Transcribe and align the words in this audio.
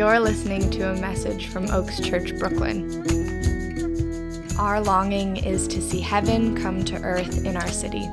You're 0.00 0.18
listening 0.18 0.70
to 0.70 0.92
a 0.92 0.96
message 0.98 1.48
from 1.48 1.70
Oaks 1.70 2.00
Church, 2.00 2.34
Brooklyn. 2.38 2.88
Our 4.58 4.80
longing 4.80 5.36
is 5.36 5.68
to 5.68 5.82
see 5.82 6.00
heaven 6.00 6.56
come 6.56 6.82
to 6.86 6.96
earth 7.02 7.44
in 7.44 7.54
our 7.54 7.68
city. 7.68 8.06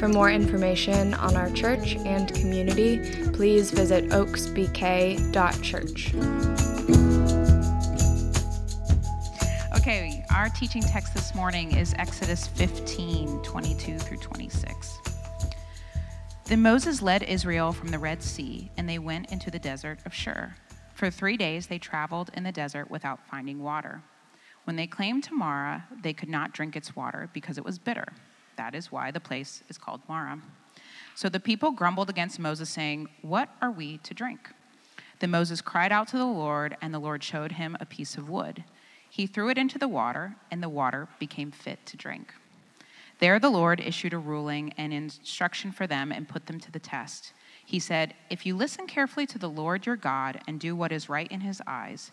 For 0.00 0.08
more 0.08 0.28
information 0.28 1.14
on 1.14 1.36
our 1.36 1.50
church 1.50 1.94
and 1.98 2.34
community, 2.34 2.98
please 3.32 3.70
visit 3.70 4.08
oaksbk.church. 4.08 6.14
Okay, 9.78 10.24
our 10.34 10.48
teaching 10.48 10.82
text 10.82 11.14
this 11.14 11.32
morning 11.36 11.76
is 11.76 11.94
Exodus 11.96 12.48
15 12.48 13.44
22 13.44 13.98
through 14.00 14.16
26. 14.16 15.07
Then 16.48 16.62
Moses 16.62 17.02
led 17.02 17.24
Israel 17.24 17.72
from 17.72 17.88
the 17.88 17.98
Red 17.98 18.22
Sea, 18.22 18.70
and 18.78 18.88
they 18.88 18.98
went 18.98 19.30
into 19.30 19.50
the 19.50 19.58
desert 19.58 19.98
of 20.06 20.14
Shur. 20.14 20.54
For 20.94 21.10
three 21.10 21.36
days 21.36 21.66
they 21.66 21.78
traveled 21.78 22.30
in 22.32 22.42
the 22.42 22.50
desert 22.50 22.90
without 22.90 23.20
finding 23.30 23.62
water. 23.62 24.02
When 24.64 24.76
they 24.76 24.86
came 24.86 25.20
to 25.20 25.34
Marah, 25.34 25.84
they 26.02 26.14
could 26.14 26.30
not 26.30 26.54
drink 26.54 26.74
its 26.74 26.96
water 26.96 27.28
because 27.34 27.58
it 27.58 27.66
was 27.66 27.78
bitter. 27.78 28.14
That 28.56 28.74
is 28.74 28.90
why 28.90 29.10
the 29.10 29.20
place 29.20 29.62
is 29.68 29.76
called 29.76 30.00
Marah. 30.08 30.40
So 31.14 31.28
the 31.28 31.38
people 31.38 31.70
grumbled 31.70 32.08
against 32.08 32.38
Moses, 32.38 32.70
saying, 32.70 33.08
What 33.20 33.50
are 33.60 33.70
we 33.70 33.98
to 33.98 34.14
drink? 34.14 34.48
Then 35.18 35.30
Moses 35.30 35.60
cried 35.60 35.92
out 35.92 36.08
to 36.08 36.16
the 36.16 36.24
Lord, 36.24 36.78
and 36.80 36.94
the 36.94 36.98
Lord 36.98 37.22
showed 37.22 37.52
him 37.52 37.76
a 37.78 37.84
piece 37.84 38.16
of 38.16 38.30
wood. 38.30 38.64
He 39.10 39.26
threw 39.26 39.50
it 39.50 39.58
into 39.58 39.78
the 39.78 39.86
water, 39.86 40.36
and 40.50 40.62
the 40.62 40.70
water 40.70 41.08
became 41.18 41.50
fit 41.50 41.84
to 41.84 41.98
drink. 41.98 42.32
There 43.18 43.38
the 43.40 43.50
Lord 43.50 43.80
issued 43.80 44.12
a 44.12 44.18
ruling 44.18 44.72
and 44.78 44.92
instruction 44.92 45.72
for 45.72 45.86
them 45.86 46.12
and 46.12 46.28
put 46.28 46.46
them 46.46 46.60
to 46.60 46.70
the 46.70 46.78
test. 46.78 47.32
He 47.64 47.80
said, 47.80 48.14
If 48.30 48.46
you 48.46 48.56
listen 48.56 48.86
carefully 48.86 49.26
to 49.26 49.38
the 49.38 49.50
Lord 49.50 49.86
your 49.86 49.96
God 49.96 50.40
and 50.46 50.60
do 50.60 50.76
what 50.76 50.92
is 50.92 51.08
right 51.08 51.30
in 51.30 51.40
his 51.40 51.60
eyes, 51.66 52.12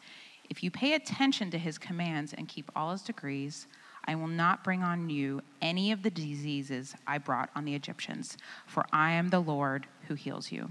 if 0.49 0.63
you 0.63 0.71
pay 0.71 0.93
attention 0.93 1.51
to 1.51 1.57
his 1.57 1.77
commands 1.77 2.33
and 2.33 2.47
keep 2.47 2.71
all 2.75 2.91
his 2.91 3.01
decrees, 3.03 3.67
I 4.05 4.15
will 4.15 4.27
not 4.27 4.63
bring 4.63 4.83
on 4.83 5.09
you 5.09 5.41
any 5.61 5.91
of 5.91 6.03
the 6.03 6.11
diseases 6.11 6.95
I 7.07 7.17
brought 7.17 7.49
on 7.55 7.65
the 7.65 7.75
Egyptians, 7.75 8.37
for 8.67 8.85
I 8.91 9.11
am 9.11 9.29
the 9.29 9.39
Lord 9.39 9.87
who 10.07 10.13
heals 10.13 10.51
you. 10.51 10.69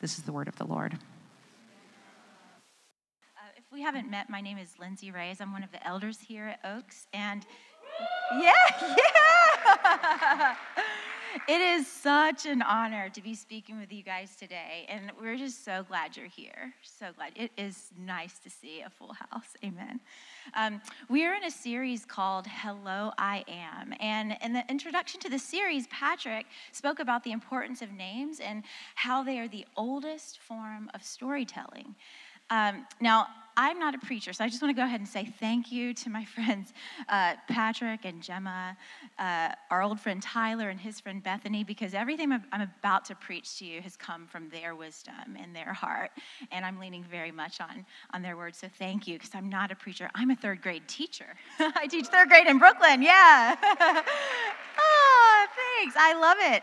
This 0.00 0.18
is 0.18 0.24
the 0.24 0.32
word 0.32 0.48
of 0.48 0.56
the 0.56 0.66
Lord. 0.66 0.94
Uh, 3.36 3.50
if 3.56 3.64
we 3.72 3.82
haven't 3.82 4.10
met, 4.10 4.30
my 4.30 4.40
name 4.40 4.58
is 4.58 4.78
Lindsay 4.78 5.10
Reyes. 5.10 5.40
I'm 5.40 5.52
one 5.52 5.64
of 5.64 5.72
the 5.72 5.84
elders 5.86 6.20
here 6.20 6.46
at 6.46 6.60
Oaks, 6.64 7.06
and 7.12 7.44
yeah, 8.40 8.52
yeah. 8.80 9.39
it 11.48 11.60
is 11.60 11.86
such 11.86 12.46
an 12.46 12.62
honor 12.62 13.08
to 13.10 13.22
be 13.22 13.34
speaking 13.34 13.78
with 13.78 13.92
you 13.92 14.02
guys 14.02 14.36
today, 14.36 14.86
and 14.88 15.10
we're 15.20 15.36
just 15.36 15.64
so 15.64 15.84
glad 15.88 16.16
you're 16.16 16.26
here. 16.26 16.72
So 16.82 17.06
glad. 17.16 17.32
It 17.36 17.50
is 17.56 17.90
nice 17.98 18.38
to 18.40 18.50
see 18.50 18.82
a 18.82 18.90
full 18.90 19.12
house. 19.12 19.56
Amen. 19.64 20.00
Um, 20.54 20.80
we 21.08 21.24
are 21.24 21.34
in 21.34 21.44
a 21.44 21.50
series 21.50 22.04
called 22.04 22.46
Hello, 22.46 23.12
I 23.18 23.44
Am. 23.48 23.94
And 24.00 24.36
in 24.42 24.52
the 24.52 24.64
introduction 24.68 25.20
to 25.20 25.28
the 25.28 25.38
series, 25.38 25.86
Patrick 25.88 26.46
spoke 26.72 27.00
about 27.00 27.24
the 27.24 27.32
importance 27.32 27.82
of 27.82 27.92
names 27.92 28.40
and 28.40 28.62
how 28.94 29.22
they 29.22 29.38
are 29.38 29.48
the 29.48 29.66
oldest 29.76 30.38
form 30.40 30.90
of 30.94 31.02
storytelling. 31.02 31.94
Um, 32.50 32.86
now, 33.00 33.28
I'm 33.56 33.78
not 33.78 33.94
a 33.94 33.98
preacher, 33.98 34.32
so 34.32 34.44
I 34.44 34.48
just 34.48 34.62
want 34.62 34.74
to 34.74 34.80
go 34.80 34.84
ahead 34.84 35.00
and 35.00 35.08
say 35.08 35.24
thank 35.38 35.70
you 35.72 35.94
to 35.94 36.10
my 36.10 36.24
friends 36.34 36.72
uh, 37.08 37.34
Patrick 37.48 38.04
and 38.04 38.22
Gemma, 38.22 38.76
uh, 39.18 39.50
our 39.70 39.82
old 39.82 40.00
friend 40.00 40.22
Tyler 40.22 40.68
and 40.68 40.80
his 40.80 41.00
friend 41.00 41.22
Bethany, 41.22 41.64
because 41.64 41.94
everything 41.94 42.32
I'm 42.32 42.62
about 42.62 43.04
to 43.06 43.14
preach 43.14 43.58
to 43.58 43.64
you 43.64 43.80
has 43.82 43.96
come 43.96 44.26
from 44.26 44.48
their 44.50 44.74
wisdom 44.74 45.36
and 45.38 45.54
their 45.54 45.72
heart, 45.72 46.10
and 46.52 46.64
I'm 46.64 46.78
leaning 46.78 47.04
very 47.04 47.32
much 47.32 47.60
on, 47.60 47.84
on 48.12 48.22
their 48.22 48.36
words. 48.36 48.58
So 48.58 48.68
thank 48.78 49.06
you, 49.06 49.18
because 49.18 49.34
I'm 49.34 49.48
not 49.48 49.70
a 49.70 49.74
preacher. 49.74 50.10
I'm 50.14 50.30
a 50.30 50.36
third 50.36 50.62
grade 50.62 50.86
teacher. 50.88 51.26
I 51.58 51.86
teach 51.86 52.06
third 52.06 52.28
grade 52.28 52.46
in 52.46 52.58
Brooklyn, 52.58 53.02
yeah. 53.02 53.56
oh, 54.78 55.46
thanks. 55.78 55.94
I 55.98 56.14
love 56.14 56.36
it. 56.40 56.62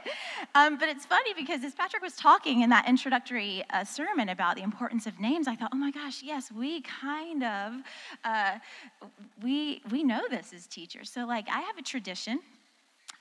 Um, 0.55 0.77
but 0.77 0.89
it's 0.89 1.05
funny 1.05 1.33
because 1.33 1.63
as 1.63 1.73
Patrick 1.73 2.01
was 2.01 2.15
talking 2.15 2.61
in 2.61 2.69
that 2.69 2.87
introductory 2.87 3.63
uh, 3.69 3.83
sermon 3.83 4.29
about 4.29 4.55
the 4.55 4.63
importance 4.63 5.07
of 5.07 5.19
names, 5.19 5.47
I 5.47 5.55
thought, 5.55 5.71
oh 5.73 5.77
my 5.77 5.91
gosh, 5.91 6.23
yes, 6.23 6.51
we 6.51 6.76
kind 6.81 7.43
of 7.43 7.73
uh, 8.23 8.57
we 9.41 9.81
we 9.91 10.03
know 10.03 10.21
this 10.29 10.53
as 10.53 10.67
teachers. 10.67 11.09
So 11.09 11.25
like 11.25 11.47
I 11.49 11.61
have 11.61 11.77
a 11.77 11.83
tradition. 11.83 12.39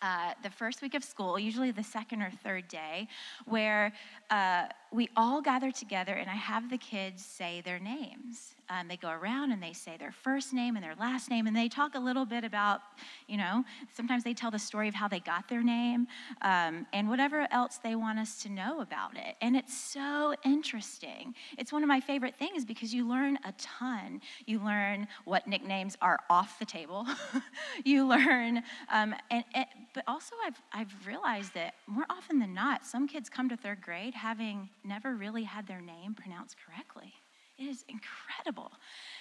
Uh, 0.02 0.32
the 0.42 0.50
first 0.50 0.82
week 0.82 0.94
of 0.94 1.02
school, 1.02 1.38
usually 1.38 1.70
the 1.70 1.82
second 1.82 2.20
or 2.20 2.30
third 2.44 2.68
day, 2.68 3.08
where 3.46 3.94
uh, 4.28 4.66
we 4.96 5.10
all 5.14 5.42
gather 5.42 5.70
together 5.70 6.14
and 6.14 6.30
I 6.30 6.34
have 6.34 6.70
the 6.70 6.78
kids 6.78 7.22
say 7.22 7.60
their 7.60 7.78
names. 7.78 8.54
Um, 8.68 8.88
they 8.88 8.96
go 8.96 9.10
around 9.10 9.52
and 9.52 9.62
they 9.62 9.72
say 9.72 9.96
their 9.96 10.10
first 10.10 10.52
name 10.52 10.74
and 10.74 10.84
their 10.84 10.96
last 10.96 11.30
name, 11.30 11.46
and 11.46 11.54
they 11.54 11.68
talk 11.68 11.94
a 11.94 12.00
little 12.00 12.24
bit 12.24 12.42
about, 12.42 12.80
you 13.28 13.36
know, 13.36 13.64
sometimes 13.94 14.24
they 14.24 14.34
tell 14.34 14.50
the 14.50 14.58
story 14.58 14.88
of 14.88 14.94
how 14.94 15.06
they 15.06 15.20
got 15.20 15.48
their 15.48 15.62
name 15.62 16.08
um, 16.42 16.86
and 16.92 17.08
whatever 17.08 17.46
else 17.52 17.78
they 17.78 17.94
want 17.94 18.18
us 18.18 18.42
to 18.42 18.48
know 18.48 18.80
about 18.80 19.16
it. 19.16 19.36
And 19.40 19.54
it's 19.54 19.76
so 19.76 20.34
interesting. 20.44 21.34
It's 21.58 21.72
one 21.72 21.82
of 21.84 21.88
my 21.88 22.00
favorite 22.00 22.34
things 22.34 22.64
because 22.64 22.92
you 22.92 23.08
learn 23.08 23.38
a 23.44 23.52
ton. 23.52 24.20
You 24.46 24.58
learn 24.58 25.06
what 25.24 25.46
nicknames 25.46 25.96
are 26.02 26.18
off 26.28 26.58
the 26.58 26.64
table. 26.64 27.06
you 27.84 28.06
learn, 28.06 28.64
um, 28.92 29.14
and, 29.30 29.44
and, 29.54 29.66
but 29.94 30.02
also 30.08 30.34
I've, 30.44 30.60
I've 30.72 31.06
realized 31.06 31.54
that 31.54 31.74
more 31.86 32.06
often 32.10 32.40
than 32.40 32.52
not, 32.52 32.84
some 32.84 33.06
kids 33.06 33.28
come 33.28 33.48
to 33.48 33.56
third 33.56 33.80
grade 33.80 34.14
having 34.14 34.68
never 34.86 35.14
really 35.14 35.44
had 35.44 35.66
their 35.66 35.80
name 35.80 36.14
pronounced 36.14 36.56
correctly. 36.64 37.12
It 37.58 37.64
is 37.64 37.84
incredible. 37.88 38.72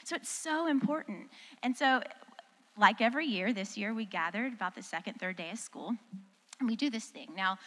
So 0.04 0.16
it's 0.16 0.30
so 0.30 0.68
important. 0.68 1.30
And 1.64 1.76
so, 1.76 2.02
like 2.78 3.00
every 3.00 3.26
year, 3.26 3.54
this 3.54 3.78
year 3.78 3.94
we 3.94 4.06
gathered 4.06 4.54
about 4.54 4.76
the 4.76 4.84
second, 4.84 5.16
third 5.16 5.38
day 5.38 5.52
of 5.52 5.60
school, 5.60 5.96
and 6.60 6.68
we 6.68 6.76
do 6.76 6.90
this 6.90 7.06
thing. 7.06 7.30
Now, 7.36 7.58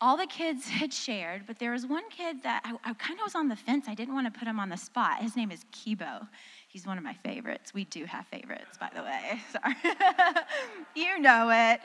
all 0.00 0.16
the 0.16 0.26
kids 0.26 0.68
had 0.80 0.92
shared, 0.92 1.46
but 1.46 1.58
there 1.58 1.72
was 1.72 1.86
one 1.86 2.08
kid 2.10 2.42
that 2.42 2.62
I, 2.64 2.90
I 2.90 2.94
kind 2.94 3.18
of 3.18 3.24
was 3.24 3.34
on 3.34 3.48
the 3.48 3.56
fence. 3.56 3.86
I 3.88 3.94
didn't 3.94 4.14
want 4.14 4.32
to 4.32 4.38
put 4.38 4.46
him 4.46 4.60
on 4.60 4.68
the 4.68 4.76
spot. 4.76 5.22
His 5.22 5.36
name 5.36 5.50
is 5.50 5.64
Kibo. 5.72 6.28
He's 6.74 6.88
one 6.88 6.98
of 6.98 7.04
my 7.04 7.14
favorites. 7.14 7.72
We 7.72 7.84
do 7.84 8.04
have 8.04 8.26
favorites, 8.26 8.78
by 8.80 8.90
the 8.92 9.04
way. 9.04 9.40
Sorry. 9.52 9.76
you 10.96 11.20
know 11.20 11.50
it. 11.50 11.80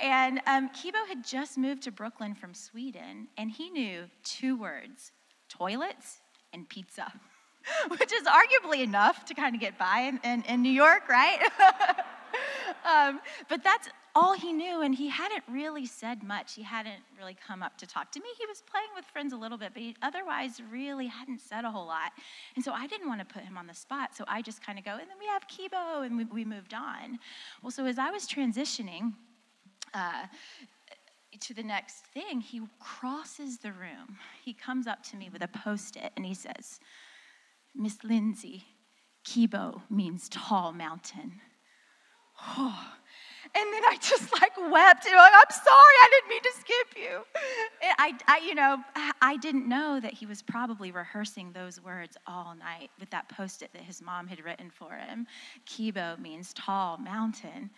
And 0.00 0.38
um, 0.46 0.68
Kibo 0.68 1.08
had 1.08 1.24
just 1.24 1.56
moved 1.56 1.84
to 1.84 1.90
Brooklyn 1.90 2.34
from 2.34 2.52
Sweden, 2.52 3.28
and 3.38 3.50
he 3.50 3.70
knew 3.70 4.04
two 4.22 4.58
words 4.58 5.12
toilets 5.48 6.20
and 6.52 6.68
pizza. 6.68 7.10
which 7.88 8.12
is 8.12 8.24
arguably 8.24 8.82
enough 8.82 9.24
to 9.24 9.32
kind 9.32 9.54
of 9.54 9.60
get 9.62 9.78
by 9.78 10.00
in, 10.00 10.20
in, 10.22 10.42
in 10.42 10.60
New 10.60 10.68
York, 10.68 11.08
right? 11.08 11.38
um, 12.84 13.20
but 13.48 13.64
that's 13.64 13.88
all 14.16 14.34
he 14.34 14.52
knew, 14.52 14.82
and 14.82 14.94
he 14.94 15.08
hadn't 15.08 15.42
really 15.50 15.86
said 15.86 16.22
much. 16.22 16.54
He 16.54 16.62
hadn't 16.62 17.02
really 17.18 17.36
come 17.46 17.62
up 17.62 17.76
to 17.78 17.86
talk 17.86 18.12
to 18.12 18.20
me. 18.20 18.26
He 18.38 18.46
was 18.46 18.62
playing 18.62 18.88
with 18.94 19.04
friends 19.06 19.32
a 19.32 19.36
little 19.36 19.58
bit, 19.58 19.70
but 19.74 19.82
he 19.82 19.96
otherwise 20.02 20.60
really 20.70 21.08
hadn't 21.08 21.40
said 21.40 21.64
a 21.64 21.70
whole 21.70 21.86
lot. 21.86 22.12
And 22.54 22.64
so 22.64 22.72
I 22.72 22.86
didn't 22.86 23.08
want 23.08 23.26
to 23.26 23.26
put 23.26 23.42
him 23.42 23.58
on 23.58 23.66
the 23.66 23.74
spot, 23.74 24.14
so 24.14 24.24
I 24.28 24.40
just 24.40 24.64
kind 24.64 24.78
of 24.78 24.84
go, 24.84 24.92
and 24.92 25.00
then 25.00 25.18
we 25.18 25.26
have 25.26 25.42
Kibo, 25.48 26.06
and 26.06 26.16
we, 26.16 26.24
we 26.24 26.44
moved 26.44 26.74
on. 26.74 27.18
Well, 27.62 27.72
so 27.72 27.86
as 27.86 27.98
I 27.98 28.10
was 28.10 28.28
transitioning, 28.28 29.14
uh, 29.92 30.26
to 31.40 31.54
the 31.54 31.62
next 31.62 32.04
thing, 32.06 32.40
he 32.40 32.60
crosses 32.78 33.58
the 33.58 33.72
room. 33.72 34.18
He 34.44 34.52
comes 34.52 34.86
up 34.86 35.02
to 35.04 35.16
me 35.16 35.28
with 35.32 35.42
a 35.42 35.48
post 35.48 35.96
it 35.96 36.12
and 36.16 36.24
he 36.24 36.34
says, 36.34 36.78
Miss 37.74 38.04
Lindsay, 38.04 38.64
Kibo 39.26 39.82
means 39.90 40.28
tall 40.28 40.72
mountain. 40.72 41.40
Oh. 42.56 42.94
And 43.56 43.72
then 43.72 43.84
I 43.84 43.96
just 44.00 44.32
like 44.40 44.56
wept 44.56 45.06
and 45.06 45.14
like, 45.14 45.32
I'm 45.32 45.50
sorry, 45.50 45.96
I 46.02 46.08
didn't 46.10 46.28
mean 46.28 46.42
to 46.42 46.52
skip 46.60 46.96
you. 46.96 47.24
And 47.82 47.94
I, 47.98 48.12
I, 48.26 48.38
you 48.38 48.54
know, 48.54 48.78
I 49.20 49.36
didn't 49.36 49.68
know 49.68 50.00
that 50.00 50.12
he 50.12 50.26
was 50.26 50.42
probably 50.42 50.92
rehearsing 50.92 51.52
those 51.52 51.80
words 51.80 52.16
all 52.26 52.54
night 52.58 52.90
with 52.98 53.10
that 53.10 53.28
post-it 53.28 53.72
that 53.72 53.82
his 53.82 54.02
mom 54.02 54.26
had 54.26 54.44
written 54.44 54.70
for 54.70 54.94
him. 54.94 55.26
Kibo 55.66 56.18
means 56.18 56.52
tall 56.54 56.98
mountain. 56.98 57.70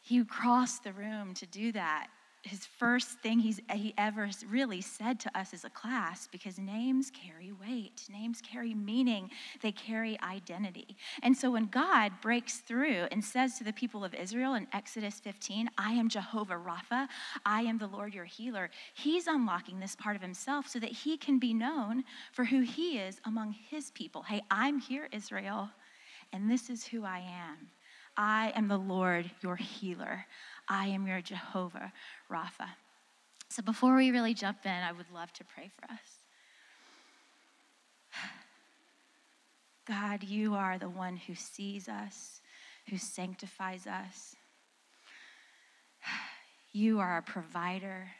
He 0.00 0.24
crossed 0.24 0.84
the 0.84 0.92
room 0.92 1.34
to 1.34 1.46
do 1.46 1.72
that 1.72 2.08
his 2.42 2.66
first 2.66 3.18
thing 3.20 3.40
he's, 3.40 3.60
he 3.72 3.92
ever 3.98 4.30
really 4.48 4.80
said 4.80 5.18
to 5.20 5.38
us 5.38 5.52
as 5.52 5.64
a 5.64 5.70
class 5.70 6.28
because 6.30 6.58
names 6.58 7.10
carry 7.10 7.52
weight, 7.52 8.04
names 8.10 8.40
carry 8.40 8.74
meaning, 8.74 9.30
they 9.60 9.72
carry 9.72 10.18
identity. 10.20 10.96
And 11.22 11.36
so 11.36 11.50
when 11.50 11.66
God 11.66 12.12
breaks 12.22 12.58
through 12.58 13.06
and 13.10 13.24
says 13.24 13.58
to 13.58 13.64
the 13.64 13.72
people 13.72 14.04
of 14.04 14.14
Israel 14.14 14.54
in 14.54 14.66
Exodus 14.72 15.20
15, 15.20 15.68
I 15.76 15.92
am 15.92 16.08
Jehovah 16.08 16.54
Rapha, 16.54 17.08
I 17.44 17.62
am 17.62 17.78
the 17.78 17.88
Lord 17.88 18.14
your 18.14 18.24
healer, 18.24 18.70
he's 18.94 19.26
unlocking 19.26 19.80
this 19.80 19.96
part 19.96 20.16
of 20.16 20.22
himself 20.22 20.68
so 20.68 20.78
that 20.78 20.92
he 20.92 21.16
can 21.16 21.38
be 21.38 21.52
known 21.52 22.04
for 22.32 22.44
who 22.44 22.60
he 22.60 22.98
is 22.98 23.20
among 23.24 23.52
his 23.52 23.90
people. 23.90 24.22
Hey, 24.22 24.42
I'm 24.50 24.78
here, 24.78 25.08
Israel, 25.12 25.70
and 26.32 26.50
this 26.50 26.70
is 26.70 26.86
who 26.86 27.04
I 27.04 27.18
am. 27.18 27.68
I 28.18 28.52
am 28.56 28.66
the 28.66 28.76
Lord 28.76 29.30
your 29.42 29.54
healer. 29.54 30.26
I 30.68 30.88
am 30.88 31.06
your 31.06 31.20
Jehovah 31.20 31.92
Rapha. 32.30 32.68
So 33.48 33.62
before 33.62 33.96
we 33.96 34.10
really 34.10 34.34
jump 34.34 34.58
in, 34.64 34.70
I 34.70 34.92
would 34.92 35.10
love 35.12 35.32
to 35.34 35.44
pray 35.44 35.70
for 35.78 35.90
us. 35.90 36.18
God, 39.86 40.22
you 40.22 40.54
are 40.54 40.78
the 40.78 40.88
one 40.88 41.16
who 41.16 41.34
sees 41.34 41.88
us, 41.88 42.40
who 42.88 42.98
sanctifies 42.98 43.86
us. 43.86 44.36
You 46.70 47.00
are 47.00 47.08
our 47.08 47.22
provider. 47.22 48.10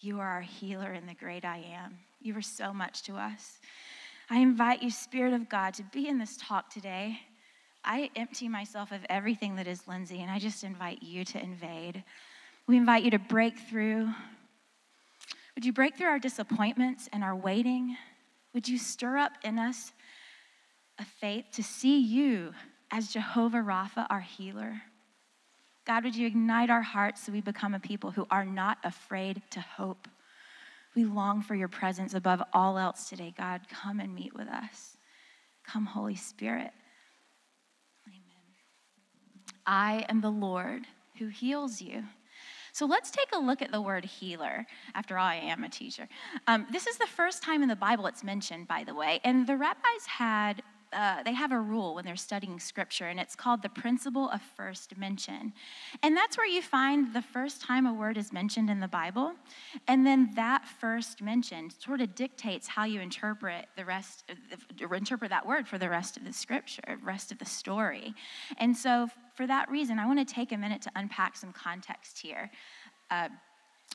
You 0.00 0.18
are 0.18 0.26
our 0.26 0.40
healer 0.40 0.92
and 0.92 1.06
the 1.06 1.14
great 1.14 1.44
I 1.44 1.58
am. 1.58 1.98
You 2.20 2.34
are 2.36 2.42
so 2.42 2.72
much 2.72 3.02
to 3.02 3.16
us. 3.16 3.58
I 4.30 4.38
invite 4.38 4.82
you, 4.82 4.90
Spirit 4.90 5.34
of 5.34 5.48
God, 5.48 5.74
to 5.74 5.82
be 5.82 6.08
in 6.08 6.18
this 6.18 6.36
talk 6.40 6.70
today. 6.70 7.20
I 7.88 8.10
empty 8.16 8.48
myself 8.48 8.92
of 8.92 9.00
everything 9.08 9.56
that 9.56 9.66
is 9.66 9.88
Lindsay, 9.88 10.20
and 10.20 10.30
I 10.30 10.38
just 10.38 10.62
invite 10.62 11.02
you 11.02 11.24
to 11.24 11.42
invade. 11.42 12.04
We 12.66 12.76
invite 12.76 13.02
you 13.02 13.10
to 13.12 13.18
break 13.18 13.58
through. 13.58 14.10
Would 15.54 15.64
you 15.64 15.72
break 15.72 15.96
through 15.96 16.08
our 16.08 16.18
disappointments 16.18 17.08
and 17.14 17.24
our 17.24 17.34
waiting? 17.34 17.96
Would 18.52 18.68
you 18.68 18.76
stir 18.76 19.16
up 19.16 19.32
in 19.42 19.58
us 19.58 19.92
a 20.98 21.04
faith 21.06 21.46
to 21.52 21.62
see 21.62 21.98
you 21.98 22.52
as 22.90 23.08
Jehovah 23.08 23.58
Rapha, 23.58 24.06
our 24.10 24.20
healer? 24.20 24.82
God, 25.86 26.04
would 26.04 26.14
you 26.14 26.26
ignite 26.26 26.68
our 26.68 26.82
hearts 26.82 27.24
so 27.24 27.32
we 27.32 27.40
become 27.40 27.72
a 27.72 27.80
people 27.80 28.10
who 28.10 28.26
are 28.30 28.44
not 28.44 28.76
afraid 28.84 29.40
to 29.52 29.60
hope? 29.60 30.06
We 30.94 31.06
long 31.06 31.40
for 31.40 31.54
your 31.54 31.68
presence 31.68 32.12
above 32.12 32.42
all 32.52 32.76
else 32.76 33.08
today. 33.08 33.32
God, 33.34 33.62
come 33.70 33.98
and 33.98 34.14
meet 34.14 34.34
with 34.34 34.48
us. 34.48 34.98
Come, 35.64 35.86
Holy 35.86 36.16
Spirit. 36.16 36.72
I 39.68 40.06
am 40.08 40.22
the 40.22 40.30
Lord 40.30 40.86
who 41.18 41.28
heals 41.28 41.82
you. 41.82 42.04
So 42.72 42.86
let's 42.86 43.10
take 43.10 43.28
a 43.34 43.38
look 43.38 43.60
at 43.60 43.70
the 43.70 43.82
word 43.82 44.04
healer. 44.04 44.66
After 44.94 45.18
all, 45.18 45.26
I 45.26 45.34
am 45.34 45.62
a 45.62 45.68
teacher. 45.68 46.08
Um, 46.46 46.66
this 46.72 46.86
is 46.86 46.96
the 46.96 47.06
first 47.06 47.42
time 47.42 47.62
in 47.62 47.68
the 47.68 47.76
Bible 47.76 48.06
it's 48.06 48.24
mentioned, 48.24 48.66
by 48.66 48.84
the 48.84 48.94
way. 48.94 49.20
And 49.24 49.46
the 49.46 49.56
rabbis 49.56 50.06
had 50.06 50.62
uh, 50.92 51.22
they 51.22 51.34
have 51.34 51.52
a 51.52 51.60
rule 51.60 51.94
when 51.94 52.04
they're 52.04 52.16
studying 52.16 52.58
scripture, 52.58 53.08
and 53.08 53.20
it's 53.20 53.34
called 53.34 53.62
the 53.62 53.68
principle 53.68 54.30
of 54.30 54.40
first 54.56 54.96
mention. 54.96 55.52
And 56.02 56.16
that's 56.16 56.38
where 56.38 56.46
you 56.46 56.62
find 56.62 57.12
the 57.12 57.22
first 57.22 57.62
time 57.62 57.86
a 57.86 57.92
word 57.92 58.16
is 58.16 58.32
mentioned 58.32 58.70
in 58.70 58.80
the 58.80 58.88
Bible, 58.88 59.32
and 59.86 60.06
then 60.06 60.30
that 60.36 60.66
first 60.66 61.20
mention 61.22 61.70
sort 61.70 62.00
of 62.00 62.14
dictates 62.14 62.68
how 62.68 62.84
you 62.84 63.00
interpret 63.00 63.66
the 63.76 63.84
rest, 63.84 64.24
or 64.80 64.94
interpret 64.94 65.30
that 65.30 65.46
word 65.46 65.68
for 65.68 65.78
the 65.78 65.88
rest 65.88 66.16
of 66.16 66.24
the 66.24 66.32
scripture, 66.32 66.98
rest 67.02 67.32
of 67.32 67.38
the 67.38 67.44
story. 67.44 68.14
And 68.58 68.76
so, 68.76 69.08
for 69.34 69.46
that 69.46 69.70
reason, 69.70 69.98
I 69.98 70.06
want 70.06 70.26
to 70.26 70.34
take 70.34 70.52
a 70.52 70.56
minute 70.56 70.82
to 70.82 70.90
unpack 70.96 71.36
some 71.36 71.52
context 71.52 72.18
here. 72.18 72.50
Uh, 73.10 73.28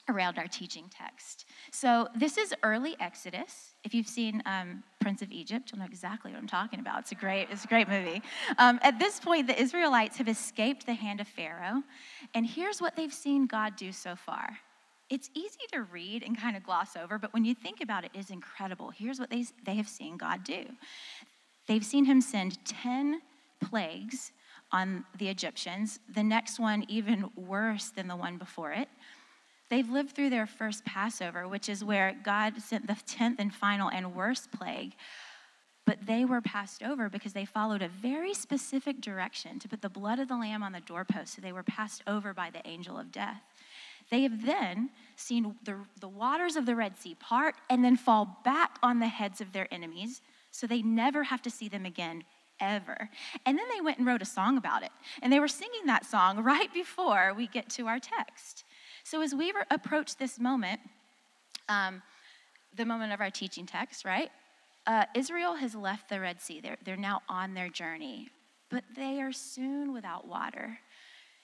around 0.10 0.38
our 0.38 0.48
teaching 0.48 0.86
text. 0.90 1.46
So, 1.72 2.08
this 2.16 2.38
is 2.38 2.54
early 2.64 2.96
Exodus. 3.00 3.76
If 3.84 3.94
you've 3.94 4.08
seen 4.08 4.44
um, 4.46 4.84
Prince 5.00 5.22
of 5.22 5.32
Egypt, 5.32 5.72
you'll 5.72 5.80
know 5.80 5.86
exactly 5.86 6.32
what 6.32 6.40
I'm 6.40 6.48
talking 6.48 6.80
about. 6.80 7.00
It's 7.02 7.12
a 7.12 7.16
great, 7.16 7.48
it's 7.52 7.64
a 7.64 7.68
great 7.68 7.88
movie. 7.88 8.22
Um, 8.58 8.80
at 8.82 9.00
this 9.00 9.20
point, 9.20 9.48
the 9.48 9.60
Israelites 9.60 10.18
have 10.18 10.28
escaped 10.28 10.86
the 10.86 10.94
hand 10.94 11.22
of 11.22 11.28
Pharaoh, 11.28 11.84
and 12.34 12.46
here's 12.46 12.82
what 12.82 12.96
they've 12.96 13.14
seen 13.14 13.48
God 13.48 13.76
do 13.76 13.92
so 13.92 14.16
far. 14.16 14.58
It's 15.10 15.30
easy 15.34 15.60
to 15.74 15.84
read 15.84 16.24
and 16.24 16.38
kind 16.38 16.58
of 16.58 16.64
gloss 16.64 16.96
over, 16.96 17.20
but 17.20 17.34
when 17.34 17.46
you 17.46 17.54
think 17.54 17.82
about 17.82 18.04
it, 18.04 18.12
it 18.14 18.20
is 18.20 18.30
incredible. 18.30 18.90
Here's 18.90 19.20
what 19.20 19.30
they, 19.30 19.46
they 19.66 19.76
have 19.76 19.88
seen 19.88 20.18
God 20.18 20.44
do 20.44 20.66
they've 21.68 21.86
seen 21.86 22.04
him 22.04 22.20
send 22.20 22.64
10 22.66 23.22
plagues 23.64 24.34
on 24.74 25.06
the 25.20 25.30
Egyptians, 25.30 26.00
the 26.14 26.24
next 26.24 26.60
one 26.60 26.84
even 26.90 27.30
worse 27.36 27.90
than 27.90 28.08
the 28.08 28.16
one 28.16 28.38
before 28.38 28.72
it. 28.72 28.90
They've 29.74 29.90
lived 29.90 30.12
through 30.12 30.30
their 30.30 30.46
first 30.46 30.86
Passover, 30.86 31.48
which 31.48 31.68
is 31.68 31.84
where 31.84 32.16
God 32.24 32.62
sent 32.62 32.86
the 32.86 32.94
10th 32.94 33.38
and 33.40 33.52
final 33.52 33.90
and 33.90 34.14
worst 34.14 34.52
plague. 34.52 34.94
But 35.84 36.06
they 36.06 36.26
were 36.26 36.42
passed 36.42 36.84
over 36.84 37.10
because 37.10 37.34
they 37.34 37.46
followed 37.46 37.82
a 37.82 37.88
very 37.88 38.36
specific 38.36 39.02
direction 39.02 39.58
to 39.58 39.68
put 39.68 39.82
the 39.82 39.90
blood 39.90 40.20
of 40.20 40.28
the 40.28 40.38
lamb 40.38 40.62
on 40.62 40.74
the 40.74 40.80
doorpost. 40.80 41.34
So 41.34 41.42
they 41.42 41.52
were 41.52 41.64
passed 41.64 42.04
over 42.06 42.36
by 42.36 42.52
the 42.52 42.62
angel 42.68 43.00
of 43.00 43.12
death. 43.12 43.42
They 44.12 44.22
have 44.22 44.46
then 44.46 44.92
seen 45.16 45.56
the, 45.64 45.78
the 46.00 46.08
waters 46.08 46.56
of 46.56 46.68
the 46.68 46.76
Red 46.76 46.96
Sea 47.00 47.16
part 47.16 47.56
and 47.68 47.84
then 47.84 47.98
fall 47.98 48.42
back 48.46 48.78
on 48.84 49.00
the 49.00 49.08
heads 49.08 49.42
of 49.42 49.54
their 49.54 49.68
enemies. 49.74 50.22
So 50.52 50.68
they 50.68 50.84
never 50.84 51.24
have 51.24 51.42
to 51.42 51.50
see 51.50 51.68
them 51.68 51.88
again 51.88 52.26
ever. 52.60 53.10
And 53.48 53.58
then 53.58 53.66
they 53.74 53.82
went 53.82 53.98
and 53.98 54.06
wrote 54.06 54.22
a 54.22 54.26
song 54.26 54.58
about 54.58 54.84
it. 54.84 54.92
And 55.24 55.34
they 55.34 55.40
were 55.40 55.48
singing 55.48 55.88
that 55.88 56.06
song 56.06 56.44
right 56.44 56.72
before 56.72 57.34
we 57.36 57.48
get 57.48 57.72
to 57.72 57.88
our 57.88 57.98
text. 57.98 58.66
So 59.04 59.22
as 59.22 59.36
we 59.36 59.54
approach 59.70 60.16
this 60.18 60.40
moment, 60.40 60.80
um, 61.70 62.02
the 62.76 62.86
moment 62.86 63.14
of 63.14 63.22
our 63.22 63.30
teaching 63.30 63.66
text, 63.66 64.06
right? 64.06 64.32
Uh, 64.88 65.06
Israel 65.16 65.56
has 65.56 65.76
left 65.76 66.10
the 66.10 66.20
Red 66.20 66.42
Sea. 66.42 66.60
They're, 66.62 66.78
they're 66.84 66.98
now 66.98 67.22
on 67.30 67.54
their 67.54 67.70
journey, 67.70 68.30
but 68.70 68.84
they 68.96 69.22
are 69.22 69.32
soon 69.32 69.94
without 69.94 70.28
water. 70.28 70.80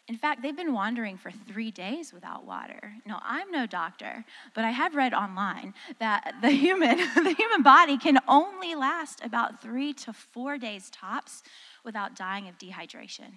In 0.08 0.18
fact, 0.18 0.42
they've 0.42 0.56
been 0.56 0.74
wandering 0.74 1.18
for 1.18 1.30
three 1.30 1.70
days 1.70 2.12
without 2.12 2.44
water. 2.44 2.94
Now, 3.06 3.22
I'm 3.24 3.52
no 3.52 3.68
doctor, 3.68 4.26
but 4.56 4.66
I 4.66 4.72
have 4.72 4.96
read 4.96 5.14
online 5.14 5.76
that 6.00 6.34
the 6.42 6.50
human, 6.50 6.98
the 7.16 7.36
human 7.38 7.62
body 7.62 7.98
can 7.98 8.18
only 8.28 8.74
last 8.74 9.24
about 9.24 9.62
three 9.62 9.94
to 9.94 10.14
four 10.14 10.58
days 10.58 10.90
tops 10.90 11.44
without 11.86 12.16
dying 12.16 12.48
of 12.48 12.58
dehydration. 12.58 13.34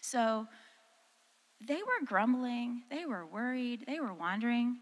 So 0.00 0.48
they 1.66 1.76
were 1.82 2.06
grumbling, 2.06 2.82
they 2.90 3.04
were 3.04 3.26
worried, 3.26 3.84
they 3.86 4.00
were 4.00 4.14
wandering, 4.14 4.78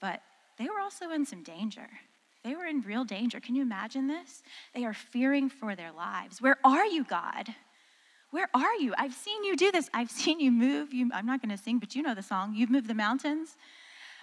but 0.00 0.20
they 0.58 0.64
were 0.66 0.80
also 0.80 1.10
in 1.10 1.26
some 1.26 1.42
danger. 1.42 1.88
They 2.42 2.54
were 2.54 2.66
in 2.66 2.82
real 2.82 3.04
danger. 3.04 3.40
Can 3.40 3.54
you 3.54 3.62
imagine 3.62 4.06
this? 4.06 4.42
They 4.74 4.84
are 4.84 4.92
fearing 4.92 5.48
for 5.48 5.74
their 5.74 5.92
lives. 5.92 6.42
Where 6.42 6.58
are 6.62 6.84
you, 6.84 7.04
God? 7.04 7.54
Where 8.30 8.48
are 8.52 8.74
you? 8.74 8.94
I've 8.98 9.14
seen 9.14 9.44
you 9.44 9.56
do 9.56 9.72
this. 9.72 9.88
I've 9.94 10.10
seen 10.22 10.40
you 10.40 10.50
move. 10.50 10.92
You, 10.92 11.10
I'm 11.14 11.26
not 11.26 11.40
going 11.40 11.56
to 11.56 11.62
sing, 11.62 11.78
but 11.78 11.94
you 11.94 12.02
know 12.02 12.14
the 12.14 12.22
song. 12.22 12.54
You've 12.54 12.70
moved 12.70 12.88
the 12.88 12.94
mountains, 12.94 13.56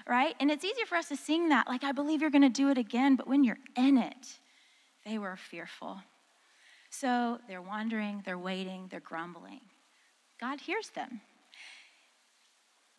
right? 0.08 0.36
And 0.40 0.52
it's 0.52 0.64
easier 0.64 0.86
for 0.86 0.96
us 0.96 1.10
to 1.10 1.18
sing 1.18 1.50
that, 1.50 1.68
like, 1.68 1.84
I 1.84 1.92
believe 1.92 2.22
you're 2.22 2.30
going 2.30 2.42
to 2.42 2.50
do 2.50 2.70
it 2.70 2.78
again. 2.78 3.16
But 3.16 3.28
when 3.28 3.44
you're 3.44 3.60
in 3.76 3.98
it, 3.98 4.40
they 5.06 5.18
were 5.18 5.36
fearful. 5.36 6.02
So 6.90 7.40
they're 7.48 7.62
wandering, 7.62 8.22
they're 8.26 8.38
waiting, 8.38 8.88
they're 8.92 9.00
grumbling. 9.00 9.62
God 10.40 10.60
hears 10.60 10.90
them. 10.90 11.22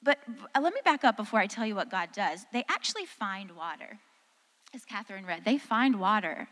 But 0.03 0.19
uh, 0.55 0.61
let 0.61 0.75
me 0.75 0.81
back 0.85 1.05
up 1.05 1.17
before 1.17 1.41
I 1.41 1.47
tell 1.47 1.67
you 1.67 1.77
what 1.77 1.91
God 1.91 2.11
does. 2.13 2.45
They 2.53 2.65
actually 2.69 3.07
find 3.07 3.53
water, 3.53 3.99
as 4.75 4.85
Catherine 4.85 5.27
read. 5.27 5.45
They 5.45 5.59
find 5.59 6.01
water, 6.01 6.49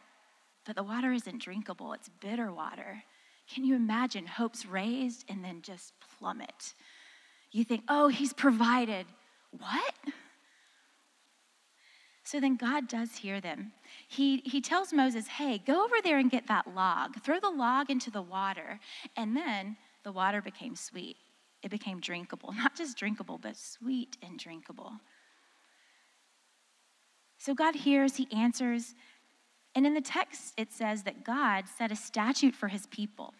but 0.64 0.76
the 0.76 0.84
water 0.84 1.12
isn't 1.12 1.42
drinkable, 1.42 1.92
it's 1.92 2.08
bitter 2.20 2.52
water. 2.52 3.02
Can 3.52 3.64
you 3.64 3.74
imagine 3.74 4.26
hopes 4.26 4.64
raised 4.64 5.24
and 5.28 5.44
then 5.44 5.62
just 5.62 5.92
plummet? 6.18 6.74
You 7.50 7.64
think, 7.64 7.82
oh, 7.88 8.06
he's 8.06 8.32
provided. 8.32 9.06
What? 9.50 9.94
So 12.22 12.38
then 12.38 12.54
God 12.54 12.86
does 12.86 13.16
hear 13.16 13.40
them. 13.40 13.72
He, 14.06 14.36
he 14.44 14.60
tells 14.60 14.92
Moses, 14.92 15.26
hey, 15.26 15.58
go 15.58 15.84
over 15.84 15.96
there 16.00 16.18
and 16.18 16.30
get 16.30 16.46
that 16.46 16.72
log. 16.76 17.20
Throw 17.22 17.40
the 17.40 17.50
log 17.50 17.90
into 17.90 18.08
the 18.08 18.22
water. 18.22 18.78
And 19.16 19.36
then 19.36 19.76
the 20.04 20.12
water 20.12 20.40
became 20.40 20.76
sweet 20.76 21.16
it 21.62 21.70
became 21.70 22.00
drinkable. 22.00 22.52
Not 22.56 22.74
just 22.76 22.96
drinkable, 22.96 23.38
but 23.38 23.56
sweet 23.56 24.16
and 24.22 24.38
drinkable. 24.38 24.92
So 27.38 27.54
God 27.54 27.74
hears, 27.74 28.16
He 28.16 28.28
answers. 28.32 28.94
And 29.74 29.86
in 29.86 29.94
the 29.94 30.00
text, 30.00 30.54
it 30.56 30.72
says 30.72 31.04
that 31.04 31.24
God 31.24 31.64
set 31.78 31.92
a 31.92 31.96
statute 31.96 32.54
for 32.54 32.68
His 32.68 32.86
people, 32.86 33.34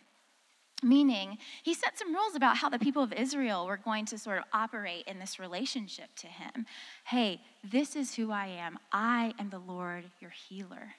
meaning 0.83 1.39
He 1.63 1.75
set 1.75 1.99
some 1.99 2.15
rules 2.15 2.35
about 2.35 2.57
how 2.57 2.69
the 2.69 2.79
people 2.79 3.03
of 3.03 3.13
Israel 3.13 3.67
were 3.67 3.77
going 3.77 4.07
to 4.07 4.19
sort 4.19 4.39
of 4.39 4.45
operate 4.53 5.05
in 5.07 5.19
this 5.19 5.39
relationship 5.39 6.09
to 6.17 6.29
Him. 6.29 6.67
Hey, 7.05 7.43
this 7.63 7.97
is 7.97 8.15
who 8.15 8.31
I 8.31 8.47
am. 8.47 8.79
I 8.93 9.35
am 9.39 9.51
the 9.51 9.59
Lord, 9.59 10.05
your 10.21 10.31
healer. 10.31 10.95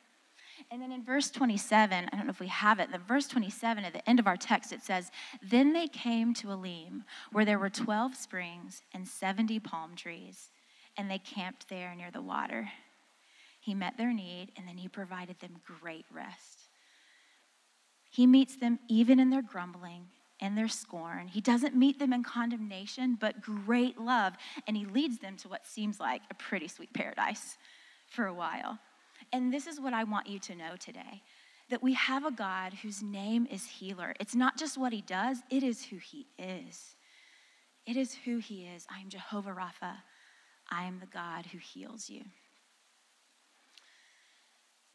And 0.69 0.81
then 0.81 0.91
in 0.91 1.03
verse 1.03 1.31
27, 1.31 2.09
I 2.11 2.15
don't 2.15 2.25
know 2.25 2.31
if 2.31 2.39
we 2.39 2.47
have 2.47 2.79
it, 2.79 2.91
the 2.91 2.97
verse 2.99 3.27
27 3.27 3.83
at 3.83 3.93
the 3.93 4.07
end 4.09 4.19
of 4.19 4.27
our 4.27 4.37
text, 4.37 4.71
it 4.71 4.83
says, 4.83 5.11
Then 5.41 5.73
they 5.73 5.87
came 5.87 6.33
to 6.35 6.51
Elim, 6.51 7.03
where 7.31 7.45
there 7.45 7.59
were 7.59 7.69
12 7.69 8.15
springs 8.15 8.83
and 8.93 9.07
70 9.07 9.59
palm 9.59 9.95
trees, 9.95 10.49
and 10.97 11.09
they 11.09 11.17
camped 11.17 11.69
there 11.69 11.95
near 11.95 12.11
the 12.11 12.21
water. 12.21 12.69
He 13.59 13.73
met 13.73 13.97
their 13.97 14.13
need, 14.13 14.51
and 14.55 14.67
then 14.67 14.77
he 14.77 14.87
provided 14.87 15.39
them 15.39 15.61
great 15.65 16.05
rest. 16.11 16.69
He 18.09 18.27
meets 18.27 18.57
them 18.57 18.79
even 18.89 19.19
in 19.19 19.29
their 19.29 19.41
grumbling 19.41 20.07
and 20.41 20.57
their 20.57 20.67
scorn. 20.67 21.27
He 21.27 21.39
doesn't 21.39 21.75
meet 21.75 21.99
them 21.99 22.11
in 22.11 22.23
condemnation, 22.23 23.15
but 23.19 23.41
great 23.41 23.99
love, 23.99 24.33
and 24.67 24.75
he 24.75 24.85
leads 24.85 25.19
them 25.19 25.37
to 25.37 25.47
what 25.47 25.67
seems 25.67 25.99
like 25.99 26.23
a 26.29 26.33
pretty 26.33 26.67
sweet 26.67 26.93
paradise 26.93 27.57
for 28.09 28.25
a 28.25 28.33
while. 28.33 28.79
And 29.33 29.53
this 29.53 29.67
is 29.67 29.79
what 29.79 29.93
I 29.93 30.03
want 30.03 30.27
you 30.27 30.39
to 30.39 30.55
know 30.55 30.75
today 30.79 31.23
that 31.69 31.81
we 31.81 31.93
have 31.93 32.25
a 32.25 32.31
God 32.31 32.73
whose 32.81 33.01
name 33.01 33.47
is 33.49 33.65
healer. 33.65 34.13
It's 34.19 34.35
not 34.35 34.57
just 34.57 34.77
what 34.77 34.91
he 34.91 35.01
does, 35.01 35.37
it 35.49 35.63
is 35.63 35.85
who 35.85 35.97
he 35.97 36.27
is. 36.37 36.95
It 37.85 37.95
is 37.95 38.13
who 38.25 38.37
he 38.39 38.65
is. 38.65 38.85
I 38.93 38.99
am 38.99 39.09
Jehovah 39.09 39.51
Rapha. 39.51 39.95
I 40.69 40.83
am 40.83 40.99
the 40.99 41.07
God 41.07 41.47
who 41.47 41.57
heals 41.57 42.09
you. 42.09 42.23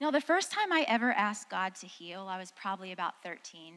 Now, 0.01 0.11
the 0.11 0.21
first 0.21 0.53
time 0.53 0.73
I 0.73 0.85
ever 0.87 1.11
asked 1.13 1.49
God 1.49 1.75
to 1.77 1.87
heal, 1.87 2.27
I 2.29 2.39
was 2.39 2.53
probably 2.53 2.93
about 2.93 3.23
13. 3.23 3.75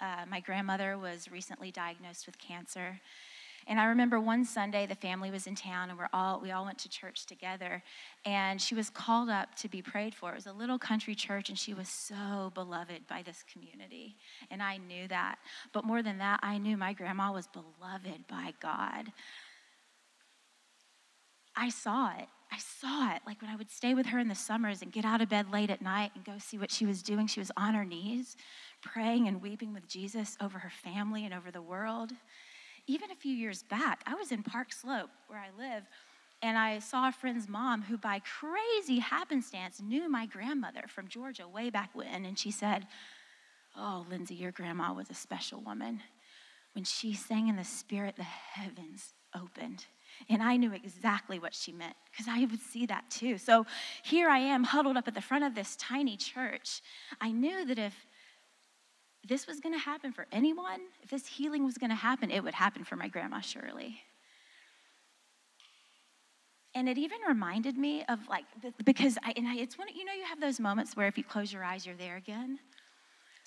Uh, 0.00 0.24
my 0.28 0.40
grandmother 0.40 0.98
was 0.98 1.30
recently 1.30 1.70
diagnosed 1.70 2.26
with 2.26 2.38
cancer. 2.38 3.00
And 3.68 3.78
I 3.78 3.84
remember 3.84 4.18
one 4.18 4.46
Sunday 4.46 4.86
the 4.86 4.94
family 4.94 5.30
was 5.30 5.46
in 5.46 5.54
town 5.54 5.90
and 5.90 5.98
we're 5.98 6.08
all 6.14 6.40
we 6.40 6.52
all 6.52 6.64
went 6.64 6.78
to 6.78 6.88
church 6.88 7.26
together 7.26 7.82
and 8.24 8.60
she 8.60 8.74
was 8.74 8.88
called 8.88 9.28
up 9.28 9.54
to 9.56 9.68
be 9.68 9.82
prayed 9.82 10.14
for. 10.14 10.32
It 10.32 10.36
was 10.36 10.46
a 10.46 10.52
little 10.52 10.78
country 10.78 11.14
church 11.14 11.50
and 11.50 11.58
she 11.58 11.74
was 11.74 11.88
so 11.88 12.50
beloved 12.54 13.06
by 13.06 13.22
this 13.22 13.44
community. 13.52 14.16
And 14.50 14.62
I 14.62 14.78
knew 14.78 15.06
that. 15.08 15.36
But 15.74 15.84
more 15.84 16.02
than 16.02 16.16
that, 16.18 16.40
I 16.42 16.56
knew 16.56 16.78
my 16.78 16.94
grandma 16.94 17.30
was 17.30 17.46
beloved 17.46 18.26
by 18.26 18.54
God. 18.60 19.12
I 21.54 21.68
saw 21.68 22.16
it. 22.16 22.28
I 22.50 22.58
saw 22.58 23.14
it. 23.14 23.20
Like 23.26 23.42
when 23.42 23.50
I 23.50 23.56
would 23.56 23.70
stay 23.70 23.92
with 23.92 24.06
her 24.06 24.18
in 24.18 24.28
the 24.28 24.34
summers 24.34 24.80
and 24.80 24.90
get 24.90 25.04
out 25.04 25.20
of 25.20 25.28
bed 25.28 25.52
late 25.52 25.68
at 25.68 25.82
night 25.82 26.12
and 26.14 26.24
go 26.24 26.34
see 26.38 26.56
what 26.56 26.70
she 26.70 26.86
was 26.86 27.02
doing, 27.02 27.26
she 27.26 27.40
was 27.40 27.52
on 27.56 27.74
her 27.74 27.84
knees, 27.84 28.36
praying 28.80 29.28
and 29.28 29.42
weeping 29.42 29.74
with 29.74 29.86
Jesus 29.86 30.38
over 30.40 30.58
her 30.58 30.70
family 30.70 31.26
and 31.26 31.34
over 31.34 31.50
the 31.50 31.60
world. 31.60 32.12
Even 32.88 33.10
a 33.10 33.14
few 33.14 33.32
years 33.32 33.62
back, 33.62 34.02
I 34.06 34.14
was 34.14 34.32
in 34.32 34.42
Park 34.42 34.72
Slope, 34.72 35.10
where 35.28 35.38
I 35.38 35.50
live, 35.56 35.84
and 36.42 36.58
I 36.58 36.80
saw 36.80 37.08
a 37.08 37.12
friend's 37.12 37.48
mom 37.48 37.82
who, 37.82 37.96
by 37.96 38.20
crazy 38.20 38.98
happenstance, 38.98 39.80
knew 39.80 40.10
my 40.10 40.26
grandmother 40.26 40.84
from 40.88 41.06
Georgia 41.06 41.46
way 41.46 41.70
back 41.70 41.90
when. 41.92 42.24
And 42.24 42.36
she 42.38 42.50
said, 42.50 42.86
Oh, 43.76 44.04
Lindsay, 44.10 44.34
your 44.34 44.50
grandma 44.50 44.92
was 44.92 45.10
a 45.10 45.14
special 45.14 45.60
woman. 45.60 46.00
When 46.74 46.84
she 46.84 47.14
sang 47.14 47.48
in 47.48 47.56
the 47.56 47.64
spirit, 47.64 48.16
the 48.16 48.24
heavens 48.24 49.12
opened 49.34 49.84
and 50.28 50.42
I 50.42 50.56
knew 50.56 50.72
exactly 50.72 51.38
what 51.38 51.54
she 51.54 51.72
meant 51.72 51.96
because 52.10 52.26
I 52.28 52.40
would 52.40 52.60
see 52.60 52.86
that 52.86 53.10
too. 53.10 53.38
So 53.38 53.66
here 54.02 54.28
I 54.28 54.38
am 54.38 54.64
huddled 54.64 54.96
up 54.96 55.08
at 55.08 55.14
the 55.14 55.20
front 55.20 55.44
of 55.44 55.54
this 55.54 55.76
tiny 55.76 56.16
church. 56.16 56.82
I 57.20 57.30
knew 57.30 57.64
that 57.66 57.78
if 57.78 58.06
this 59.26 59.46
was 59.46 59.60
going 59.60 59.74
to 59.74 59.80
happen 59.80 60.12
for 60.12 60.26
anyone, 60.32 60.80
if 61.02 61.10
this 61.10 61.26
healing 61.26 61.64
was 61.64 61.76
going 61.78 61.90
to 61.90 61.96
happen, 61.96 62.30
it 62.30 62.42
would 62.42 62.54
happen 62.54 62.84
for 62.84 62.96
my 62.96 63.08
grandma 63.08 63.40
Shirley. 63.40 64.02
And 66.74 66.88
it 66.88 66.98
even 66.98 67.18
reminded 67.26 67.76
me 67.76 68.04
of 68.08 68.20
like, 68.28 68.44
because 68.84 69.18
I, 69.24 69.32
and 69.36 69.48
I, 69.48 69.56
it's 69.56 69.76
one, 69.76 69.88
you 69.94 70.04
know, 70.04 70.12
you 70.12 70.24
have 70.24 70.40
those 70.40 70.60
moments 70.60 70.96
where 70.96 71.08
if 71.08 71.18
you 71.18 71.24
close 71.24 71.52
your 71.52 71.64
eyes, 71.64 71.84
you're 71.84 71.96
there 71.96 72.16
again. 72.16 72.58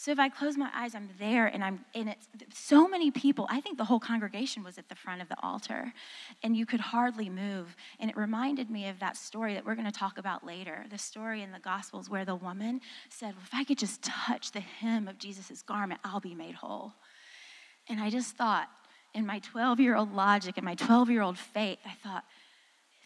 So 0.02 0.10
if 0.10 0.18
I 0.18 0.30
close 0.30 0.58
my 0.58 0.72
eyes, 0.74 0.96
I'm 0.96 1.10
there 1.20 1.46
and 1.46 1.64
I'm 1.64 1.86
in 1.94 2.08
it. 2.08 2.18
So 2.56 2.88
many 2.88 3.12
people, 3.12 3.46
I 3.52 3.62
think 3.62 3.78
the 3.78 3.86
whole 3.86 4.00
congregation 4.00 4.64
was 4.64 4.80
at 4.80 4.90
the 4.90 4.96
front 4.96 5.22
of 5.22 5.30
the 5.30 5.36
altar 5.44 5.94
and 6.42 6.58
you 6.58 6.66
could 6.66 6.80
hardly 6.80 7.30
move. 7.30 7.76
And 8.00 8.10
it 8.10 8.18
reminded 8.18 8.72
me 8.72 8.88
of 8.88 8.98
that 8.98 9.16
story 9.16 9.54
that 9.54 9.64
we're 9.64 9.76
going 9.76 9.86
to 9.86 9.92
talk 9.92 10.18
about 10.18 10.44
later 10.44 10.86
the 10.90 10.98
story 10.98 11.44
in 11.44 11.52
the 11.52 11.60
Gospels 11.60 12.10
where 12.10 12.26
the 12.26 12.34
woman 12.34 12.82
said, 13.10 13.36
well, 13.36 13.44
If 13.46 13.54
I 13.54 13.64
could 13.64 13.78
just 13.78 14.02
touch 14.02 14.54
the 14.54 14.62
hem 14.62 15.08
of 15.08 15.20
Jesus' 15.20 15.62
garment, 15.62 16.00
I'll 16.04 16.20
be 16.20 16.34
made 16.34 16.56
whole. 16.56 16.94
And 17.88 18.02
I 18.02 18.10
just 18.10 18.36
thought, 18.36 18.70
in 19.14 19.28
my 19.28 19.38
12 19.38 19.80
year 19.80 19.96
old 19.96 20.16
logic 20.16 20.58
and 20.58 20.66
my 20.66 20.74
12 20.74 21.12
year 21.12 21.22
old 21.22 21.38
faith, 21.38 21.78
I 21.86 21.94
thought, 22.02 22.24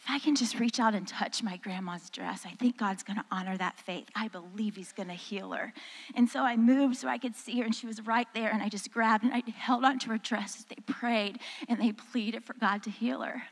if 0.06 0.12
I 0.12 0.20
can 0.20 0.36
just 0.36 0.60
reach 0.60 0.78
out 0.78 0.94
and 0.94 1.06
touch 1.06 1.42
my 1.42 1.56
grandma's 1.56 2.10
dress, 2.10 2.46
I 2.46 2.50
think 2.50 2.78
God's 2.78 3.02
going 3.02 3.16
to 3.16 3.24
honor 3.32 3.56
that 3.56 3.76
faith. 3.76 4.08
I 4.14 4.28
believe 4.28 4.76
He's 4.76 4.92
going 4.92 5.08
to 5.08 5.14
heal 5.14 5.50
her. 5.50 5.72
And 6.14 6.30
so 6.30 6.42
I 6.42 6.56
moved 6.56 6.96
so 6.96 7.08
I 7.08 7.18
could 7.18 7.34
see 7.34 7.58
her, 7.58 7.64
and 7.64 7.74
she 7.74 7.88
was 7.88 8.00
right 8.06 8.28
there. 8.32 8.48
And 8.50 8.62
I 8.62 8.68
just 8.68 8.92
grabbed 8.92 9.24
and 9.24 9.34
I 9.34 9.42
held 9.56 9.84
onto 9.84 10.08
her 10.10 10.18
dress 10.18 10.58
as 10.58 10.64
they 10.66 10.76
prayed 10.86 11.40
and 11.68 11.80
they 11.80 11.90
pleaded 11.90 12.44
for 12.44 12.54
God 12.54 12.84
to 12.84 12.90
heal 12.90 13.22
her. 13.22 13.42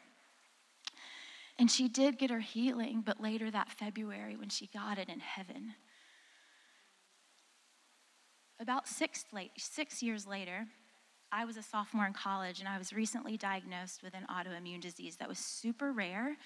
And 1.58 1.68
she 1.68 1.88
did 1.88 2.18
get 2.18 2.30
her 2.30 2.38
healing, 2.38 3.02
but 3.04 3.20
later 3.20 3.50
that 3.50 3.70
February, 3.70 4.36
when 4.36 4.48
she 4.48 4.68
got 4.68 4.96
it 4.96 5.08
in 5.08 5.18
heaven, 5.18 5.74
about 8.60 8.86
six, 8.86 9.24
late, 9.32 9.50
six 9.58 10.04
years 10.04 10.24
later, 10.24 10.66
I 11.36 11.44
was 11.44 11.56
a 11.56 11.62
sophomore 11.62 12.06
in 12.06 12.12
college 12.12 12.60
and 12.60 12.68
I 12.68 12.78
was 12.78 12.92
recently 12.92 13.36
diagnosed 13.36 14.04
with 14.04 14.14
an 14.14 14.24
autoimmune 14.30 14.80
disease 14.80 15.16
that 15.16 15.28
was 15.28 15.38
super 15.38 15.90
rare, 15.90 16.36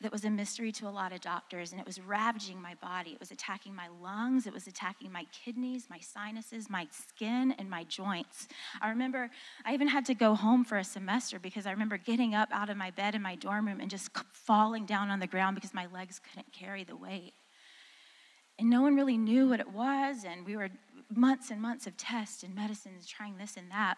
that 0.00 0.10
was 0.10 0.24
a 0.24 0.30
mystery 0.30 0.72
to 0.72 0.88
a 0.88 0.90
lot 0.90 1.12
of 1.12 1.20
doctors, 1.20 1.72
and 1.72 1.80
it 1.80 1.86
was 1.86 2.00
ravaging 2.00 2.60
my 2.60 2.74
body. 2.76 3.10
It 3.10 3.20
was 3.20 3.30
attacking 3.30 3.74
my 3.74 3.88
lungs, 4.00 4.46
it 4.46 4.52
was 4.52 4.66
attacking 4.66 5.12
my 5.12 5.26
kidneys, 5.44 5.88
my 5.90 5.98
sinuses, 5.98 6.70
my 6.70 6.88
skin, 6.90 7.54
and 7.58 7.68
my 7.68 7.84
joints. 7.84 8.48
I 8.80 8.88
remember 8.88 9.30
I 9.66 9.74
even 9.74 9.88
had 9.88 10.06
to 10.06 10.14
go 10.14 10.34
home 10.34 10.64
for 10.64 10.78
a 10.78 10.84
semester 10.84 11.38
because 11.38 11.66
I 11.66 11.70
remember 11.70 11.98
getting 11.98 12.34
up 12.34 12.48
out 12.50 12.70
of 12.70 12.78
my 12.78 12.90
bed 12.90 13.14
in 13.14 13.20
my 13.20 13.34
dorm 13.34 13.66
room 13.66 13.78
and 13.78 13.90
just 13.90 14.08
falling 14.32 14.86
down 14.86 15.10
on 15.10 15.20
the 15.20 15.26
ground 15.26 15.54
because 15.54 15.74
my 15.74 15.86
legs 15.92 16.18
couldn't 16.18 16.50
carry 16.50 16.82
the 16.82 16.96
weight. 16.96 17.34
And 18.58 18.70
no 18.70 18.80
one 18.80 18.96
really 18.96 19.18
knew 19.18 19.48
what 19.48 19.60
it 19.60 19.70
was, 19.70 20.24
and 20.24 20.46
we 20.46 20.56
were 20.56 20.70
months 21.16 21.50
and 21.50 21.60
months 21.60 21.86
of 21.86 21.96
tests 21.96 22.42
and 22.42 22.54
medicines, 22.54 23.06
trying 23.06 23.36
this 23.38 23.56
and 23.56 23.70
that. 23.70 23.96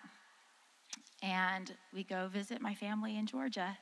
And 1.23 1.73
we 1.92 2.04
go 2.04 2.28
visit 2.28 2.61
my 2.61 2.75
family 2.75 3.16
in 3.16 3.26
Georgia. 3.26 3.78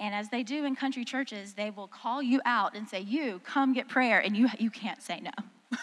And 0.00 0.14
as 0.14 0.28
they 0.28 0.42
do 0.42 0.64
in 0.64 0.74
country 0.74 1.04
churches, 1.04 1.54
they 1.54 1.70
will 1.70 1.86
call 1.86 2.22
you 2.22 2.40
out 2.44 2.74
and 2.74 2.88
say, 2.88 3.00
You 3.00 3.40
come 3.44 3.72
get 3.72 3.88
prayer, 3.88 4.20
and 4.20 4.36
you, 4.36 4.48
you 4.58 4.70
can't 4.70 5.02
say 5.02 5.20
no. 5.20 5.30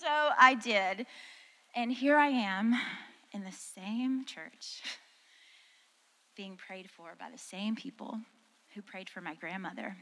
so 0.00 0.30
I 0.38 0.54
did. 0.54 1.06
And 1.74 1.92
here 1.92 2.16
I 2.16 2.28
am 2.28 2.74
in 3.32 3.44
the 3.44 3.52
same 3.52 4.24
church, 4.24 4.82
being 6.36 6.56
prayed 6.56 6.88
for 6.90 7.14
by 7.18 7.30
the 7.30 7.38
same 7.38 7.76
people 7.76 8.18
who 8.74 8.80
prayed 8.80 9.10
for 9.10 9.20
my 9.20 9.34
grandmother. 9.34 9.96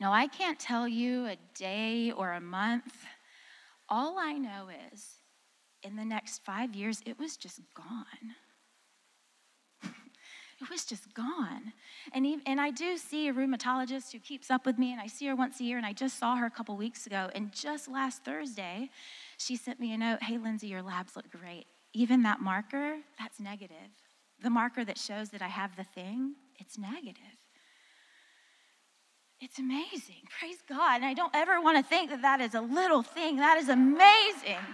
Now, 0.00 0.12
I 0.12 0.26
can't 0.26 0.58
tell 0.58 0.88
you 0.88 1.26
a 1.26 1.36
day 1.54 2.10
or 2.10 2.32
a 2.32 2.40
month 2.40 3.06
all 3.88 4.18
I 4.18 4.32
know 4.32 4.68
is 4.92 5.06
in 5.82 5.96
the 5.96 6.04
next 6.04 6.44
five 6.44 6.74
years, 6.74 7.02
it 7.04 7.18
was 7.18 7.36
just 7.36 7.60
gone. 7.74 8.34
it 10.60 10.70
was 10.70 10.84
just 10.84 11.12
gone. 11.14 11.72
And, 12.12 12.26
even, 12.26 12.42
and 12.46 12.60
I 12.60 12.70
do 12.70 12.96
see 12.96 13.28
a 13.28 13.34
rheumatologist 13.34 14.12
who 14.12 14.18
keeps 14.18 14.50
up 14.50 14.64
with 14.64 14.78
me, 14.78 14.92
and 14.92 15.00
I 15.00 15.06
see 15.06 15.26
her 15.26 15.36
once 15.36 15.60
a 15.60 15.64
year, 15.64 15.76
and 15.76 15.86
I 15.86 15.92
just 15.92 16.18
saw 16.18 16.36
her 16.36 16.46
a 16.46 16.50
couple 16.50 16.76
weeks 16.76 17.06
ago. 17.06 17.30
And 17.34 17.52
just 17.52 17.88
last 17.88 18.24
Thursday, 18.24 18.90
she 19.36 19.56
sent 19.56 19.78
me 19.78 19.92
a 19.92 19.98
note 19.98 20.22
Hey, 20.22 20.38
Lindsay, 20.38 20.68
your 20.68 20.82
labs 20.82 21.16
look 21.16 21.30
great. 21.30 21.66
Even 21.92 22.22
that 22.22 22.40
marker, 22.40 22.96
that's 23.18 23.38
negative. 23.38 23.76
The 24.42 24.50
marker 24.50 24.84
that 24.84 24.98
shows 24.98 25.30
that 25.30 25.42
I 25.42 25.48
have 25.48 25.76
the 25.76 25.84
thing, 25.84 26.34
it's 26.58 26.78
negative. 26.78 27.43
It's 29.44 29.58
amazing. 29.58 30.22
Praise 30.40 30.56
God. 30.66 30.96
And 30.96 31.04
I 31.04 31.12
don't 31.12 31.34
ever 31.36 31.60
want 31.60 31.76
to 31.76 31.82
think 31.86 32.08
that 32.08 32.22
that 32.22 32.40
is 32.40 32.54
a 32.54 32.62
little 32.62 33.02
thing. 33.02 33.36
That 33.36 33.58
is 33.58 33.68
amazing. 33.68 34.64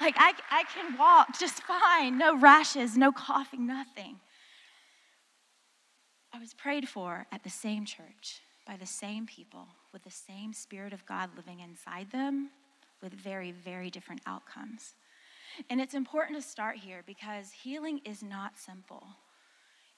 Like, 0.00 0.16
I, 0.18 0.34
I 0.50 0.64
can 0.74 0.98
walk 0.98 1.38
just 1.38 1.62
fine, 1.62 2.18
no 2.18 2.36
rashes, 2.36 2.96
no 2.96 3.12
coughing, 3.12 3.64
nothing. 3.64 4.16
I 6.32 6.40
was 6.40 6.54
prayed 6.54 6.88
for 6.88 7.28
at 7.30 7.44
the 7.44 7.50
same 7.50 7.84
church 7.84 8.40
by 8.66 8.76
the 8.76 8.84
same 8.84 9.26
people 9.26 9.68
with 9.92 10.02
the 10.02 10.10
same 10.10 10.52
Spirit 10.52 10.92
of 10.92 11.06
God 11.06 11.30
living 11.36 11.60
inside 11.60 12.10
them 12.10 12.50
with 13.00 13.12
very, 13.12 13.52
very 13.52 13.90
different 13.90 14.22
outcomes. 14.26 14.94
And 15.70 15.80
it's 15.80 15.94
important 15.94 16.36
to 16.36 16.46
start 16.46 16.78
here 16.78 17.04
because 17.06 17.52
healing 17.52 18.00
is 18.04 18.24
not 18.24 18.58
simple. 18.58 19.06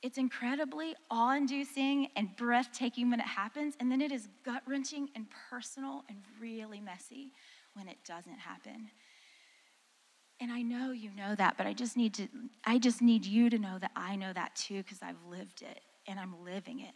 It's 0.02 0.16
incredibly 0.16 0.94
awe 1.10 1.34
inducing 1.34 2.08
and 2.14 2.34
breathtaking 2.36 3.10
when 3.10 3.20
it 3.20 3.26
happens, 3.26 3.74
and 3.80 3.90
then 3.90 4.00
it 4.00 4.12
is 4.12 4.28
gut 4.44 4.62
wrenching 4.66 5.08
and 5.16 5.26
personal 5.50 6.04
and 6.08 6.18
really 6.40 6.80
messy 6.80 7.32
when 7.74 7.88
it 7.88 7.96
doesn't 8.06 8.38
happen. 8.38 8.90
And 10.40 10.52
I 10.52 10.62
know 10.62 10.92
you 10.92 11.10
know 11.16 11.34
that, 11.34 11.56
but 11.56 11.66
I 11.66 11.72
just 11.72 11.96
need 11.96 12.14
to 12.14 12.28
I 12.64 12.78
just 12.78 13.02
need 13.02 13.24
you 13.24 13.50
to 13.50 13.58
know 13.58 13.78
that 13.80 13.90
I 13.96 14.14
know 14.14 14.32
that 14.32 14.54
too 14.54 14.82
because 14.84 14.98
I've 15.02 15.20
lived 15.28 15.62
it 15.62 15.80
and 16.06 16.20
I'm 16.20 16.44
living 16.44 16.80
it. 16.80 16.94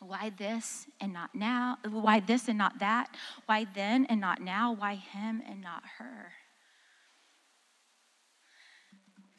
Why 0.00 0.30
this 0.36 0.86
and 1.00 1.12
not 1.12 1.34
now? 1.34 1.78
Why 1.88 2.20
this 2.20 2.48
and 2.48 2.58
not 2.58 2.78
that? 2.78 3.14
Why 3.46 3.66
then 3.74 4.06
and 4.06 4.20
not 4.20 4.40
now? 4.40 4.72
Why 4.72 4.94
him 4.94 5.42
and 5.46 5.60
not 5.60 5.82
her? 5.98 6.32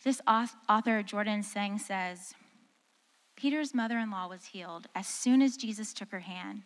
This 0.04 0.22
author, 0.28 1.02
Jordan 1.02 1.44
Seng, 1.44 1.80
says 1.80 2.34
Peter's 3.36 3.74
mother 3.74 3.98
in 3.98 4.12
law 4.12 4.28
was 4.28 4.46
healed 4.46 4.88
as 4.94 5.08
soon 5.08 5.42
as 5.42 5.58
Jesus 5.58 5.94
took 5.94 6.12
her 6.12 6.20
hand. 6.20 6.64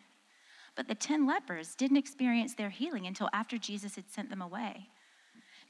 But 0.74 0.88
the 0.88 0.94
10 0.94 1.26
lepers 1.26 1.74
didn't 1.74 1.96
experience 1.96 2.54
their 2.54 2.70
healing 2.70 3.06
until 3.06 3.28
after 3.32 3.56
Jesus 3.56 3.96
had 3.96 4.10
sent 4.10 4.30
them 4.30 4.42
away. 4.42 4.88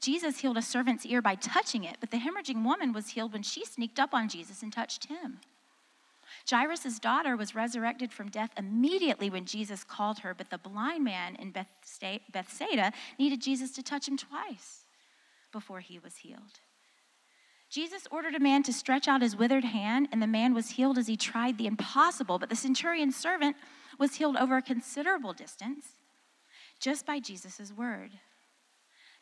Jesus 0.01 0.39
healed 0.39 0.57
a 0.57 0.61
servant's 0.61 1.05
ear 1.05 1.21
by 1.21 1.35
touching 1.35 1.83
it, 1.83 1.97
but 1.99 2.09
the 2.09 2.17
hemorrhaging 2.17 2.63
woman 2.63 2.93
was 2.93 3.09
healed 3.09 3.33
when 3.33 3.43
she 3.43 3.65
sneaked 3.65 3.99
up 3.99 4.13
on 4.13 4.29
Jesus 4.29 4.63
and 4.63 4.71
touched 4.71 5.05
him. 5.05 5.39
Jairus' 6.49 6.99
daughter 6.99 7.35
was 7.35 7.55
resurrected 7.55 8.11
from 8.13 8.29
death 8.29 8.51
immediately 8.55 9.29
when 9.29 9.45
Jesus 9.45 9.83
called 9.83 10.19
her, 10.19 10.33
but 10.33 10.49
the 10.49 10.57
blind 10.57 11.03
man 11.03 11.35
in 11.35 11.51
Bethsaida 11.51 12.93
needed 13.17 13.41
Jesus 13.41 13.71
to 13.71 13.83
touch 13.83 14.07
him 14.07 14.17
twice 14.17 14.85
before 15.51 15.81
he 15.81 15.99
was 15.99 16.17
healed. 16.17 16.61
Jesus 17.69 18.07
ordered 18.09 18.33
a 18.33 18.39
man 18.39 18.63
to 18.63 18.73
stretch 18.73 19.07
out 19.07 19.21
his 19.21 19.35
withered 19.35 19.63
hand, 19.63 20.09
and 20.11 20.21
the 20.21 20.27
man 20.27 20.53
was 20.53 20.71
healed 20.71 20.97
as 20.97 21.07
he 21.07 21.15
tried 21.15 21.57
the 21.57 21.67
impossible. 21.67 22.39
But 22.39 22.49
the 22.49 22.55
centurion's 22.55 23.15
servant 23.15 23.55
was 23.99 24.15
healed 24.15 24.37
over 24.37 24.57
a 24.57 24.61
considerable 24.61 25.33
distance 25.33 25.85
just 26.79 27.05
by 27.05 27.19
Jesus' 27.19 27.71
word. 27.75 28.11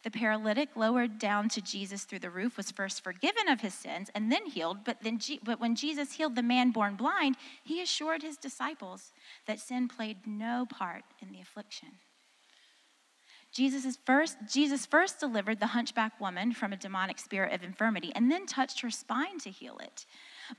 The 0.03 0.11
paralytic, 0.11 0.69
lowered 0.75 1.17
down 1.19 1.49
to 1.49 1.61
Jesus 1.61 2.03
through 2.03 2.19
the 2.19 2.29
roof, 2.29 2.55
was 2.55 2.71
first 2.71 3.03
forgiven 3.03 3.49
of 3.49 3.61
his 3.61 3.73
sins 3.73 4.09
and 4.15 4.31
then 4.31 4.45
healed. 4.45 4.85
But, 4.85 5.01
then, 5.01 5.19
but 5.43 5.59
when 5.59 5.75
Jesus 5.75 6.13
healed 6.13 6.35
the 6.35 6.43
man 6.43 6.71
born 6.71 6.95
blind, 6.95 7.35
he 7.63 7.81
assured 7.81 8.21
his 8.21 8.37
disciples 8.37 9.11
that 9.47 9.59
sin 9.59 9.87
played 9.87 10.25
no 10.25 10.65
part 10.69 11.03
in 11.19 11.31
the 11.31 11.41
affliction. 11.41 11.89
Jesus 13.57 13.97
first, 14.05 14.37
Jesus 14.47 14.85
first 14.85 15.19
delivered 15.19 15.59
the 15.59 15.65
hunchback 15.65 16.21
woman 16.21 16.53
from 16.53 16.73
a 16.73 16.77
demonic 16.77 17.17
spirit 17.17 17.53
of 17.53 17.63
infirmity 17.63 18.11
and 18.13 18.29
then 18.29 18.45
touched 18.45 18.81
her 18.81 18.91
spine 18.91 19.39
to 19.39 19.49
heal 19.49 19.79
it. 19.79 20.05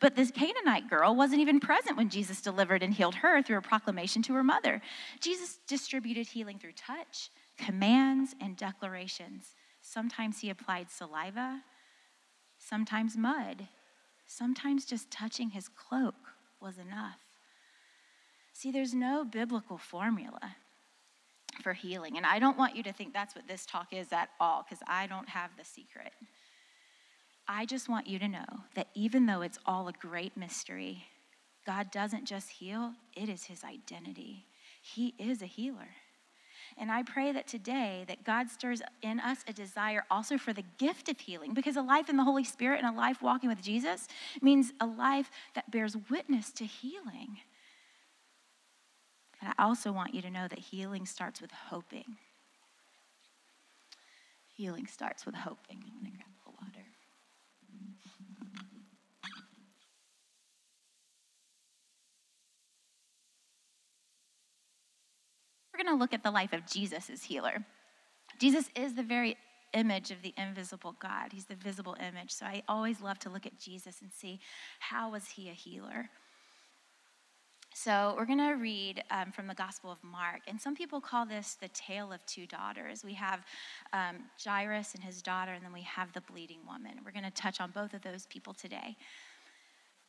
But 0.00 0.16
this 0.16 0.32
Canaanite 0.32 0.90
girl 0.90 1.14
wasn't 1.14 1.40
even 1.40 1.60
present 1.60 1.96
when 1.96 2.08
Jesus 2.08 2.40
delivered 2.40 2.82
and 2.82 2.92
healed 2.92 3.14
her 3.14 3.40
through 3.40 3.58
a 3.58 3.62
proclamation 3.62 4.20
to 4.22 4.34
her 4.34 4.42
mother. 4.42 4.82
Jesus 5.20 5.60
distributed 5.68 6.26
healing 6.26 6.58
through 6.58 6.72
touch, 6.72 7.30
commands, 7.56 8.34
and 8.40 8.56
declarations. 8.56 9.54
Sometimes 9.80 10.40
he 10.40 10.50
applied 10.50 10.90
saliva, 10.90 11.62
sometimes 12.58 13.16
mud, 13.16 13.68
sometimes 14.26 14.84
just 14.84 15.08
touching 15.08 15.50
his 15.50 15.68
cloak 15.68 16.16
was 16.60 16.78
enough. 16.78 17.20
See, 18.54 18.72
there's 18.72 18.92
no 18.92 19.24
biblical 19.24 19.78
formula 19.78 20.56
for 21.62 21.72
healing. 21.72 22.16
And 22.16 22.26
I 22.26 22.38
don't 22.38 22.58
want 22.58 22.76
you 22.76 22.82
to 22.84 22.92
think 22.92 23.12
that's 23.12 23.34
what 23.34 23.46
this 23.48 23.66
talk 23.66 23.92
is 23.92 24.12
at 24.12 24.30
all, 24.40 24.64
because 24.64 24.82
I 24.86 25.06
don't 25.06 25.28
have 25.28 25.50
the 25.56 25.64
secret. 25.64 26.12
I 27.46 27.64
just 27.64 27.88
want 27.88 28.06
you 28.06 28.18
to 28.18 28.28
know 28.28 28.44
that 28.74 28.88
even 28.94 29.26
though 29.26 29.42
it's 29.42 29.58
all 29.64 29.88
a 29.88 29.92
great 29.92 30.36
mystery, 30.36 31.04
God 31.66 31.90
doesn't 31.90 32.26
just 32.26 32.50
heal, 32.50 32.92
it 33.14 33.28
is 33.28 33.44
his 33.44 33.64
identity. 33.64 34.46
He 34.82 35.14
is 35.18 35.42
a 35.42 35.46
healer. 35.46 35.88
And 36.76 36.92
I 36.92 37.02
pray 37.02 37.32
that 37.32 37.46
today 37.46 38.04
that 38.08 38.24
God 38.24 38.50
stirs 38.50 38.82
in 39.02 39.18
us 39.20 39.38
a 39.48 39.52
desire 39.52 40.04
also 40.10 40.38
for 40.38 40.52
the 40.52 40.64
gift 40.78 41.08
of 41.08 41.18
healing 41.18 41.54
because 41.54 41.76
a 41.76 41.82
life 41.82 42.08
in 42.08 42.16
the 42.16 42.24
Holy 42.24 42.44
Spirit 42.44 42.82
and 42.82 42.94
a 42.94 42.96
life 42.96 43.22
walking 43.22 43.48
with 43.48 43.62
Jesus 43.62 44.06
means 44.42 44.72
a 44.80 44.86
life 44.86 45.30
that 45.54 45.70
bears 45.70 45.96
witness 46.10 46.52
to 46.52 46.64
healing. 46.64 47.38
And 49.40 49.52
I 49.56 49.62
also 49.62 49.92
want 49.92 50.14
you 50.14 50.22
to 50.22 50.30
know 50.30 50.48
that 50.48 50.58
healing 50.58 51.06
starts 51.06 51.40
with 51.40 51.50
hoping. 51.52 52.16
Healing 54.56 54.86
starts 54.86 55.24
with 55.24 55.36
hoping. 55.36 55.84
I'm 55.86 56.00
going 56.00 56.12
to 56.12 56.18
grab 56.18 56.28
a 56.46 56.50
water. 56.50 56.84
We're 65.72 65.84
going 65.84 65.96
to 65.96 66.00
look 66.00 66.12
at 66.12 66.24
the 66.24 66.32
life 66.32 66.52
of 66.52 66.66
Jesus 66.66 67.08
as 67.08 67.22
healer. 67.22 67.64
Jesus 68.40 68.68
is 68.74 68.94
the 68.94 69.04
very 69.04 69.36
image 69.74 70.10
of 70.10 70.22
the 70.22 70.34
invisible 70.36 70.96
God. 70.98 71.32
He's 71.32 71.44
the 71.44 71.54
visible 71.54 71.96
image. 72.00 72.32
So 72.32 72.46
I 72.46 72.62
always 72.68 73.00
love 73.00 73.18
to 73.20 73.30
look 73.30 73.46
at 73.46 73.58
Jesus 73.60 74.00
and 74.00 74.12
see 74.12 74.40
how 74.80 75.10
was 75.12 75.28
he 75.28 75.48
a 75.48 75.52
healer? 75.52 76.10
So 77.80 78.14
we're 78.18 78.24
going 78.24 78.38
to 78.38 78.54
read 78.54 79.04
um, 79.12 79.30
from 79.30 79.46
the 79.46 79.54
Gospel 79.54 79.92
of 79.92 80.02
Mark. 80.02 80.40
And 80.48 80.60
some 80.60 80.74
people 80.74 81.00
call 81.00 81.24
this 81.24 81.54
the 81.60 81.68
tale 81.68 82.12
of 82.12 82.26
two 82.26 82.44
daughters. 82.44 83.04
We 83.04 83.14
have 83.14 83.44
um, 83.92 84.16
Jairus 84.44 84.96
and 84.96 85.04
his 85.04 85.22
daughter, 85.22 85.52
and 85.52 85.64
then 85.64 85.72
we 85.72 85.82
have 85.82 86.12
the 86.12 86.20
bleeding 86.22 86.58
woman. 86.66 86.94
We're 87.04 87.12
going 87.12 87.22
to 87.22 87.30
touch 87.30 87.60
on 87.60 87.70
both 87.70 87.94
of 87.94 88.02
those 88.02 88.26
people 88.26 88.52
today. 88.52 88.96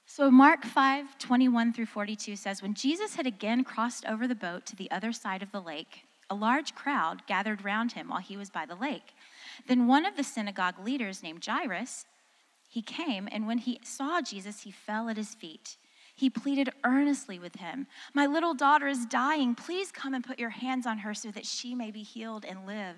So 0.07 0.31
Mark 0.31 0.65
5, 0.65 1.19
21 1.19 1.73
through 1.73 1.85
42 1.85 2.37
says, 2.37 2.63
When 2.63 2.73
Jesus 2.73 3.13
had 3.13 3.27
again 3.27 3.63
crossed 3.63 4.03
over 4.07 4.27
the 4.27 4.33
boat 4.33 4.65
to 4.65 4.75
the 4.75 4.89
other 4.89 5.11
side 5.11 5.43
of 5.43 5.51
the 5.51 5.61
lake, 5.61 6.05
a 6.31 6.35
large 6.35 6.73
crowd 6.73 7.21
gathered 7.27 7.63
round 7.63 7.91
him 7.91 8.09
while 8.09 8.19
he 8.19 8.35
was 8.35 8.49
by 8.49 8.65
the 8.65 8.73
lake. 8.73 9.13
Then 9.67 9.85
one 9.85 10.07
of 10.07 10.17
the 10.17 10.23
synagogue 10.23 10.83
leaders 10.83 11.21
named 11.21 11.45
Jairus, 11.45 12.07
he 12.67 12.81
came, 12.81 13.29
and 13.31 13.45
when 13.45 13.59
he 13.59 13.79
saw 13.83 14.23
Jesus, 14.23 14.61
he 14.61 14.71
fell 14.71 15.07
at 15.07 15.17
his 15.17 15.35
feet 15.35 15.77
he 16.19 16.29
pleaded 16.29 16.69
earnestly 16.83 17.39
with 17.39 17.55
him, 17.55 17.87
My 18.13 18.25
little 18.25 18.53
daughter 18.53 18.87
is 18.87 19.05
dying. 19.05 19.55
Please 19.55 19.89
come 19.89 20.13
and 20.13 20.21
put 20.21 20.37
your 20.37 20.49
hands 20.49 20.85
on 20.85 20.97
her 20.97 21.13
so 21.13 21.31
that 21.31 21.45
she 21.45 21.73
may 21.73 21.91
be 21.91 22.03
healed 22.03 22.43
and 22.43 22.67
live. 22.67 22.97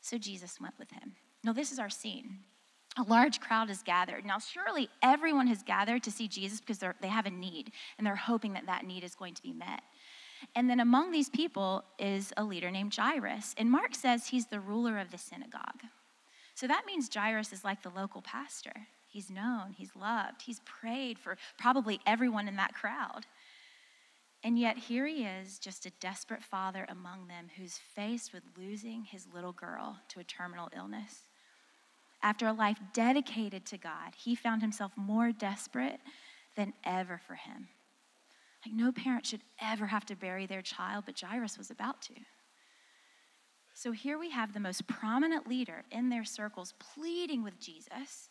So 0.00 0.16
Jesus 0.16 0.58
went 0.58 0.78
with 0.78 0.90
him. 0.90 1.12
Now, 1.44 1.52
this 1.52 1.72
is 1.72 1.78
our 1.78 1.90
scene. 1.90 2.38
A 2.96 3.02
large 3.02 3.38
crowd 3.38 3.68
is 3.68 3.82
gathered. 3.82 4.24
Now, 4.24 4.38
surely 4.38 4.88
everyone 5.02 5.46
has 5.48 5.62
gathered 5.62 6.02
to 6.04 6.10
see 6.10 6.26
Jesus 6.26 6.58
because 6.58 6.78
they 6.78 7.08
have 7.08 7.26
a 7.26 7.30
need 7.30 7.70
and 7.98 8.06
they're 8.06 8.16
hoping 8.16 8.54
that 8.54 8.64
that 8.64 8.86
need 8.86 9.04
is 9.04 9.14
going 9.14 9.34
to 9.34 9.42
be 9.42 9.52
met. 9.52 9.82
And 10.56 10.70
then 10.70 10.80
among 10.80 11.10
these 11.10 11.28
people 11.28 11.84
is 11.98 12.32
a 12.38 12.44
leader 12.44 12.70
named 12.70 12.96
Jairus. 12.96 13.54
And 13.58 13.70
Mark 13.70 13.94
says 13.94 14.28
he's 14.28 14.46
the 14.46 14.58
ruler 14.58 14.98
of 14.98 15.10
the 15.10 15.18
synagogue. 15.18 15.82
So 16.54 16.66
that 16.66 16.86
means 16.86 17.10
Jairus 17.14 17.52
is 17.52 17.62
like 17.62 17.82
the 17.82 17.90
local 17.90 18.22
pastor. 18.22 18.72
He's 19.10 19.28
known, 19.28 19.72
he's 19.76 19.96
loved, 19.96 20.42
he's 20.42 20.60
prayed 20.60 21.18
for 21.18 21.36
probably 21.58 22.00
everyone 22.06 22.46
in 22.46 22.54
that 22.56 22.74
crowd. 22.74 23.26
And 24.44 24.56
yet, 24.58 24.78
here 24.78 25.06
he 25.06 25.24
is, 25.24 25.58
just 25.58 25.84
a 25.84 25.90
desperate 26.00 26.44
father 26.44 26.86
among 26.88 27.26
them 27.26 27.48
who's 27.56 27.76
faced 27.94 28.32
with 28.32 28.44
losing 28.56 29.04
his 29.04 29.26
little 29.34 29.52
girl 29.52 29.98
to 30.10 30.20
a 30.20 30.24
terminal 30.24 30.70
illness. 30.74 31.28
After 32.22 32.46
a 32.46 32.52
life 32.52 32.78
dedicated 32.92 33.66
to 33.66 33.78
God, 33.78 34.14
he 34.16 34.34
found 34.34 34.62
himself 34.62 34.92
more 34.96 35.32
desperate 35.32 36.00
than 36.56 36.72
ever 36.84 37.20
for 37.26 37.34
him. 37.34 37.68
Like, 38.64 38.74
no 38.74 38.92
parent 38.92 39.26
should 39.26 39.42
ever 39.60 39.86
have 39.86 40.06
to 40.06 40.16
bury 40.16 40.46
their 40.46 40.62
child, 40.62 41.04
but 41.04 41.20
Jairus 41.20 41.58
was 41.58 41.70
about 41.70 42.00
to. 42.02 42.14
So, 43.74 43.92
here 43.92 44.18
we 44.18 44.30
have 44.30 44.54
the 44.54 44.60
most 44.60 44.86
prominent 44.86 45.48
leader 45.48 45.82
in 45.90 46.10
their 46.10 46.24
circles 46.24 46.74
pleading 46.78 47.42
with 47.42 47.58
Jesus 47.60 48.29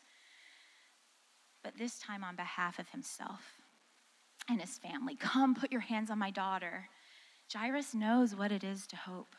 but 1.64 1.78
this 1.78 2.00
time 2.00 2.24
on 2.24 2.36
behalf 2.36 2.80
of 2.80 2.90
himself 2.90 3.42
and 4.50 4.60
his 4.60 4.78
family. 4.78 5.16
Come, 5.20 5.56
put 5.56 5.72
your 5.72 5.82
hands 5.82 6.10
on 6.10 6.20
my 6.20 6.32
daughter. 6.32 6.90
Jairus 7.54 7.94
knows 7.94 8.36
what 8.36 8.52
it 8.52 8.64
is 8.64 8.86
to 8.88 8.96
hope. 8.96 9.36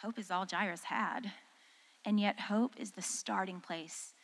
Hope 0.00 0.18
is 0.18 0.30
all 0.30 0.46
Jairus 0.50 0.84
had, 0.84 1.32
and 2.04 2.18
yet 2.18 2.40
hope 2.40 2.74
is 2.76 2.92
the 2.92 3.02
starting 3.02 3.60
place 3.60 4.14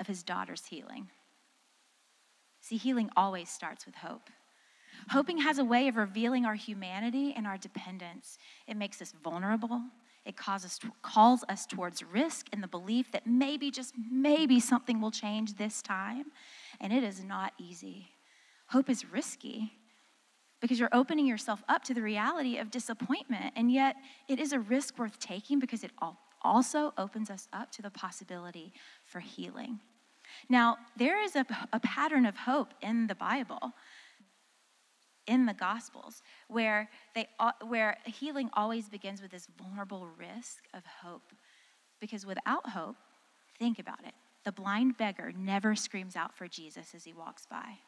of 0.00 0.06
his 0.06 0.22
daughter's 0.22 0.66
healing. 0.66 1.08
See, 2.60 2.76
healing 2.76 3.10
always 3.16 3.48
starts 3.48 3.86
with 3.86 3.96
hope. 3.96 4.30
Hoping 5.10 5.38
has 5.38 5.58
a 5.58 5.64
way 5.64 5.88
of 5.88 5.96
revealing 5.96 6.44
our 6.44 6.54
humanity 6.54 7.32
and 7.36 7.46
our 7.46 7.56
dependence. 7.56 8.38
It 8.66 8.76
makes 8.76 9.00
us 9.00 9.14
vulnerable, 9.22 9.80
it 10.30 10.36
causes, 10.36 10.78
calls 11.02 11.44
us 11.48 11.66
towards 11.66 12.04
risk 12.04 12.46
in 12.52 12.60
the 12.60 12.68
belief 12.68 13.10
that 13.10 13.26
maybe, 13.26 13.70
just 13.70 13.94
maybe, 14.10 14.60
something 14.60 15.00
will 15.00 15.10
change 15.10 15.56
this 15.56 15.82
time. 15.82 16.26
And 16.80 16.92
it 16.92 17.02
is 17.02 17.22
not 17.22 17.52
easy. 17.58 18.06
Hope 18.68 18.88
is 18.88 19.04
risky 19.04 19.72
because 20.60 20.78
you're 20.78 20.94
opening 20.94 21.26
yourself 21.26 21.64
up 21.68 21.82
to 21.84 21.94
the 21.94 22.00
reality 22.00 22.58
of 22.58 22.70
disappointment. 22.70 23.52
And 23.56 23.72
yet, 23.72 23.96
it 24.28 24.38
is 24.38 24.52
a 24.52 24.60
risk 24.60 24.98
worth 24.98 25.18
taking 25.18 25.58
because 25.58 25.82
it 25.82 25.90
also 26.42 26.94
opens 26.96 27.28
us 27.28 27.48
up 27.52 27.72
to 27.72 27.82
the 27.82 27.90
possibility 27.90 28.72
for 29.04 29.18
healing. 29.18 29.80
Now, 30.48 30.76
there 30.96 31.20
is 31.20 31.34
a, 31.34 31.44
a 31.72 31.80
pattern 31.80 32.24
of 32.24 32.36
hope 32.36 32.72
in 32.80 33.08
the 33.08 33.16
Bible 33.16 33.72
in 35.26 35.46
the 35.46 35.54
Gospels, 35.54 36.22
where, 36.48 36.88
they, 37.14 37.28
where 37.66 37.96
healing 38.04 38.50
always 38.54 38.88
begins 38.88 39.22
with 39.22 39.30
this 39.30 39.48
vulnerable 39.58 40.08
risk 40.18 40.64
of 40.74 40.84
hope. 41.02 41.32
Because 42.00 42.24
without 42.26 42.70
hope, 42.70 42.96
think 43.58 43.78
about 43.78 44.00
it, 44.04 44.14
the 44.44 44.52
blind 44.52 44.96
beggar 44.96 45.32
never 45.36 45.76
screams 45.76 46.16
out 46.16 46.34
for 46.36 46.48
Jesus 46.48 46.94
as 46.94 47.04
he 47.04 47.12
walks 47.12 47.46
by. 47.46 47.78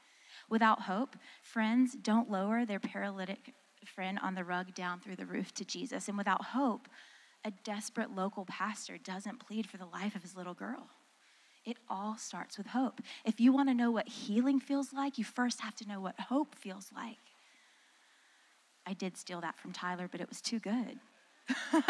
Without 0.48 0.82
hope, 0.82 1.16
friends 1.42 1.94
don't 1.94 2.30
lower 2.30 2.64
their 2.66 2.80
paralytic 2.80 3.54
friend 3.84 4.18
on 4.22 4.34
the 4.34 4.44
rug 4.44 4.74
down 4.74 5.00
through 5.00 5.16
the 5.16 5.26
roof 5.26 5.52
to 5.54 5.64
Jesus. 5.64 6.08
And 6.08 6.16
without 6.16 6.44
hope, 6.46 6.88
a 7.44 7.50
desperate 7.64 8.14
local 8.14 8.44
pastor 8.44 8.98
doesn't 8.98 9.40
plead 9.40 9.68
for 9.68 9.76
the 9.76 9.86
life 9.86 10.14
of 10.14 10.22
his 10.22 10.36
little 10.36 10.54
girl. 10.54 10.88
It 11.64 11.76
all 11.88 12.16
starts 12.16 12.58
with 12.58 12.68
hope. 12.68 13.00
If 13.24 13.40
you 13.40 13.52
want 13.52 13.68
to 13.68 13.74
know 13.74 13.90
what 13.90 14.08
healing 14.08 14.58
feels 14.58 14.92
like, 14.92 15.18
you 15.18 15.24
first 15.24 15.60
have 15.60 15.76
to 15.76 15.88
know 15.88 16.00
what 16.00 16.18
hope 16.18 16.54
feels 16.54 16.90
like. 16.94 17.18
I 18.84 18.94
did 18.94 19.16
steal 19.16 19.40
that 19.42 19.58
from 19.58 19.72
Tyler, 19.72 20.08
but 20.10 20.20
it 20.20 20.28
was 20.28 20.40
too 20.40 20.58
good. 20.58 20.98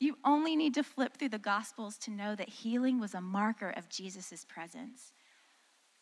you 0.00 0.16
only 0.24 0.56
need 0.56 0.74
to 0.74 0.82
flip 0.82 1.16
through 1.16 1.28
the 1.28 1.38
Gospels 1.38 1.98
to 1.98 2.10
know 2.10 2.34
that 2.34 2.48
healing 2.48 2.98
was 2.98 3.14
a 3.14 3.20
marker 3.20 3.70
of 3.70 3.90
Jesus' 3.90 4.46
presence. 4.48 5.12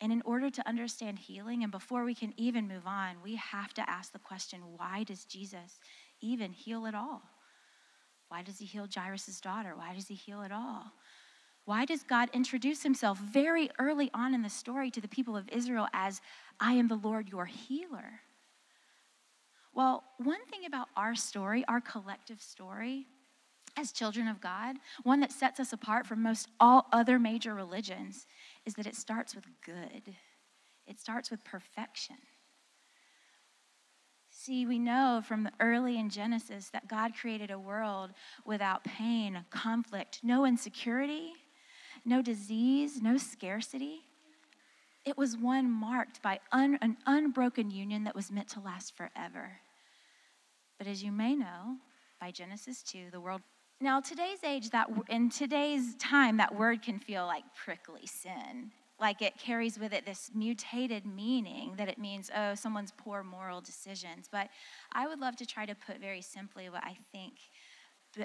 And 0.00 0.12
in 0.12 0.22
order 0.24 0.50
to 0.50 0.68
understand 0.68 1.18
healing, 1.18 1.62
and 1.62 1.72
before 1.72 2.04
we 2.04 2.14
can 2.14 2.32
even 2.36 2.68
move 2.68 2.86
on, 2.86 3.16
we 3.24 3.36
have 3.36 3.72
to 3.74 3.90
ask 3.90 4.12
the 4.12 4.18
question 4.18 4.60
why 4.76 5.02
does 5.04 5.24
Jesus 5.24 5.80
even 6.20 6.52
heal 6.52 6.86
at 6.86 6.94
all? 6.94 7.22
Why 8.28 8.42
does 8.42 8.58
he 8.58 8.66
heal 8.66 8.88
Jairus' 8.92 9.40
daughter? 9.40 9.74
Why 9.76 9.94
does 9.94 10.08
he 10.08 10.14
heal 10.14 10.42
at 10.42 10.52
all? 10.52 10.92
Why 11.66 11.84
does 11.84 12.04
God 12.04 12.30
introduce 12.32 12.84
himself 12.84 13.18
very 13.18 13.70
early 13.78 14.08
on 14.14 14.34
in 14.34 14.42
the 14.42 14.48
story 14.48 14.88
to 14.92 15.00
the 15.00 15.08
people 15.08 15.36
of 15.36 15.48
Israel 15.50 15.88
as, 15.92 16.20
I 16.60 16.74
am 16.74 16.86
the 16.86 16.94
Lord 16.94 17.28
your 17.28 17.46
healer? 17.46 18.20
Well, 19.74 20.04
one 20.18 20.46
thing 20.46 20.64
about 20.64 20.86
our 20.96 21.16
story, 21.16 21.64
our 21.66 21.80
collective 21.80 22.40
story, 22.40 23.06
as 23.76 23.90
children 23.90 24.28
of 24.28 24.40
God, 24.40 24.76
one 25.02 25.18
that 25.20 25.32
sets 25.32 25.58
us 25.58 25.72
apart 25.72 26.06
from 26.06 26.22
most 26.22 26.48
all 26.60 26.86
other 26.92 27.18
major 27.18 27.52
religions, 27.52 28.28
is 28.64 28.74
that 28.74 28.86
it 28.86 28.94
starts 28.94 29.34
with 29.34 29.44
good. 29.64 30.14
It 30.86 31.00
starts 31.00 31.32
with 31.32 31.42
perfection. 31.42 32.16
See, 34.30 34.66
we 34.66 34.78
know 34.78 35.20
from 35.26 35.42
the 35.42 35.52
early 35.58 35.98
in 35.98 36.10
Genesis 36.10 36.70
that 36.70 36.86
God 36.86 37.12
created 37.20 37.50
a 37.50 37.58
world 37.58 38.12
without 38.44 38.84
pain, 38.84 39.44
conflict, 39.50 40.20
no 40.22 40.46
insecurity, 40.46 41.32
no 42.06 42.22
disease, 42.22 43.02
no 43.02 43.16
scarcity. 43.16 44.00
It 45.04 45.18
was 45.18 45.36
one 45.36 45.70
marked 45.70 46.22
by 46.22 46.40
un, 46.52 46.78
an 46.80 46.96
unbroken 47.06 47.70
union 47.70 48.04
that 48.04 48.14
was 48.14 48.30
meant 48.30 48.48
to 48.50 48.60
last 48.60 48.96
forever. 48.96 49.60
But 50.78 50.86
as 50.86 51.02
you 51.02 51.12
may 51.12 51.34
know, 51.34 51.76
by 52.20 52.30
Genesis 52.30 52.82
2, 52.82 53.10
the 53.12 53.20
world. 53.20 53.40
Now, 53.80 54.00
today's 54.00 54.42
age, 54.44 54.70
that 54.70 54.88
in 55.08 55.30
today's 55.30 55.94
time, 55.96 56.38
that 56.38 56.54
word 56.54 56.82
can 56.82 56.98
feel 56.98 57.26
like 57.26 57.44
prickly 57.54 58.06
sin. 58.06 58.70
Like 58.98 59.20
it 59.20 59.36
carries 59.36 59.78
with 59.78 59.92
it 59.92 60.06
this 60.06 60.30
mutated 60.34 61.04
meaning 61.04 61.74
that 61.76 61.88
it 61.88 61.98
means, 61.98 62.30
oh, 62.34 62.54
someone's 62.54 62.92
poor 62.96 63.22
moral 63.22 63.60
decisions. 63.60 64.26
But 64.30 64.48
I 64.92 65.06
would 65.06 65.20
love 65.20 65.36
to 65.36 65.46
try 65.46 65.66
to 65.66 65.74
put 65.74 66.00
very 66.00 66.22
simply 66.22 66.70
what 66.70 66.82
I 66.82 66.96
think 67.12 67.34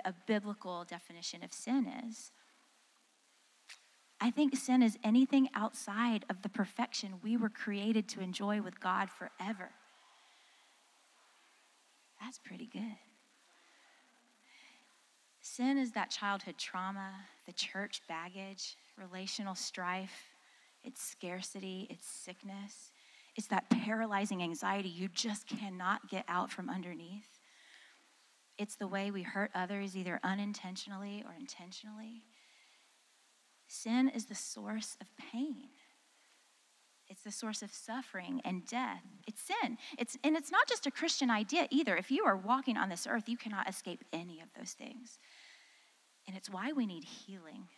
a 0.06 0.14
biblical 0.26 0.86
definition 0.86 1.44
of 1.44 1.52
sin 1.52 1.92
is. 2.08 2.32
I 4.24 4.30
think 4.30 4.56
sin 4.56 4.84
is 4.84 5.00
anything 5.04 5.50
outside 5.56 6.26
of 6.30 6.44
the 6.44 6.50
perfection 6.50 7.16
we 7.24 7.38
were 7.38 7.50
created 7.50 8.08
to 8.10 8.22
enjoy 8.22 8.62
with 8.62 8.80
God 8.80 9.10
forever. 9.10 9.72
That's 12.22 12.38
pretty 12.38 12.68
good. 12.72 12.98
Sin 15.42 15.80
is 15.80 15.94
that 15.94 16.12
childhood 16.12 16.60
trauma, 16.60 17.10
the 17.48 17.52
church 17.54 18.04
baggage, 18.08 18.78
relational 18.96 19.56
strife, 19.56 20.36
it's 20.84 21.02
scarcity, 21.02 21.88
it's 21.90 22.06
sickness, 22.06 22.92
it's 23.36 23.48
that 23.48 23.72
paralyzing 23.72 24.44
anxiety 24.44 24.90
you 24.90 25.08
just 25.08 25.48
cannot 25.48 26.08
get 26.10 26.26
out 26.28 26.52
from 26.52 26.70
underneath. 26.70 27.40
It's 28.60 28.76
the 28.76 28.88
way 28.88 29.10
we 29.10 29.24
hurt 29.24 29.50
others, 29.56 29.98
either 29.98 30.20
unintentionally 30.24 31.24
or 31.26 31.34
intentionally. 31.34 32.22
Sin 33.72 34.10
is 34.10 34.26
the 34.26 34.36
source 34.36 34.98
of 35.00 35.08
pain. 35.16 35.70
It's 37.08 37.24
the 37.24 37.32
source 37.32 37.62
of 37.62 37.72
suffering 37.72 38.42
and 38.44 38.68
death. 38.68 39.02
It's 39.26 39.42
sin. 39.42 39.78
It's, 39.98 40.18
and 40.26 40.36
it's 40.36 40.52
not 40.52 40.68
just 40.68 40.88
a 40.88 40.92
Christian 40.92 41.30
idea 41.30 41.70
either. 41.72 41.96
If 41.96 42.12
you 42.12 42.26
are 42.26 42.36
walking 42.36 42.76
on 42.76 42.90
this 42.90 43.08
earth, 43.10 43.30
you 43.30 43.38
cannot 43.38 43.70
escape 43.70 44.04
any 44.12 44.42
of 44.42 44.50
those 44.58 44.74
things. 44.74 45.20
And 46.28 46.36
it's 46.36 46.50
why 46.50 46.74
we 46.74 46.86
need 46.86 47.06
healing. 47.06 47.70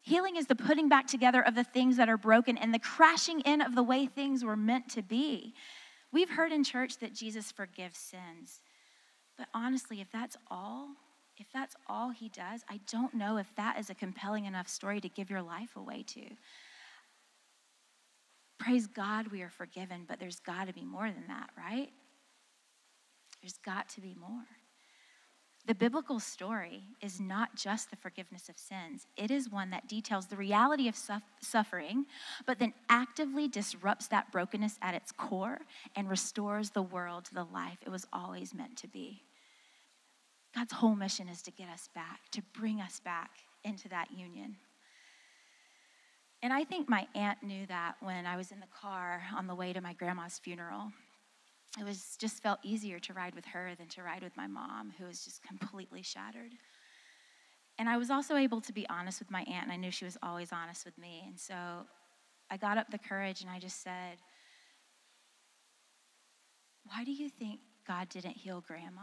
Healing 0.00 0.36
is 0.36 0.46
the 0.46 0.54
putting 0.54 0.88
back 0.88 1.06
together 1.06 1.42
of 1.42 1.54
the 1.54 1.64
things 1.64 1.98
that 1.98 2.08
are 2.08 2.16
broken 2.16 2.56
and 2.56 2.72
the 2.72 2.78
crashing 2.78 3.40
in 3.40 3.60
of 3.60 3.74
the 3.74 3.82
way 3.82 4.06
things 4.06 4.42
were 4.42 4.56
meant 4.56 4.88
to 4.92 5.02
be. 5.02 5.52
We've 6.10 6.30
heard 6.30 6.50
in 6.50 6.64
church 6.64 6.96
that 7.00 7.14
Jesus 7.14 7.52
forgives 7.52 7.98
sins. 7.98 8.62
But 9.36 9.48
honestly, 9.52 10.00
if 10.00 10.10
that's 10.10 10.38
all, 10.50 10.88
if 11.40 11.46
that's 11.52 11.76
all 11.86 12.10
he 12.10 12.28
does, 12.28 12.64
I 12.68 12.80
don't 12.90 13.14
know 13.14 13.36
if 13.36 13.46
that 13.56 13.78
is 13.78 13.90
a 13.90 13.94
compelling 13.94 14.44
enough 14.44 14.68
story 14.68 15.00
to 15.00 15.08
give 15.08 15.30
your 15.30 15.42
life 15.42 15.76
away 15.76 16.04
to. 16.08 16.22
Praise 18.58 18.86
God, 18.86 19.28
we 19.28 19.42
are 19.42 19.50
forgiven, 19.50 20.04
but 20.08 20.18
there's 20.18 20.40
got 20.40 20.66
to 20.66 20.74
be 20.74 20.84
more 20.84 21.10
than 21.10 21.24
that, 21.28 21.50
right? 21.56 21.90
There's 23.40 23.58
got 23.64 23.88
to 23.90 24.00
be 24.00 24.14
more. 24.18 24.46
The 25.66 25.74
biblical 25.74 26.18
story 26.18 26.82
is 27.02 27.20
not 27.20 27.54
just 27.54 27.90
the 27.90 27.96
forgiveness 27.96 28.48
of 28.48 28.56
sins, 28.56 29.06
it 29.16 29.30
is 29.30 29.50
one 29.50 29.70
that 29.70 29.86
details 29.86 30.26
the 30.26 30.36
reality 30.36 30.88
of 30.88 30.96
suffering, 31.40 32.06
but 32.46 32.58
then 32.58 32.72
actively 32.88 33.48
disrupts 33.48 34.08
that 34.08 34.32
brokenness 34.32 34.78
at 34.80 34.94
its 34.94 35.12
core 35.12 35.60
and 35.94 36.08
restores 36.08 36.70
the 36.70 36.82
world 36.82 37.26
to 37.26 37.34
the 37.34 37.44
life 37.44 37.78
it 37.84 37.90
was 37.90 38.06
always 38.12 38.54
meant 38.54 38.76
to 38.78 38.88
be. 38.88 39.22
God's 40.54 40.72
whole 40.72 40.94
mission 40.94 41.28
is 41.28 41.42
to 41.42 41.50
get 41.50 41.68
us 41.68 41.88
back, 41.94 42.20
to 42.32 42.42
bring 42.58 42.80
us 42.80 43.00
back 43.00 43.30
into 43.64 43.88
that 43.88 44.10
union. 44.10 44.56
And 46.42 46.52
I 46.52 46.64
think 46.64 46.88
my 46.88 47.06
aunt 47.14 47.42
knew 47.42 47.66
that 47.66 47.96
when 48.00 48.24
I 48.24 48.36
was 48.36 48.52
in 48.52 48.60
the 48.60 48.66
car 48.66 49.22
on 49.36 49.46
the 49.46 49.54
way 49.54 49.72
to 49.72 49.80
my 49.80 49.92
grandma's 49.92 50.38
funeral. 50.38 50.92
It 51.78 51.84
was 51.84 52.16
just 52.18 52.42
felt 52.42 52.60
easier 52.62 52.98
to 53.00 53.12
ride 53.12 53.34
with 53.34 53.44
her 53.46 53.72
than 53.76 53.88
to 53.88 54.02
ride 54.02 54.22
with 54.22 54.36
my 54.36 54.46
mom, 54.46 54.92
who 54.98 55.04
was 55.04 55.24
just 55.24 55.42
completely 55.42 56.02
shattered. 56.02 56.52
And 57.78 57.88
I 57.88 57.96
was 57.96 58.10
also 58.10 58.36
able 58.36 58.60
to 58.62 58.72
be 58.72 58.88
honest 58.88 59.20
with 59.20 59.30
my 59.30 59.42
aunt, 59.42 59.64
and 59.64 59.72
I 59.72 59.76
knew 59.76 59.90
she 59.90 60.04
was 60.04 60.16
always 60.22 60.52
honest 60.52 60.84
with 60.84 60.96
me. 60.98 61.24
And 61.26 61.38
so 61.38 61.54
I 62.50 62.56
got 62.56 62.78
up 62.78 62.90
the 62.90 62.98
courage 62.98 63.42
and 63.42 63.50
I 63.50 63.58
just 63.58 63.82
said, 63.82 64.18
Why 66.84 67.04
do 67.04 67.12
you 67.12 67.28
think 67.28 67.60
God 67.86 68.08
didn't 68.08 68.36
heal 68.36 68.64
grandma? 68.66 69.02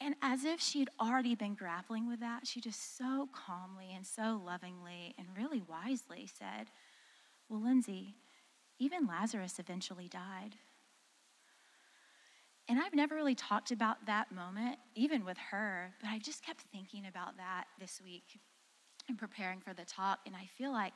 And 0.00 0.14
as 0.20 0.44
if 0.44 0.60
she'd 0.60 0.90
already 1.00 1.34
been 1.34 1.54
grappling 1.54 2.08
with 2.08 2.20
that, 2.20 2.46
she 2.46 2.60
just 2.60 2.98
so 2.98 3.28
calmly 3.32 3.92
and 3.94 4.06
so 4.06 4.40
lovingly 4.44 5.14
and 5.18 5.26
really 5.36 5.62
wisely 5.62 6.28
said, 6.38 6.68
Well, 7.48 7.62
Lindsay, 7.62 8.14
even 8.78 9.06
Lazarus 9.06 9.58
eventually 9.58 10.08
died. 10.08 10.56
And 12.68 12.80
I've 12.80 12.94
never 12.94 13.14
really 13.14 13.34
talked 13.34 13.70
about 13.70 14.04
that 14.06 14.32
moment, 14.32 14.76
even 14.94 15.24
with 15.24 15.38
her, 15.50 15.94
but 16.00 16.10
I 16.10 16.18
just 16.18 16.44
kept 16.44 16.62
thinking 16.72 17.06
about 17.06 17.36
that 17.36 17.64
this 17.78 18.00
week 18.04 18.40
and 19.08 19.16
preparing 19.16 19.60
for 19.60 19.72
the 19.72 19.84
talk. 19.84 20.18
And 20.26 20.34
I 20.34 20.48
feel 20.58 20.72
like 20.72 20.92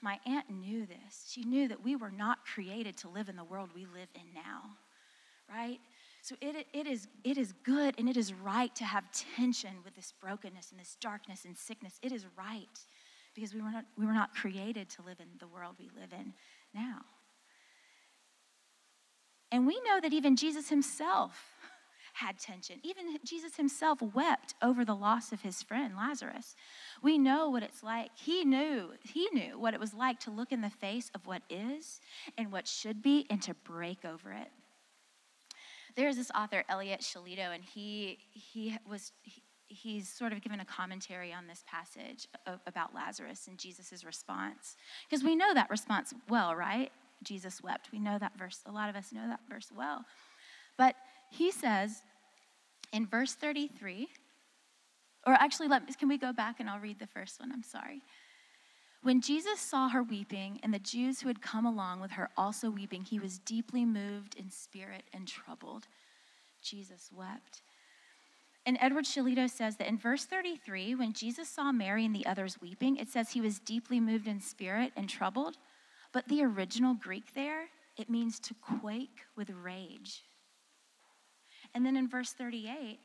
my 0.00 0.18
aunt 0.24 0.48
knew 0.48 0.86
this. 0.86 1.26
She 1.28 1.42
knew 1.42 1.68
that 1.68 1.84
we 1.84 1.94
were 1.94 2.10
not 2.10 2.46
created 2.46 2.96
to 2.98 3.08
live 3.08 3.28
in 3.28 3.36
the 3.36 3.44
world 3.44 3.70
we 3.74 3.84
live 3.84 4.08
in 4.14 4.32
now, 4.34 4.62
right? 5.48 5.78
So 6.22 6.36
it, 6.40 6.66
it, 6.72 6.86
is, 6.86 7.08
it 7.24 7.38
is 7.38 7.54
good 7.64 7.94
and 7.98 8.08
it 8.08 8.16
is 8.16 8.32
right 8.34 8.74
to 8.76 8.84
have 8.84 9.04
tension 9.36 9.70
with 9.84 9.94
this 9.94 10.12
brokenness 10.20 10.70
and 10.70 10.78
this 10.78 10.96
darkness 11.00 11.44
and 11.44 11.56
sickness. 11.56 11.98
It 12.02 12.12
is 12.12 12.26
right 12.36 12.78
because 13.34 13.54
we 13.54 13.62
were 13.62 13.70
not, 13.70 13.84
we 13.96 14.06
were 14.06 14.12
not 14.12 14.34
created 14.34 14.90
to 14.90 15.02
live 15.02 15.18
in 15.20 15.28
the 15.38 15.48
world 15.48 15.76
we 15.78 15.90
live 15.98 16.12
in 16.12 16.34
now. 16.74 17.00
And 19.50 19.66
we 19.66 19.80
know 19.80 20.00
that 20.00 20.12
even 20.12 20.36
Jesus 20.36 20.68
himself 20.68 21.42
had 22.12 22.38
tension. 22.38 22.80
Even 22.82 23.16
Jesus 23.24 23.56
himself 23.56 24.02
wept 24.02 24.54
over 24.62 24.84
the 24.84 24.94
loss 24.94 25.32
of 25.32 25.40
his 25.40 25.62
friend 25.62 25.94
Lazarus. 25.96 26.54
We 27.02 27.18
know 27.18 27.48
what 27.48 27.62
it's 27.62 27.82
like. 27.82 28.10
He 28.14 28.44
knew, 28.44 28.90
he 29.02 29.28
knew 29.32 29.58
what 29.58 29.74
it 29.74 29.80
was 29.80 29.94
like 29.94 30.20
to 30.20 30.30
look 30.30 30.52
in 30.52 30.60
the 30.60 30.70
face 30.70 31.10
of 31.14 31.26
what 31.26 31.42
is 31.48 32.00
and 32.36 32.52
what 32.52 32.68
should 32.68 33.00
be 33.02 33.26
and 33.30 33.40
to 33.42 33.54
break 33.54 34.04
over 34.04 34.32
it 34.32 34.48
there's 35.96 36.16
this 36.16 36.30
author, 36.34 36.64
Elliot 36.68 37.00
Sholito, 37.00 37.54
and 37.54 37.64
he, 37.64 38.18
he 38.30 38.76
was, 38.88 39.12
he, 39.22 39.42
he's 39.68 40.08
sort 40.08 40.32
of 40.32 40.42
given 40.42 40.60
a 40.60 40.64
commentary 40.64 41.32
on 41.32 41.46
this 41.46 41.64
passage 41.66 42.26
about 42.66 42.94
Lazarus 42.94 43.46
and 43.48 43.58
Jesus' 43.58 44.04
response. 44.04 44.76
Because 45.08 45.24
we 45.24 45.36
know 45.36 45.54
that 45.54 45.70
response 45.70 46.12
well, 46.28 46.54
right? 46.54 46.90
Jesus 47.22 47.62
wept. 47.62 47.88
We 47.92 47.98
know 47.98 48.18
that 48.18 48.36
verse. 48.38 48.60
A 48.66 48.72
lot 48.72 48.88
of 48.88 48.96
us 48.96 49.12
know 49.12 49.26
that 49.28 49.40
verse 49.48 49.70
well. 49.74 50.04
But 50.76 50.96
he 51.30 51.50
says 51.50 52.02
in 52.92 53.06
verse 53.06 53.34
33, 53.34 54.08
or 55.26 55.34
actually, 55.34 55.68
let, 55.68 55.98
can 55.98 56.08
we 56.08 56.18
go 56.18 56.32
back 56.32 56.60
and 56.60 56.68
I'll 56.68 56.80
read 56.80 56.98
the 56.98 57.06
first 57.06 57.38
one? 57.40 57.52
I'm 57.52 57.62
sorry. 57.62 58.02
When 59.02 59.22
Jesus 59.22 59.60
saw 59.60 59.88
her 59.88 60.02
weeping, 60.02 60.60
and 60.62 60.74
the 60.74 60.78
Jews 60.78 61.20
who 61.20 61.28
had 61.28 61.40
come 61.40 61.64
along 61.64 62.00
with 62.00 62.12
her 62.12 62.28
also 62.36 62.70
weeping, 62.70 63.04
he 63.04 63.18
was 63.18 63.38
deeply 63.38 63.86
moved 63.86 64.34
in 64.36 64.50
spirit 64.50 65.04
and 65.14 65.26
troubled. 65.26 65.86
Jesus 66.62 67.10
wept. 67.10 67.62
And 68.66 68.76
Edward 68.78 69.06
Sholito 69.06 69.48
says 69.48 69.76
that 69.76 69.88
in 69.88 69.96
verse 69.96 70.26
33, 70.26 70.94
when 70.94 71.14
Jesus 71.14 71.48
saw 71.48 71.72
Mary 71.72 72.04
and 72.04 72.14
the 72.14 72.26
others 72.26 72.60
weeping, 72.60 72.96
it 72.96 73.08
says 73.08 73.30
he 73.30 73.40
was 73.40 73.58
deeply 73.58 74.00
moved 74.00 74.28
in 74.28 74.40
spirit 74.40 74.92
and 74.96 75.08
troubled. 75.08 75.56
But 76.12 76.28
the 76.28 76.44
original 76.44 76.92
Greek 76.92 77.32
there, 77.34 77.68
it 77.96 78.10
means 78.10 78.38
to 78.40 78.54
quake 78.54 79.20
with 79.34 79.48
rage. 79.50 80.24
And 81.74 81.86
then 81.86 81.96
in 81.96 82.06
verse 82.06 82.32
38, 82.32 82.98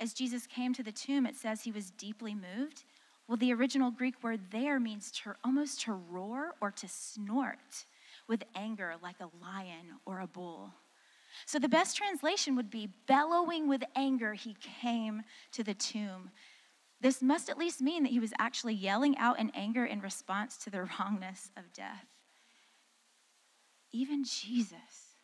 as 0.00 0.12
Jesus 0.12 0.46
came 0.46 0.74
to 0.74 0.82
the 0.82 0.92
tomb, 0.92 1.26
it 1.26 1.36
says 1.36 1.62
he 1.62 1.70
was 1.70 1.90
deeply 1.90 2.34
moved. 2.34 2.84
Well, 3.28 3.36
the 3.36 3.52
original 3.52 3.90
Greek 3.90 4.22
word 4.22 4.40
there 4.50 4.80
means 4.80 5.10
to 5.12 5.34
almost 5.44 5.82
to 5.82 5.92
roar 5.92 6.54
or 6.62 6.70
to 6.70 6.88
snort 6.88 7.84
with 8.26 8.42
anger 8.54 8.94
like 9.02 9.20
a 9.20 9.28
lion 9.44 10.00
or 10.06 10.20
a 10.20 10.26
bull. 10.26 10.72
So 11.44 11.58
the 11.58 11.68
best 11.68 11.96
translation 11.96 12.56
would 12.56 12.70
be 12.70 12.88
bellowing 13.06 13.68
with 13.68 13.84
anger, 13.94 14.32
he 14.32 14.56
came 14.80 15.22
to 15.52 15.62
the 15.62 15.74
tomb. 15.74 16.30
This 17.02 17.22
must 17.22 17.50
at 17.50 17.58
least 17.58 17.82
mean 17.82 18.02
that 18.02 18.12
he 18.12 18.18
was 18.18 18.32
actually 18.38 18.74
yelling 18.74 19.16
out 19.18 19.38
in 19.38 19.50
anger 19.50 19.84
in 19.84 20.00
response 20.00 20.56
to 20.58 20.70
the 20.70 20.82
wrongness 20.98 21.50
of 21.56 21.72
death. 21.74 22.06
Even 23.92 24.24
Jesus 24.24 25.16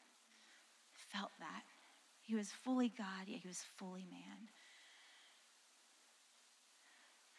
felt 1.11 1.33
that. 1.39 1.63
He 2.23 2.35
was 2.35 2.51
fully 2.51 2.91
God, 2.97 3.27
yet 3.27 3.41
he 3.43 3.49
was 3.49 3.65
fully 3.77 4.07
man. 4.11 4.49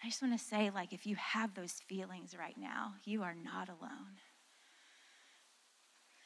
I 0.06 0.08
just 0.10 0.22
want 0.22 0.38
to 0.38 0.46
say, 0.46 0.70
like, 0.70 0.94
if 0.94 1.08
you 1.08 1.16
have 1.16 1.56
those 1.56 1.82
feelings 1.88 2.36
right 2.38 2.56
now, 2.60 2.94
you 3.06 3.24
are 3.24 3.34
not 3.34 3.70
alone. 3.70 4.20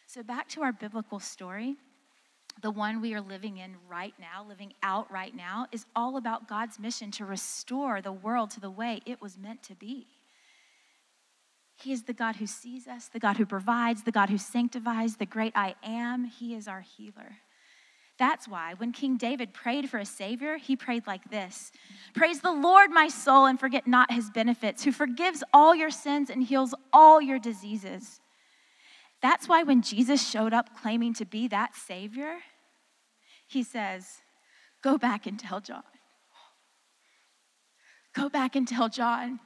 So, 0.05 0.21
back 0.21 0.49
to 0.49 0.63
our 0.63 0.73
biblical 0.73 1.21
story, 1.21 1.77
the 2.61 2.71
one 2.71 2.99
we 2.99 3.13
are 3.13 3.21
living 3.21 3.55
in 3.55 3.75
right 3.87 4.13
now, 4.19 4.45
living 4.45 4.73
out 4.83 5.09
right 5.09 5.33
now, 5.33 5.67
is 5.71 5.85
all 5.95 6.17
about 6.17 6.49
God's 6.49 6.77
mission 6.77 7.09
to 7.11 7.23
restore 7.23 8.01
the 8.01 8.11
world 8.11 8.49
to 8.51 8.59
the 8.59 8.69
way 8.69 8.99
it 9.05 9.21
was 9.21 9.37
meant 9.37 9.63
to 9.63 9.75
be. 9.75 10.07
He 11.77 11.93
is 11.93 12.03
the 12.03 12.11
God 12.11 12.35
who 12.35 12.47
sees 12.47 12.85
us, 12.85 13.07
the 13.07 13.19
God 13.19 13.37
who 13.37 13.45
provides, 13.45 14.03
the 14.03 14.11
God 14.11 14.29
who 14.29 14.37
sanctifies, 14.37 15.15
the 15.15 15.25
great 15.25 15.53
I 15.55 15.75
am. 15.83 16.25
He 16.25 16.53
is 16.53 16.67
our 16.67 16.81
healer. 16.81 17.37
That's 18.19 18.49
why 18.49 18.73
when 18.75 18.91
King 18.91 19.15
David 19.15 19.53
prayed 19.53 19.89
for 19.89 19.97
a 19.97 20.05
Savior, 20.05 20.57
he 20.57 20.75
prayed 20.75 21.07
like 21.07 21.31
this 21.31 21.71
Praise 22.13 22.41
the 22.41 22.51
Lord, 22.51 22.91
my 22.91 23.07
soul, 23.07 23.45
and 23.45 23.57
forget 23.57 23.87
not 23.87 24.11
his 24.11 24.29
benefits, 24.29 24.83
who 24.83 24.91
forgives 24.91 25.41
all 25.53 25.73
your 25.73 25.89
sins 25.89 26.29
and 26.29 26.43
heals 26.43 26.75
all 26.91 27.21
your 27.21 27.39
diseases. 27.39 28.19
That's 29.21 29.47
why 29.47 29.63
when 29.63 29.81
Jesus 29.81 30.29
showed 30.29 30.53
up 30.53 30.77
claiming 30.81 31.13
to 31.15 31.25
be 31.25 31.47
that 31.47 31.75
Savior, 31.75 32.37
he 33.47 33.63
says, 33.63 34.21
Go 34.81 34.97
back 34.97 35.25
and 35.25 35.39
tell 35.39 35.61
John. 35.61 35.83
Go 38.13 38.27
back 38.27 38.55
and 38.55 38.67
tell 38.67 38.89
John 38.89 39.39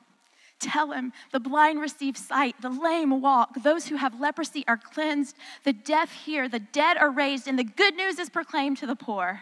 Tell 0.63 0.91
him 0.93 1.12
the 1.32 1.41
blind 1.41 1.82
receive 1.82 2.15
sight, 2.15 2.56
the 2.62 2.69
lame 2.69 3.19
walk, 3.21 3.62
those 3.63 3.88
who 3.88 3.97
have 3.97 4.19
leprosy 4.19 4.63
are 4.65 4.78
cleansed, 4.78 5.36
the 5.65 5.73
deaf 5.73 6.12
hear, 6.12 6.47
the 6.47 6.60
dead 6.60 6.95
are 6.95 7.12
raised, 7.12 7.49
and 7.49 7.60
the 7.60 7.65
good 7.65 7.95
news 7.95 8.17
is 8.17 8.30
proclaimed 8.30 8.78
to 8.78 8.88
the 8.88 8.95
poor. 8.95 9.41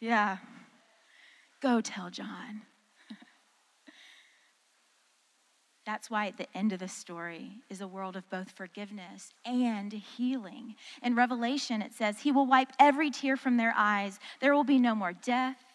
Yeah. 0.00 0.38
Go 1.60 1.80
tell 1.80 2.10
John. 2.10 2.62
That's 5.86 6.10
why 6.10 6.26
at 6.26 6.36
the 6.36 6.48
end 6.52 6.72
of 6.72 6.80
the 6.80 6.88
story 6.88 7.52
is 7.70 7.80
a 7.80 7.86
world 7.86 8.16
of 8.16 8.28
both 8.28 8.50
forgiveness 8.50 9.32
and 9.44 9.92
healing. 9.92 10.74
In 11.00 11.14
Revelation, 11.14 11.80
it 11.80 11.94
says, 11.94 12.20
He 12.20 12.32
will 12.32 12.46
wipe 12.46 12.72
every 12.80 13.12
tear 13.12 13.36
from 13.36 13.56
their 13.56 13.72
eyes. 13.76 14.18
There 14.40 14.54
will 14.54 14.64
be 14.64 14.80
no 14.80 14.96
more 14.96 15.12
death 15.12 15.67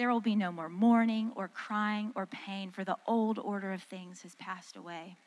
there 0.00 0.10
will 0.10 0.22
be 0.22 0.34
no 0.34 0.50
more 0.50 0.70
mourning 0.70 1.30
or 1.36 1.46
crying 1.46 2.10
or 2.14 2.24
pain, 2.24 2.70
for 2.70 2.84
the 2.84 2.96
old 3.06 3.38
order 3.38 3.70
of 3.70 3.82
things 3.82 4.22
has 4.22 4.34
passed 4.36 4.74
away. 4.74 5.18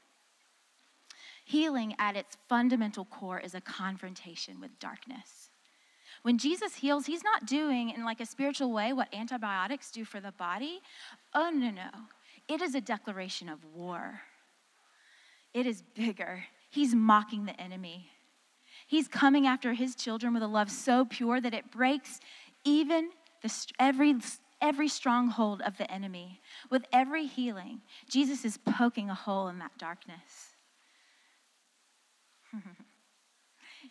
Healing 1.45 1.93
at 1.99 2.15
its 2.15 2.37
fundamental 2.49 3.05
core 3.05 3.39
is 3.39 3.53
a 3.53 3.61
confrontation 3.61 4.59
with 4.59 4.79
darkness. 4.79 5.51
When 6.23 6.39
Jesus 6.39 6.73
heals, 6.73 7.05
he's 7.05 7.23
not 7.23 7.45
doing 7.45 7.91
in 7.91 8.03
like 8.03 8.19
a 8.19 8.25
spiritual 8.25 8.73
way 8.73 8.93
what 8.93 9.13
antibiotics 9.13 9.91
do 9.91 10.03
for 10.05 10.19
the 10.19 10.31
body. 10.31 10.81
Oh, 11.35 11.51
no, 11.53 11.69
no. 11.69 11.91
It 12.47 12.59
is 12.59 12.73
a 12.73 12.81
declaration 12.81 13.49
of 13.49 13.59
war. 13.75 14.21
It 15.53 15.67
is 15.67 15.83
bigger. 15.93 16.45
He's 16.71 16.95
mocking 16.95 17.45
the 17.45 17.61
enemy. 17.61 18.09
He's 18.87 19.07
coming 19.07 19.45
after 19.45 19.73
his 19.73 19.93
children 19.93 20.33
with 20.33 20.41
a 20.41 20.47
love 20.47 20.71
so 20.71 21.05
pure 21.05 21.39
that 21.41 21.53
it 21.53 21.69
breaks 21.69 22.19
even 22.63 23.11
the, 23.43 23.53
every 23.77 24.15
every 24.63 24.87
stronghold 24.87 25.61
of 25.61 25.77
the 25.77 25.91
enemy, 25.91 26.41
with 26.71 26.85
every 26.93 27.27
healing, 27.27 27.81
Jesus 28.09 28.45
is 28.45 28.57
poking 28.57 29.09
a 29.09 29.13
hole 29.13 29.49
in 29.49 29.59
that 29.59 29.77
darkness. 29.77 30.55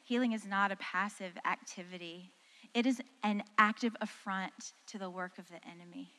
healing 0.04 0.32
is 0.32 0.46
not 0.46 0.72
a 0.72 0.76
passive 0.76 1.34
activity, 1.44 2.32
it 2.74 2.86
is 2.86 3.02
an 3.22 3.44
active 3.58 3.94
affront 4.00 4.72
to 4.86 4.98
the 4.98 5.10
work 5.10 5.38
of 5.38 5.46
the 5.48 5.60
enemy, 5.68 6.10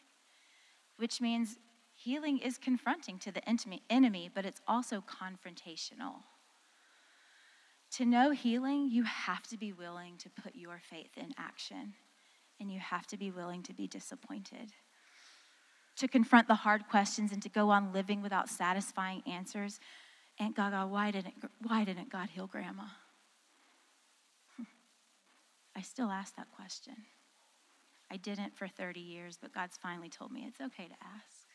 which 0.98 1.20
means 1.20 1.58
healing 1.96 2.38
is 2.38 2.60
confronting 2.60 3.18
to 3.18 3.32
the 3.32 3.42
enemy, 3.90 4.30
but 4.34 4.46
it's 4.46 4.62
also 4.68 5.02
confrontational. 5.02 6.18
To 7.98 8.06
know 8.06 8.32
healing, 8.32 8.90
you 8.92 9.04
have 9.04 9.44
to 9.48 9.58
be 9.58 9.74
willing 9.74 10.18
to 10.18 10.30
put 10.30 10.56
your 10.56 10.80
faith 10.90 11.12
in 11.18 11.32
action 11.40 11.94
and 12.60 12.72
you 12.72 12.80
have 12.80 13.08
to 13.08 13.18
be 13.18 13.32
willing 13.32 13.64
to 13.64 13.74
be 13.74 13.88
disappointed. 13.88 14.72
To 15.98 16.08
confront 16.08 16.48
the 16.48 16.56
hard 16.56 16.88
questions 16.90 17.32
and 17.32 17.42
to 17.44 17.50
go 17.50 17.70
on 17.70 17.94
living 17.94 18.22
without 18.22 18.50
satisfying 18.50 19.22
answers. 19.28 19.80
Aunt 20.40 20.56
Gaga, 20.56 20.88
why 20.88 21.12
didn't, 21.12 21.36
why 21.62 21.84
didn't 21.84 22.10
God 22.10 22.30
heal 22.30 22.48
grandma? 22.48 22.86
I 25.76 25.82
still 25.82 26.10
ask 26.10 26.36
that 26.36 26.52
question. 26.56 26.96
I 28.12 28.18
didn't 28.18 28.58
for 28.58 28.68
30 28.68 29.00
years, 29.00 29.38
but 29.42 29.54
God's 29.54 29.78
finally 29.78 30.10
told 30.10 30.32
me 30.32 30.46
it's 30.48 30.62
okay 30.62 30.88
to 30.88 30.96
ask. 31.04 31.48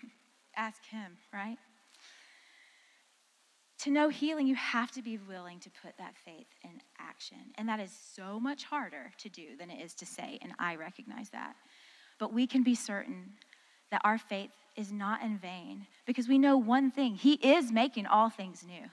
ask 0.56 0.84
Him, 0.86 1.18
right? 1.32 1.58
To 3.82 3.90
know 3.90 4.08
healing, 4.08 4.46
you 4.46 4.54
have 4.54 4.92
to 4.92 5.02
be 5.02 5.18
willing 5.18 5.58
to 5.58 5.70
put 5.82 5.96
that 5.98 6.14
faith 6.24 6.46
in 6.62 6.80
action. 7.00 7.38
And 7.56 7.68
that 7.68 7.80
is 7.80 7.90
so 8.14 8.38
much 8.38 8.62
harder 8.62 9.10
to 9.18 9.28
do 9.28 9.56
than 9.58 9.70
it 9.70 9.82
is 9.84 9.92
to 9.94 10.06
say, 10.06 10.38
and 10.40 10.52
I 10.56 10.76
recognize 10.76 11.30
that. 11.30 11.56
But 12.20 12.32
we 12.32 12.46
can 12.46 12.62
be 12.62 12.76
certain 12.76 13.32
that 13.90 14.00
our 14.04 14.18
faith 14.18 14.52
is 14.76 14.92
not 14.92 15.20
in 15.22 15.36
vain 15.36 15.88
because 16.06 16.28
we 16.28 16.38
know 16.38 16.56
one 16.56 16.92
thing 16.92 17.16
He 17.16 17.32
is 17.32 17.72
making 17.72 18.06
all 18.06 18.30
things 18.30 18.64
new. 18.64 18.88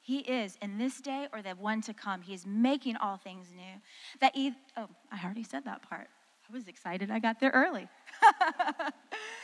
He 0.00 0.18
is 0.18 0.58
in 0.60 0.78
this 0.78 1.00
day 1.00 1.28
or 1.32 1.40
the 1.40 1.50
one 1.50 1.80
to 1.82 1.94
come. 1.94 2.22
He 2.22 2.34
is 2.34 2.44
making 2.44 2.96
all 2.96 3.18
things 3.18 3.52
new. 3.54 3.80
That 4.20 4.32
either, 4.34 4.56
oh, 4.76 4.88
I 5.12 5.24
already 5.24 5.44
said 5.44 5.64
that 5.66 5.88
part. 5.88 6.08
I 6.50 6.52
was 6.52 6.66
excited 6.66 7.08
I 7.12 7.20
got 7.20 7.38
there 7.38 7.52
early. 7.52 7.86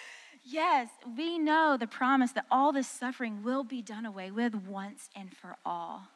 Yes, 0.51 0.89
we 1.17 1.39
know 1.39 1.77
the 1.77 1.87
promise 1.87 2.33
that 2.33 2.47
all 2.51 2.73
this 2.73 2.89
suffering 2.89 3.43
will 3.43 3.65
be 3.65 3.83
done 3.83 4.07
away 4.07 4.31
with 4.31 4.55
once 4.55 5.11
and 5.15 5.37
for 5.37 5.57
all. 5.63 6.09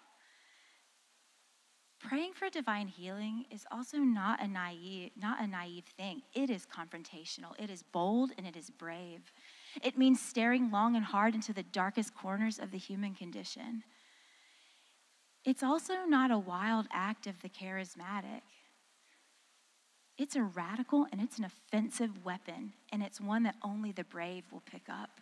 Praying 2.00 2.32
for 2.32 2.48
divine 2.48 2.88
healing 2.88 3.44
is 3.50 3.66
also 3.70 3.98
not 3.98 4.42
a 4.42 4.48
naive, 4.48 5.10
not 5.20 5.42
a 5.42 5.46
naive 5.46 5.84
thing. 5.98 6.22
It 6.32 6.48
is 6.48 6.66
confrontational. 6.66 7.52
It 7.58 7.68
is 7.68 7.82
bold 7.82 8.30
and 8.38 8.46
it 8.46 8.56
is 8.56 8.70
brave. 8.70 9.32
It 9.82 9.98
means 9.98 10.18
staring 10.18 10.70
long 10.70 10.96
and 10.96 11.04
hard 11.04 11.34
into 11.34 11.52
the 11.52 11.62
darkest 11.62 12.14
corners 12.14 12.58
of 12.58 12.70
the 12.70 12.78
human 12.78 13.14
condition. 13.14 13.84
It's 15.44 15.62
also 15.62 16.06
not 16.08 16.30
a 16.30 16.38
wild 16.38 16.86
act 16.90 17.26
of 17.26 17.42
the 17.42 17.50
charismatic. 17.50 18.40
It's 20.18 20.36
a 20.36 20.42
radical 20.42 21.06
and 21.10 21.20
it's 21.20 21.38
an 21.38 21.44
offensive 21.44 22.24
weapon, 22.24 22.74
and 22.92 23.02
it's 23.02 23.20
one 23.20 23.44
that 23.44 23.56
only 23.62 23.92
the 23.92 24.04
brave 24.04 24.44
will 24.52 24.62
pick 24.70 24.88
up. 24.88 25.20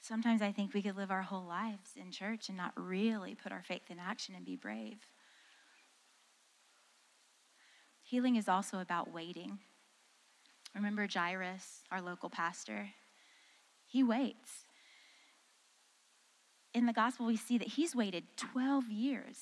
Sometimes 0.00 0.40
I 0.40 0.52
think 0.52 0.72
we 0.72 0.82
could 0.82 0.96
live 0.96 1.10
our 1.10 1.22
whole 1.22 1.44
lives 1.44 1.90
in 1.96 2.12
church 2.12 2.48
and 2.48 2.56
not 2.56 2.72
really 2.76 3.34
put 3.34 3.52
our 3.52 3.62
faith 3.62 3.90
in 3.90 3.98
action 3.98 4.34
and 4.34 4.44
be 4.44 4.56
brave. 4.56 4.98
Healing 8.02 8.36
is 8.36 8.48
also 8.48 8.78
about 8.78 9.12
waiting. 9.12 9.58
Remember 10.74 11.06
Jairus, 11.12 11.82
our 11.90 12.00
local 12.00 12.30
pastor? 12.30 12.90
He 13.86 14.02
waits. 14.02 14.64
In 16.72 16.86
the 16.86 16.92
gospel, 16.92 17.26
we 17.26 17.36
see 17.36 17.58
that 17.58 17.68
he's 17.68 17.96
waited 17.96 18.24
12 18.36 18.88
years 18.90 19.36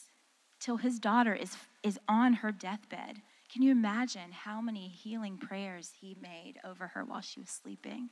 till 0.58 0.78
his 0.78 0.98
daughter 0.98 1.34
is, 1.34 1.56
is 1.82 1.98
on 2.08 2.34
her 2.34 2.50
deathbed 2.50 3.20
can 3.56 3.62
you 3.62 3.72
imagine 3.72 4.32
how 4.32 4.60
many 4.60 4.86
healing 4.86 5.38
prayers 5.38 5.90
he 5.98 6.14
made 6.20 6.56
over 6.62 6.88
her 6.88 7.06
while 7.06 7.22
she 7.22 7.40
was 7.40 7.48
sleeping? 7.48 8.10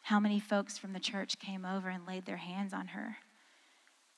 How 0.00 0.18
many 0.18 0.40
folks 0.40 0.76
from 0.76 0.92
the 0.92 0.98
church 0.98 1.38
came 1.38 1.64
over 1.64 1.88
and 1.88 2.04
laid 2.04 2.26
their 2.26 2.38
hands 2.38 2.72
on 2.72 2.88
her? 2.88 3.18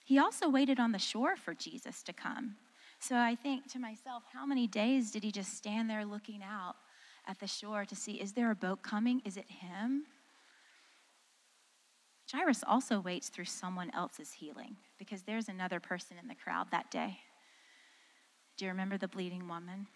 He 0.02 0.18
also 0.18 0.48
waited 0.48 0.80
on 0.80 0.92
the 0.92 0.98
shore 0.98 1.36
for 1.36 1.52
Jesus 1.52 2.02
to 2.04 2.14
come. 2.14 2.56
So 2.98 3.16
I 3.16 3.34
think 3.34 3.70
to 3.72 3.78
myself, 3.78 4.22
how 4.32 4.46
many 4.46 4.66
days 4.66 5.10
did 5.10 5.22
he 5.22 5.30
just 5.30 5.54
stand 5.54 5.90
there 5.90 6.06
looking 6.06 6.40
out 6.42 6.76
at 7.28 7.38
the 7.38 7.46
shore 7.46 7.84
to 7.84 7.94
see, 7.94 8.12
is 8.12 8.32
there 8.32 8.50
a 8.50 8.56
boat 8.56 8.82
coming? 8.82 9.20
Is 9.26 9.36
it 9.36 9.50
him? 9.50 10.06
Jairus 12.32 12.64
also 12.66 13.00
waits 13.00 13.28
through 13.28 13.44
someone 13.44 13.90
else's 13.90 14.32
healing 14.32 14.76
because 14.98 15.24
there's 15.24 15.50
another 15.50 15.78
person 15.78 16.16
in 16.18 16.26
the 16.26 16.34
crowd 16.34 16.70
that 16.70 16.90
day. 16.90 17.18
Do 18.56 18.64
you 18.64 18.70
remember 18.70 18.96
the 18.96 19.08
bleeding 19.08 19.48
woman? 19.48 19.86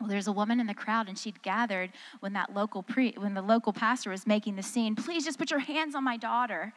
Well, 0.00 0.08
there's 0.08 0.26
a 0.26 0.32
woman 0.32 0.60
in 0.60 0.66
the 0.66 0.74
crowd, 0.74 1.08
and 1.08 1.18
she'd 1.18 1.42
gathered 1.42 1.90
when 2.20 2.34
that 2.34 2.54
local 2.54 2.82
pre, 2.82 3.12
when 3.16 3.34
the 3.34 3.42
local 3.42 3.72
pastor 3.72 4.10
was 4.10 4.26
making 4.26 4.56
the 4.56 4.62
scene. 4.62 4.94
Please 4.94 5.24
just 5.24 5.38
put 5.38 5.50
your 5.50 5.60
hands 5.60 5.94
on 5.94 6.04
my 6.04 6.16
daughter. 6.16 6.74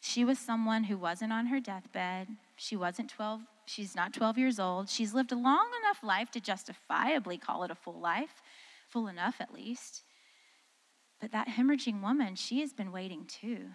She 0.00 0.24
was 0.24 0.38
someone 0.38 0.84
who 0.84 0.98
wasn't 0.98 1.32
on 1.32 1.46
her 1.46 1.60
deathbed. 1.60 2.28
She 2.56 2.76
wasn't 2.76 3.10
12, 3.10 3.40
she's 3.66 3.94
not 3.94 4.12
12 4.12 4.38
years 4.38 4.60
old. 4.60 4.88
She's 4.88 5.14
lived 5.14 5.32
a 5.32 5.36
long 5.36 5.68
enough 5.82 6.02
life 6.02 6.30
to 6.32 6.40
justifiably 6.40 7.38
call 7.38 7.64
it 7.64 7.70
a 7.70 7.74
full 7.74 8.00
life, 8.00 8.42
full 8.88 9.06
enough 9.06 9.36
at 9.40 9.54
least. 9.54 10.02
But 11.20 11.32
that 11.32 11.48
hemorrhaging 11.48 12.02
woman, 12.02 12.34
she 12.34 12.60
has 12.60 12.72
been 12.72 12.92
waiting 12.92 13.24
too. 13.24 13.68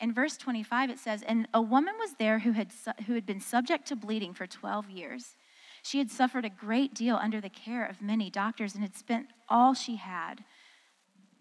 In 0.00 0.12
verse 0.12 0.36
25, 0.36 0.90
it 0.90 0.98
says, 0.98 1.22
And 1.22 1.48
a 1.54 1.62
woman 1.62 1.94
was 1.98 2.14
there 2.18 2.40
who 2.40 2.52
had, 2.52 2.70
who 3.06 3.14
had 3.14 3.24
been 3.24 3.40
subject 3.40 3.86
to 3.88 3.96
bleeding 3.96 4.34
for 4.34 4.46
12 4.46 4.90
years. 4.90 5.36
She 5.82 5.98
had 5.98 6.10
suffered 6.10 6.44
a 6.44 6.50
great 6.50 6.94
deal 6.94 7.16
under 7.16 7.40
the 7.40 7.48
care 7.48 7.86
of 7.86 8.02
many 8.02 8.28
doctors 8.28 8.74
and 8.74 8.82
had 8.82 8.96
spent 8.96 9.28
all 9.48 9.72
she 9.72 9.96
had. 9.96 10.44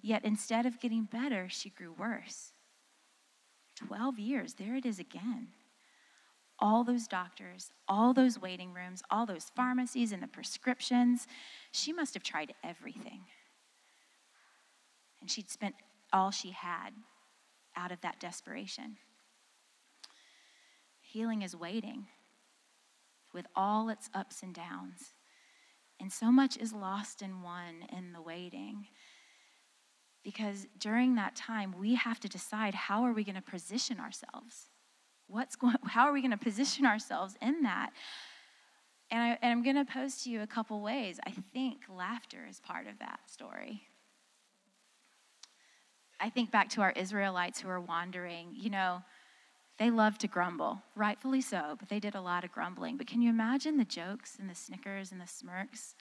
Yet 0.02 0.24
instead 0.24 0.66
of 0.66 0.80
getting 0.80 1.04
better, 1.04 1.48
she 1.50 1.70
grew 1.70 1.92
worse. 1.92 2.54
12 3.76 4.20
years, 4.20 4.54
there 4.54 4.76
it 4.76 4.86
is 4.86 5.00
again. 5.00 5.48
All 6.60 6.86
those 6.86 7.08
doctors, 7.08 7.72
all 7.90 8.14
those 8.14 8.40
waiting 8.40 8.72
rooms, 8.72 9.04
all 9.10 9.26
those 9.26 9.52
pharmacies 9.56 10.14
and 10.14 10.24
the 10.24 10.28
prescriptions. 10.28 11.28
She 11.72 11.92
must 11.92 12.14
have 12.14 12.24
tried 12.24 12.54
everything. 12.64 13.24
And 15.20 15.30
she'd 15.30 15.50
spent 15.50 15.76
all 16.14 16.32
she 16.32 16.52
had 16.52 16.94
out 17.76 17.92
of 17.92 18.02
that 18.02 18.20
desperation. 18.20 18.98
Healing 21.02 21.42
is 21.42 21.56
waiting 21.56 22.08
with 23.34 23.46
all 23.56 23.90
its 23.90 24.10
ups 24.14 24.42
and 24.42 24.54
downs. 24.54 25.14
And 26.00 26.12
so 26.12 26.32
much 26.32 26.58
is 26.58 26.74
lost 26.74 27.22
and 27.22 27.44
won 27.44 27.86
in 27.96 28.14
the 28.14 28.22
waiting. 28.22 28.88
Because 30.24 30.68
during 30.78 31.16
that 31.16 31.36
time, 31.36 31.76
we 31.78 31.96
have 31.96 32.20
to 32.22 32.28
decide 32.28 32.74
how 32.74 33.04
are 33.04 33.14
we 33.14 33.24
going 33.24 33.36
to 33.36 33.42
position 33.42 34.00
ourselves? 34.00 34.70
What's 35.28 35.56
going, 35.56 35.76
how 35.84 36.06
are 36.06 36.14
we 36.14 36.22
going 36.22 36.32
to 36.32 36.38
position 36.38 36.86
ourselves 36.86 37.36
in 37.42 37.64
that? 37.64 37.92
And, 39.12 39.22
I, 39.22 39.38
and 39.42 39.52
I'm 39.52 39.64
going 39.64 39.76
to 39.76 39.86
pose 39.86 40.24
to 40.24 40.32
you 40.32 40.42
a 40.42 40.48
couple 40.48 40.82
ways. 40.82 41.20
I 41.26 41.32
think 41.54 41.84
laughter 41.88 42.46
is 42.50 42.60
part 42.60 42.88
of 42.88 42.98
that 43.00 43.20
story. 43.28 43.84
I 46.20 46.30
think 46.30 46.52
back 46.52 46.70
to 46.70 46.82
our 46.82 46.92
Israelites 46.92 47.60
who 47.60 47.68
were 47.68 47.80
wandering, 47.80 48.50
you 48.54 48.70
know, 48.70 49.04
they 49.78 49.92
loved 49.92 50.22
to 50.22 50.28
grumble, 50.28 50.82
rightfully 50.96 51.42
so, 51.42 51.76
but 51.78 51.90
they 51.90 52.00
did 52.00 52.16
a 52.16 52.22
lot 52.22 52.46
of 52.46 52.52
grumbling. 52.52 52.96
But 52.96 53.08
can 53.08 53.22
you 53.22 53.30
imagine 53.30 53.78
the 53.78 53.84
jokes 53.84 54.38
and 54.40 54.50
the 54.50 54.56
snickers 54.56 55.12
and 55.12 55.20
the 55.20 55.28
smirks? 55.28 55.96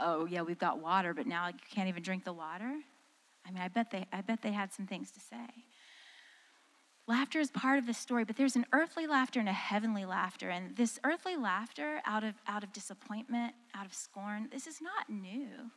Oh, 0.00 0.26
yeah, 0.26 0.42
we've 0.42 0.58
got 0.58 0.80
water, 0.80 1.14
but 1.14 1.26
now 1.26 1.46
you 1.46 1.54
can't 1.72 1.88
even 1.88 2.02
drink 2.02 2.24
the 2.24 2.32
water? 2.32 2.72
I 3.46 3.50
mean, 3.50 3.62
I 3.62 3.68
bet 3.68 3.90
they, 3.92 4.06
I 4.12 4.20
bet 4.20 4.42
they 4.42 4.52
had 4.52 4.72
some 4.72 4.86
things 4.86 5.12
to 5.12 5.20
say. 5.20 5.64
Laughter 7.06 7.40
is 7.40 7.50
part 7.50 7.78
of 7.78 7.86
the 7.86 7.94
story, 7.94 8.24
but 8.24 8.36
there's 8.36 8.56
an 8.56 8.66
earthly 8.72 9.06
laughter 9.06 9.38
and 9.38 9.48
a 9.48 9.52
heavenly 9.52 10.04
laughter. 10.04 10.50
And 10.50 10.76
this 10.76 10.98
earthly 11.04 11.36
laughter 11.36 12.00
out 12.04 12.24
of, 12.24 12.34
out 12.46 12.64
of 12.64 12.72
disappointment, 12.72 13.54
out 13.74 13.86
of 13.86 13.94
scorn, 13.94 14.48
this 14.50 14.66
is 14.66 14.80
not 14.80 15.08
new 15.08 15.70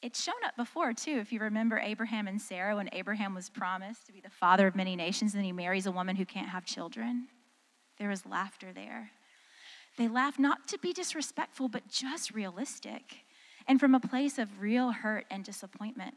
it's 0.00 0.22
shown 0.22 0.34
up 0.44 0.56
before 0.56 0.92
too 0.92 1.18
if 1.18 1.32
you 1.32 1.40
remember 1.40 1.78
abraham 1.78 2.28
and 2.28 2.40
sarah 2.40 2.76
when 2.76 2.88
abraham 2.92 3.34
was 3.34 3.50
promised 3.50 4.06
to 4.06 4.12
be 4.12 4.20
the 4.20 4.30
father 4.30 4.66
of 4.66 4.76
many 4.76 4.94
nations 4.94 5.34
and 5.34 5.44
he 5.44 5.52
marries 5.52 5.86
a 5.86 5.92
woman 5.92 6.16
who 6.16 6.24
can't 6.24 6.48
have 6.48 6.64
children. 6.64 7.28
There 7.98 8.08
was 8.08 8.24
laughter 8.24 8.72
there. 8.72 9.10
They 9.96 10.06
laugh 10.06 10.38
not 10.38 10.68
to 10.68 10.78
be 10.78 10.92
disrespectful 10.92 11.68
but 11.68 11.88
just 11.88 12.32
realistic 12.32 13.02
and 13.66 13.80
from 13.80 13.94
a 13.94 14.00
place 14.00 14.38
of 14.38 14.60
real 14.60 14.92
hurt 14.92 15.26
and 15.30 15.44
disappointment. 15.44 16.14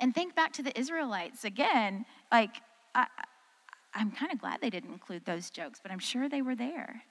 And 0.00 0.14
think 0.14 0.34
back 0.34 0.52
to 0.54 0.62
the 0.62 0.78
israelites 0.78 1.44
again 1.44 2.04
like 2.30 2.56
I, 2.94 3.06
i'm 3.94 4.12
kind 4.12 4.32
of 4.32 4.40
glad 4.40 4.60
they 4.60 4.70
didn't 4.70 4.92
include 4.92 5.24
those 5.24 5.50
jokes 5.50 5.80
but 5.82 5.90
i'm 5.90 5.98
sure 5.98 6.28
they 6.28 6.42
were 6.42 6.56
there. 6.56 7.02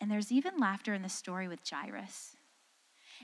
And 0.00 0.10
there's 0.10 0.30
even 0.30 0.58
laughter 0.58 0.94
in 0.94 1.02
the 1.02 1.08
story 1.08 1.48
with 1.48 1.60
jairus 1.68 2.36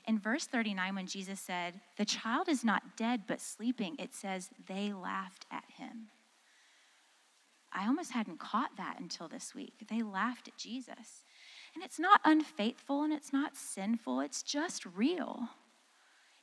in 0.07 0.19
verse 0.19 0.47
39, 0.47 0.95
when 0.95 1.07
Jesus 1.07 1.41
said, 1.41 1.81
The 1.97 2.05
child 2.05 2.49
is 2.49 2.65
not 2.65 2.97
dead 2.97 3.23
but 3.27 3.41
sleeping, 3.41 3.97
it 3.99 4.15
says, 4.15 4.51
They 4.67 4.93
laughed 4.93 5.47
at 5.51 5.65
him. 5.77 6.09
I 7.73 7.87
almost 7.87 8.13
hadn't 8.13 8.41
caught 8.41 8.77
that 8.79 8.97
until 8.99 9.29
this 9.29 9.55
week. 9.55 9.87
They 9.89 10.03
laughed 10.03 10.49
at 10.49 10.57
Jesus. 10.57 11.25
And 11.75 11.85
it's 11.85 12.01
not 12.01 12.21
unfaithful 12.25 13.05
and 13.05 13.13
it's 13.13 13.33
not 13.33 13.57
sinful, 13.57 14.21
it's 14.21 14.43
just 14.43 14.85
real. 14.87 15.49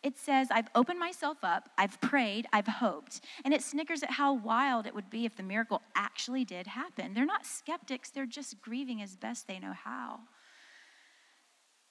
It 0.03 0.17
says, 0.17 0.47
I've 0.51 0.69
opened 0.75 0.99
myself 0.99 1.39
up, 1.43 1.69
I've 1.77 1.99
prayed, 1.99 2.45
I've 2.53 2.67
hoped. 2.67 3.21
And 3.43 3.53
it 3.53 3.63
snickers 3.63 4.03
at 4.03 4.11
how 4.11 4.33
wild 4.33 4.85
it 4.85 4.95
would 4.95 5.09
be 5.09 5.25
if 5.25 5.35
the 5.35 5.43
miracle 5.43 5.81
actually 5.95 6.45
did 6.45 6.67
happen. 6.67 7.13
They're 7.13 7.25
not 7.25 7.45
skeptics, 7.45 8.09
they're 8.09 8.25
just 8.25 8.61
grieving 8.61 9.01
as 9.01 9.17
best 9.17 9.47
they 9.47 9.59
know 9.59 9.73
how. 9.73 10.19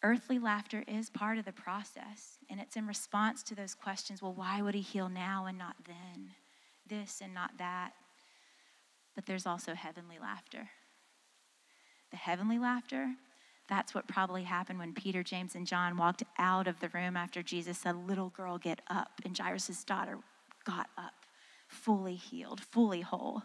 Earthly 0.06 0.38
laughter 0.38 0.84
is 0.86 1.10
part 1.10 1.36
of 1.36 1.44
the 1.44 1.52
process, 1.52 2.38
and 2.48 2.60
it's 2.60 2.76
in 2.76 2.86
response 2.86 3.42
to 3.42 3.56
those 3.56 3.74
questions 3.74 4.22
well, 4.22 4.34
why 4.34 4.62
would 4.62 4.76
he 4.76 4.80
heal 4.80 5.08
now 5.08 5.46
and 5.46 5.58
not 5.58 5.74
then? 5.84 6.30
This 6.88 7.20
and 7.20 7.34
not 7.34 7.50
that. 7.58 7.90
But 9.16 9.26
there's 9.26 9.46
also 9.46 9.74
heavenly 9.74 10.20
laughter. 10.22 10.68
The 12.12 12.18
heavenly 12.18 12.60
laughter, 12.60 13.16
that's 13.68 13.96
what 13.96 14.06
probably 14.06 14.44
happened 14.44 14.78
when 14.78 14.94
Peter, 14.94 15.24
James, 15.24 15.56
and 15.56 15.66
John 15.66 15.96
walked 15.96 16.22
out 16.38 16.68
of 16.68 16.78
the 16.78 16.88
room 16.90 17.16
after 17.16 17.42
Jesus 17.42 17.76
said, 17.76 18.06
Little 18.06 18.28
girl, 18.28 18.58
get 18.58 18.82
up. 18.86 19.10
And 19.24 19.36
Jairus' 19.36 19.82
daughter 19.82 20.18
got 20.64 20.88
up, 20.96 21.14
fully 21.66 22.14
healed, 22.14 22.60
fully 22.60 23.00
whole. 23.00 23.42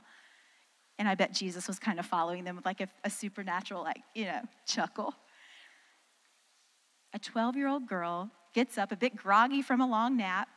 And 1.00 1.08
I 1.08 1.16
bet 1.16 1.34
Jesus 1.34 1.68
was 1.68 1.80
kind 1.80 1.98
of 1.98 2.06
following 2.06 2.44
them 2.44 2.56
with 2.56 2.68
like 2.68 2.82
a, 2.82 2.88
a 3.04 3.10
supernatural, 3.10 3.82
like, 3.82 4.04
you 4.14 4.26
know, 4.26 4.42
chuckle 4.68 5.16
a 7.14 7.20
12 7.20 7.56
year 7.56 7.68
old 7.68 7.88
girl 7.88 8.30
gets 8.54 8.78
up 8.78 8.92
a 8.92 8.96
bit 8.96 9.16
groggy 9.16 9.62
from 9.62 9.82
a 9.82 9.88
long 9.88 10.18
nap. 10.18 10.48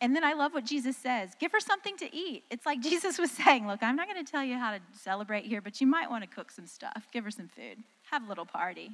And 0.00 0.14
then 0.14 0.22
I 0.22 0.34
love 0.34 0.52
what 0.52 0.66
Jesus 0.66 0.96
says 0.96 1.30
give 1.40 1.52
her 1.52 1.60
something 1.60 1.96
to 1.98 2.14
eat. 2.14 2.44
It's 2.50 2.66
like 2.66 2.80
Jesus 2.80 3.18
was 3.18 3.30
saying, 3.44 3.66
Look, 3.66 3.82
I'm 3.82 3.96
not 3.96 4.08
going 4.08 4.24
to 4.24 4.30
tell 4.30 4.44
you 4.44 4.56
how 4.56 4.72
to 4.72 4.80
celebrate 4.92 5.44
here, 5.44 5.60
but 5.60 5.80
you 5.80 5.86
might 5.86 6.10
want 6.10 6.24
to 6.24 6.30
cook 6.30 6.50
some 6.50 6.66
stuff. 6.66 7.08
Give 7.12 7.24
her 7.24 7.30
some 7.30 7.48
food. 7.48 7.78
Have 8.10 8.24
a 8.24 8.28
little 8.28 8.46
party. 8.46 8.90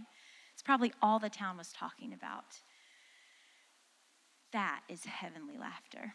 It's 0.52 0.62
probably 0.62 0.92
all 1.02 1.18
the 1.18 1.30
town 1.30 1.56
was 1.56 1.72
talking 1.72 2.12
about. 2.12 2.44
That 4.52 4.82
is 4.88 5.04
heavenly 5.04 5.58
laughter. 5.58 6.14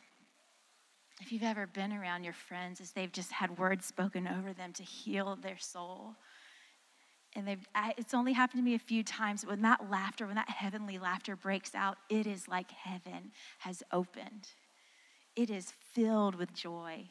If 1.22 1.34
you've 1.34 1.44
ever 1.44 1.68
been 1.68 1.92
around 1.92 2.24
your 2.24 2.34
friends 2.34 2.80
as 2.80 2.92
they've 2.92 3.12
just 3.12 3.34
had 3.34 3.58
words 3.58 3.86
spoken 3.86 4.26
over 4.26 4.54
them 4.54 4.72
to 4.74 4.84
heal 4.84 5.38
their 5.42 5.58
soul, 5.58 6.16
and 7.36 7.58
it's 7.98 8.14
only 8.14 8.34
happened 8.34 8.60
to 8.60 8.66
me 8.66 8.76
a 8.76 8.80
few 8.80 9.04
times. 9.04 9.46
When 9.46 9.62
that 9.62 9.90
laughter, 9.90 10.26
when 10.26 10.36
that 10.36 10.50
heavenly 10.50 10.98
laughter 10.98 11.36
breaks 11.36 11.76
out, 11.76 11.98
it 12.10 12.26
is 12.26 12.48
like 12.48 12.72
heaven 12.72 13.32
has 13.60 13.84
opened. 13.92 14.50
It 15.36 15.50
is 15.50 15.74
filled 15.94 16.36
with 16.36 16.54
joy. 16.54 17.10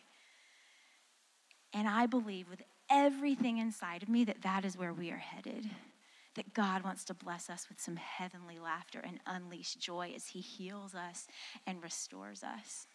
And 1.72 1.86
I 1.86 2.06
believe 2.06 2.50
with 2.50 2.62
everything 2.90 3.58
inside 3.58 4.02
of 4.02 4.08
me 4.08 4.24
that 4.24 4.42
that 4.42 4.64
is 4.64 4.76
where 4.76 4.92
we 4.92 5.10
are 5.10 5.18
headed. 5.18 5.70
That 6.34 6.52
God 6.52 6.82
wants 6.82 7.04
to 7.06 7.14
bless 7.14 7.48
us 7.48 7.68
with 7.68 7.80
some 7.80 7.96
heavenly 7.96 8.58
laughter 8.58 9.00
and 9.00 9.20
unleash 9.26 9.74
joy 9.74 10.12
as 10.14 10.26
He 10.26 10.40
heals 10.40 10.94
us 10.94 11.26
and 11.66 11.82
restores 11.82 12.42
us. 12.42 12.86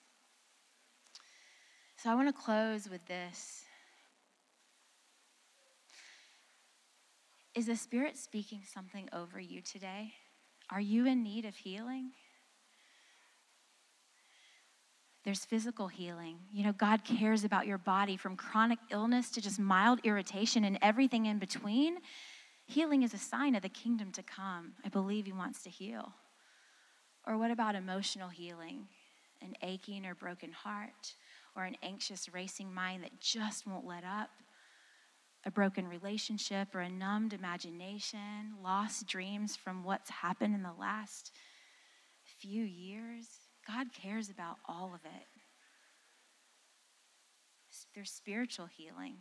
So 1.97 2.09
I 2.09 2.15
want 2.15 2.27
to 2.27 2.33
close 2.33 2.89
with 2.89 3.05
this. 3.05 3.62
Is 7.55 7.67
the 7.67 7.75
Spirit 7.75 8.17
speaking 8.17 8.61
something 8.73 9.07
over 9.13 9.39
you 9.39 9.61
today? 9.61 10.13
Are 10.71 10.81
you 10.81 11.05
in 11.05 11.21
need 11.21 11.45
of 11.45 11.55
healing? 11.55 12.11
There's 15.23 15.45
physical 15.45 15.87
healing. 15.87 16.37
You 16.51 16.63
know, 16.65 16.73
God 16.73 17.03
cares 17.03 17.43
about 17.43 17.67
your 17.67 17.77
body 17.77 18.17
from 18.17 18.35
chronic 18.35 18.79
illness 18.89 19.29
to 19.31 19.41
just 19.41 19.59
mild 19.59 19.99
irritation 20.03 20.63
and 20.63 20.79
everything 20.81 21.27
in 21.27 21.37
between. 21.37 21.97
Healing 22.65 23.03
is 23.03 23.13
a 23.13 23.19
sign 23.19 23.53
of 23.53 23.61
the 23.61 23.69
kingdom 23.69 24.11
to 24.13 24.23
come. 24.23 24.73
I 24.83 24.89
believe 24.89 25.27
He 25.27 25.31
wants 25.31 25.61
to 25.63 25.69
heal. 25.69 26.11
Or 27.27 27.37
what 27.37 27.51
about 27.51 27.75
emotional 27.75 28.29
healing? 28.29 28.87
An 29.43 29.53
aching 29.61 30.07
or 30.07 30.15
broken 30.15 30.51
heart, 30.51 31.15
or 31.55 31.65
an 31.65 31.77
anxious, 31.83 32.33
racing 32.33 32.73
mind 32.73 33.03
that 33.03 33.19
just 33.19 33.67
won't 33.67 33.85
let 33.85 34.03
up? 34.03 34.31
A 35.45 35.51
broken 35.51 35.87
relationship 35.87 36.73
or 36.73 36.79
a 36.79 36.89
numbed 36.89 37.33
imagination, 37.33 38.55
lost 38.63 39.07
dreams 39.07 39.55
from 39.55 39.83
what's 39.83 40.09
happened 40.09 40.55
in 40.55 40.63
the 40.63 40.73
last 40.79 41.31
few 42.39 42.63
years. 42.63 43.27
God 43.67 43.87
cares 43.93 44.29
about 44.29 44.57
all 44.67 44.93
of 44.93 45.01
it. 45.05 45.27
There's 47.93 48.11
spiritual 48.11 48.67
healing. 48.67 49.17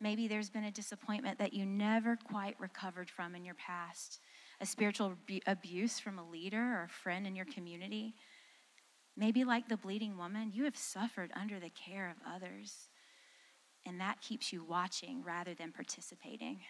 Maybe 0.00 0.28
there's 0.28 0.50
been 0.50 0.64
a 0.64 0.70
disappointment 0.70 1.38
that 1.38 1.54
you 1.54 1.64
never 1.64 2.16
quite 2.16 2.60
recovered 2.60 3.08
from 3.08 3.34
in 3.34 3.44
your 3.44 3.54
past, 3.54 4.20
a 4.60 4.66
spiritual 4.66 5.14
abuse 5.46 5.98
from 5.98 6.18
a 6.18 6.28
leader 6.28 6.60
or 6.60 6.84
a 6.84 6.88
friend 6.88 7.26
in 7.26 7.34
your 7.34 7.46
community. 7.46 8.14
Maybe, 9.16 9.44
like 9.44 9.68
the 9.68 9.78
bleeding 9.78 10.18
woman, 10.18 10.52
you 10.52 10.64
have 10.64 10.76
suffered 10.76 11.30
under 11.34 11.58
the 11.58 11.70
care 11.70 12.10
of 12.10 12.16
others 12.30 12.88
and 13.86 14.00
that 14.00 14.20
keeps 14.20 14.52
you 14.52 14.64
watching 14.64 15.22
rather 15.22 15.54
than 15.54 15.72
participating. 15.72 16.60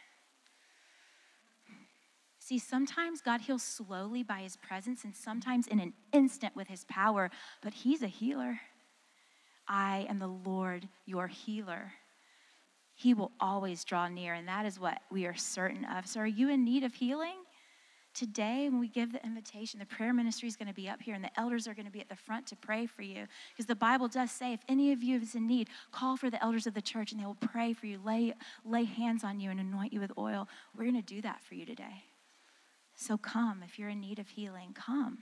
See, 2.38 2.58
sometimes 2.60 3.22
God 3.22 3.40
heals 3.40 3.64
slowly 3.64 4.22
by 4.22 4.38
his 4.38 4.56
presence 4.56 5.02
and 5.02 5.16
sometimes 5.16 5.66
in 5.66 5.80
an 5.80 5.94
instant 6.12 6.54
with 6.54 6.68
his 6.68 6.84
power, 6.84 7.30
but 7.60 7.74
he's 7.74 8.02
a 8.02 8.08
healer. 8.08 8.60
I 9.66 10.06
am 10.08 10.20
the 10.20 10.28
Lord, 10.28 10.88
your 11.06 11.26
healer. 11.26 11.92
He 12.94 13.14
will 13.14 13.32
always 13.40 13.84
draw 13.84 14.06
near, 14.06 14.34
and 14.34 14.46
that 14.46 14.64
is 14.64 14.78
what 14.78 15.00
we 15.10 15.26
are 15.26 15.34
certain 15.34 15.84
of. 15.84 16.06
So, 16.06 16.20
are 16.20 16.26
you 16.26 16.48
in 16.48 16.64
need 16.64 16.84
of 16.84 16.94
healing? 16.94 17.34
Today, 18.16 18.66
when 18.70 18.80
we 18.80 18.88
give 18.88 19.12
the 19.12 19.22
invitation, 19.26 19.78
the 19.78 19.84
prayer 19.84 20.14
ministry 20.14 20.48
is 20.48 20.56
going 20.56 20.68
to 20.68 20.74
be 20.74 20.88
up 20.88 21.02
here, 21.02 21.14
and 21.14 21.22
the 21.22 21.38
elders 21.38 21.68
are 21.68 21.74
going 21.74 21.84
to 21.84 21.92
be 21.92 22.00
at 22.00 22.08
the 22.08 22.16
front 22.16 22.46
to 22.46 22.56
pray 22.56 22.86
for 22.86 23.02
you. 23.02 23.26
Because 23.52 23.66
the 23.66 23.74
Bible 23.74 24.08
does 24.08 24.30
say, 24.30 24.54
if 24.54 24.60
any 24.70 24.90
of 24.90 25.02
you 25.02 25.20
is 25.20 25.34
in 25.34 25.46
need, 25.46 25.68
call 25.92 26.16
for 26.16 26.30
the 26.30 26.42
elders 26.42 26.66
of 26.66 26.72
the 26.72 26.80
church, 26.80 27.12
and 27.12 27.20
they 27.20 27.26
will 27.26 27.34
pray 27.34 27.74
for 27.74 27.84
you, 27.84 28.00
lay, 28.02 28.32
lay 28.64 28.84
hands 28.84 29.22
on 29.22 29.38
you, 29.38 29.50
and 29.50 29.60
anoint 29.60 29.92
you 29.92 30.00
with 30.00 30.12
oil. 30.16 30.48
We're 30.74 30.84
going 30.84 30.96
to 30.96 31.02
do 31.02 31.20
that 31.20 31.42
for 31.42 31.56
you 31.56 31.66
today. 31.66 32.04
So 32.94 33.18
come. 33.18 33.62
If 33.62 33.78
you're 33.78 33.90
in 33.90 34.00
need 34.00 34.18
of 34.18 34.30
healing, 34.30 34.72
come. 34.72 35.18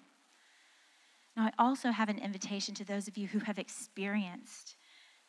Now, 1.37 1.47
I 1.47 1.53
also 1.59 1.91
have 1.91 2.09
an 2.09 2.21
invitation 2.21 2.77
to 2.77 2.85
those 2.85 3.09
of 3.09 3.17
you 3.17 3.27
who 3.27 3.41
have 3.41 3.59
experienced 3.59 4.77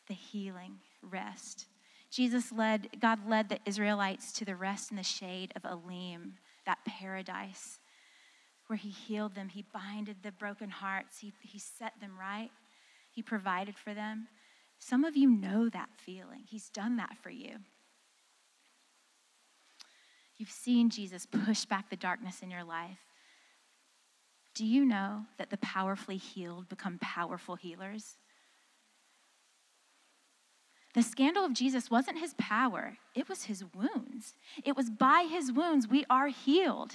the 0.06 0.14
healing 0.14 0.76
rest. 1.02 1.66
Jesus 2.12 2.52
led, 2.52 3.00
God 3.00 3.28
led 3.28 3.48
the 3.48 3.58
Israelites 3.66 4.30
to 4.34 4.44
the 4.44 4.54
rest 4.54 4.92
in 4.92 4.96
the 4.96 5.02
shade 5.02 5.52
of 5.56 5.64
Elim, 5.64 6.34
that 6.66 6.84
paradise 6.84 7.78
where 8.66 8.76
he 8.76 8.90
healed 8.90 9.34
them. 9.34 9.48
He 9.48 9.64
binded 9.72 10.16
the 10.22 10.32
broken 10.32 10.70
hearts. 10.70 11.18
He, 11.18 11.32
he 11.40 11.58
set 11.58 11.92
them 12.00 12.12
right. 12.18 12.50
He 13.10 13.22
provided 13.22 13.76
for 13.76 13.94
them. 13.94 14.28
Some 14.78 15.04
of 15.04 15.16
you 15.16 15.30
know 15.30 15.68
that 15.68 15.88
feeling. 15.96 16.42
He's 16.46 16.68
done 16.68 16.96
that 16.96 17.16
for 17.22 17.30
you. 17.30 17.56
You've 20.36 20.50
seen 20.50 20.90
Jesus 20.90 21.26
push 21.26 21.64
back 21.64 21.88
the 21.88 21.96
darkness 21.96 22.42
in 22.42 22.50
your 22.50 22.64
life. 22.64 22.98
Do 24.54 24.66
you 24.66 24.84
know 24.84 25.22
that 25.38 25.50
the 25.50 25.58
powerfully 25.58 26.16
healed 26.16 26.68
become 26.68 26.98
powerful 27.00 27.56
healers? 27.56 28.16
The 30.96 31.02
scandal 31.02 31.44
of 31.44 31.52
Jesus 31.52 31.90
wasn't 31.90 32.20
his 32.20 32.32
power, 32.38 32.96
it 33.14 33.28
was 33.28 33.44
his 33.44 33.62
wounds. 33.74 34.34
It 34.64 34.74
was 34.74 34.88
by 34.88 35.28
his 35.30 35.52
wounds 35.52 35.86
we 35.86 36.06
are 36.08 36.28
healed. 36.28 36.94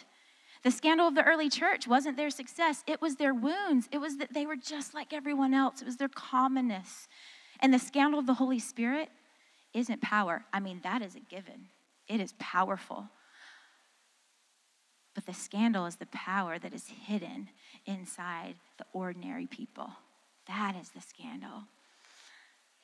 The 0.63 0.71
scandal 0.71 1.07
of 1.07 1.13
the 1.13 1.23
early 1.23 1.51
church 1.51 1.87
wasn't 1.87 2.17
their 2.17 2.31
success, 2.31 2.83
it 2.87 2.99
was 2.99 3.17
their 3.17 3.35
wounds. 3.35 3.87
It 3.91 3.99
was 3.99 4.17
that 4.17 4.33
they 4.33 4.47
were 4.47 4.55
just 4.55 4.95
like 4.95 5.13
everyone 5.13 5.53
else, 5.53 5.83
it 5.83 5.85
was 5.85 5.97
their 5.97 6.09
commonness. 6.09 7.07
And 7.59 7.71
the 7.71 7.77
scandal 7.77 8.19
of 8.19 8.25
the 8.25 8.33
Holy 8.33 8.57
Spirit 8.57 9.09
isn't 9.71 10.01
power. 10.01 10.45
I 10.51 10.59
mean, 10.59 10.79
that 10.83 11.03
is 11.03 11.15
a 11.15 11.19
given, 11.19 11.67
it 12.07 12.19
is 12.19 12.33
powerful. 12.39 13.07
But 15.13 15.27
the 15.27 15.33
scandal 15.35 15.85
is 15.85 15.97
the 15.97 16.07
power 16.07 16.57
that 16.57 16.73
is 16.73 16.87
hidden 16.87 17.49
inside 17.85 18.55
the 18.79 18.85
ordinary 18.93 19.45
people. 19.45 19.91
That 20.47 20.75
is 20.75 20.89
the 20.89 21.01
scandal. 21.01 21.65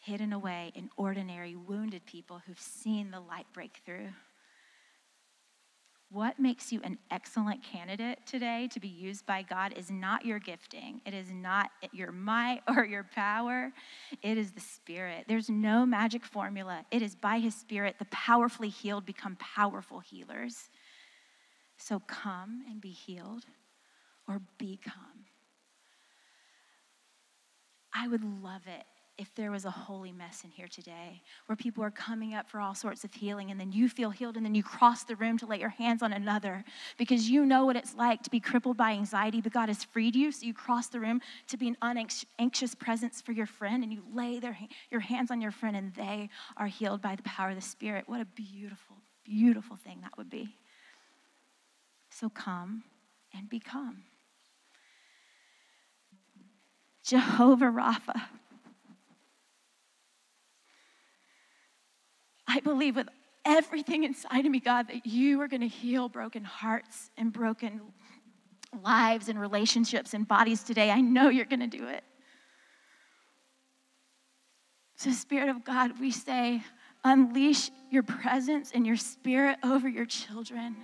Hidden 0.08 0.32
away 0.32 0.72
in 0.74 0.90
ordinary, 0.96 1.58
wounded 1.58 2.06
people 2.06 2.42
who've 2.48 2.58
seen 2.58 3.12
the 3.12 3.20
light 3.20 3.46
break 3.52 3.82
through. 3.86 4.08
What 6.10 6.40
makes 6.40 6.72
you 6.72 6.80
an 6.86 6.98
excellent 7.12 7.62
candidate 7.62 8.20
today 8.26 8.70
to 8.72 8.80
be 8.80 8.88
used 8.88 9.26
by 9.26 9.42
God 9.42 9.74
is 9.76 9.92
not 9.92 10.26
your 10.26 10.40
gifting. 10.40 11.02
It 11.06 11.14
is 11.14 11.30
not 11.30 11.72
your 11.92 12.14
might 12.14 12.62
or 12.70 12.86
your 12.86 13.04
power. 13.04 13.74
It 14.22 14.38
is 14.38 14.52
the 14.52 14.62
Spirit. 14.62 15.26
There's 15.28 15.50
no 15.50 15.86
magic 15.86 16.24
formula. 16.24 16.86
It 16.90 17.02
is 17.02 17.14
by 17.14 17.40
His 17.40 17.54
Spirit 17.54 17.98
the 18.00 18.06
powerfully 18.06 18.70
healed 18.70 19.06
become 19.06 19.36
powerful 19.42 20.00
healers. 20.00 20.70
So 21.76 22.00
come 22.08 22.64
and 22.70 22.80
be 22.80 22.92
healed 22.92 23.44
or 24.26 24.40
become. 24.58 25.26
I 27.94 28.08
would 28.08 28.24
love 28.24 28.62
it 28.68 28.86
if 29.18 29.34
there 29.34 29.50
was 29.50 29.66
a 29.66 29.72
holy 29.72 30.12
mess 30.12 30.44
in 30.44 30.52
here 30.52 30.68
today 30.68 31.22
where 31.48 31.56
people 31.56 31.84
are 31.84 31.90
coming 31.90 32.36
up 32.36 32.48
for 32.48 32.60
all 32.60 32.76
sorts 32.76 33.04
of 33.04 33.14
healing 33.14 33.50
and 33.50 33.60
then 33.60 33.72
you 33.72 33.90
feel 33.90 34.12
healed 34.12 34.38
and 34.38 34.46
then 34.46 34.54
you 34.54 34.62
cross 34.62 35.04
the 35.04 35.16
room 35.16 35.38
to 35.40 35.48
lay 35.48 35.60
your 35.60 35.70
hands 35.70 36.04
on 36.04 36.14
another 36.14 36.64
because 36.98 37.28
you 37.28 37.46
know 37.46 37.66
what 37.66 37.76
it's 37.76 37.96
like 37.96 38.22
to 38.22 38.30
be 38.30 38.40
crippled 38.40 38.78
by 38.78 38.92
anxiety, 38.92 39.42
but 39.42 39.52
God 39.52 39.70
has 39.70 39.84
freed 39.84 40.16
you. 40.16 40.32
So 40.32 40.46
you 40.46 40.54
cross 40.54 40.88
the 40.88 41.00
room 41.00 41.22
to 41.48 41.58
be 41.58 41.68
an 41.68 41.78
unanxious 41.82 42.76
presence 42.76 43.20
for 43.20 43.32
your 43.32 43.48
friend 43.48 43.84
and 43.84 43.92
you 43.92 44.04
lay 44.14 44.40
their, 44.40 44.58
your 44.92 45.02
hands 45.02 45.32
on 45.32 45.42
your 45.42 45.52
friend 45.52 45.76
and 45.76 45.94
they 45.96 46.30
are 46.56 46.68
healed 46.68 47.02
by 47.02 47.16
the 47.16 47.24
power 47.24 47.50
of 47.50 47.56
the 47.56 47.62
Spirit. 47.62 48.04
What 48.08 48.22
a 48.22 48.26
beautiful, 48.26 48.98
beautiful 49.24 49.78
thing 49.78 50.02
that 50.02 50.16
would 50.18 50.30
be. 50.30 50.56
So 52.12 52.30
come 52.30 52.84
and 53.34 53.50
become. 53.50 54.04
Jehovah 57.04 57.66
Rapha. 57.66 58.22
I 62.48 62.60
believe 62.62 62.96
with 62.96 63.10
everything 63.46 64.04
inside 64.04 64.46
of 64.46 64.52
me, 64.52 64.60
God, 64.60 64.88
that 64.88 65.06
you 65.06 65.42
are 65.42 65.48
going 65.48 65.62
to 65.62 65.68
heal 65.68 66.10
broken 66.10 66.44
hearts 66.44 67.12
and 67.18 67.32
broken 67.32 67.82
lives 68.84 69.30
and 69.30 69.40
relationships 69.40 70.14
and 70.14 70.28
bodies 70.28 70.64
today. 70.64 70.92
I 70.92 71.02
know 71.02 71.30
you're 71.30 71.46
going 71.46 71.60
to 71.60 71.68
do 71.68 71.88
it. 71.88 72.04
So, 74.96 75.12
Spirit 75.12 75.50
of 75.50 75.64
God, 75.64 76.00
we 76.00 76.12
say, 76.12 76.64
unleash 77.04 77.70
your 77.92 78.04
presence 78.04 78.72
and 78.74 78.86
your 78.86 78.98
spirit 78.98 79.60
over 79.64 79.88
your 79.88 80.06
children. 80.06 80.76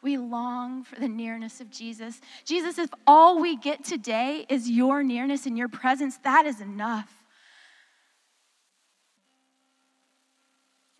We 0.00 0.16
long 0.16 0.82
for 0.82 0.98
the 0.98 1.08
nearness 1.08 1.60
of 1.60 1.70
Jesus. 1.70 2.20
Jesus, 2.44 2.78
if 2.78 2.90
all 3.06 3.40
we 3.40 3.56
get 3.56 3.84
today 3.84 4.46
is 4.48 4.68
your 4.68 5.02
nearness 5.02 5.46
and 5.46 5.56
your 5.56 5.68
presence, 5.68 6.18
that 6.24 6.44
is 6.44 6.60
enough. 6.60 7.21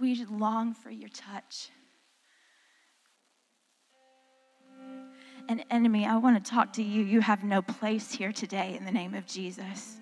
We 0.02 0.16
long 0.24 0.74
for 0.74 0.90
your 0.90 1.10
touch. 1.10 1.70
An 5.48 5.62
enemy, 5.70 6.04
I 6.04 6.16
want 6.16 6.44
to 6.44 6.50
talk 6.50 6.72
to 6.72 6.82
you. 6.82 7.04
You 7.04 7.20
have 7.20 7.44
no 7.44 7.62
place 7.62 8.10
here 8.10 8.32
today 8.32 8.74
in 8.76 8.84
the 8.84 8.90
name 8.90 9.14
of 9.14 9.26
Jesus. 9.26 10.00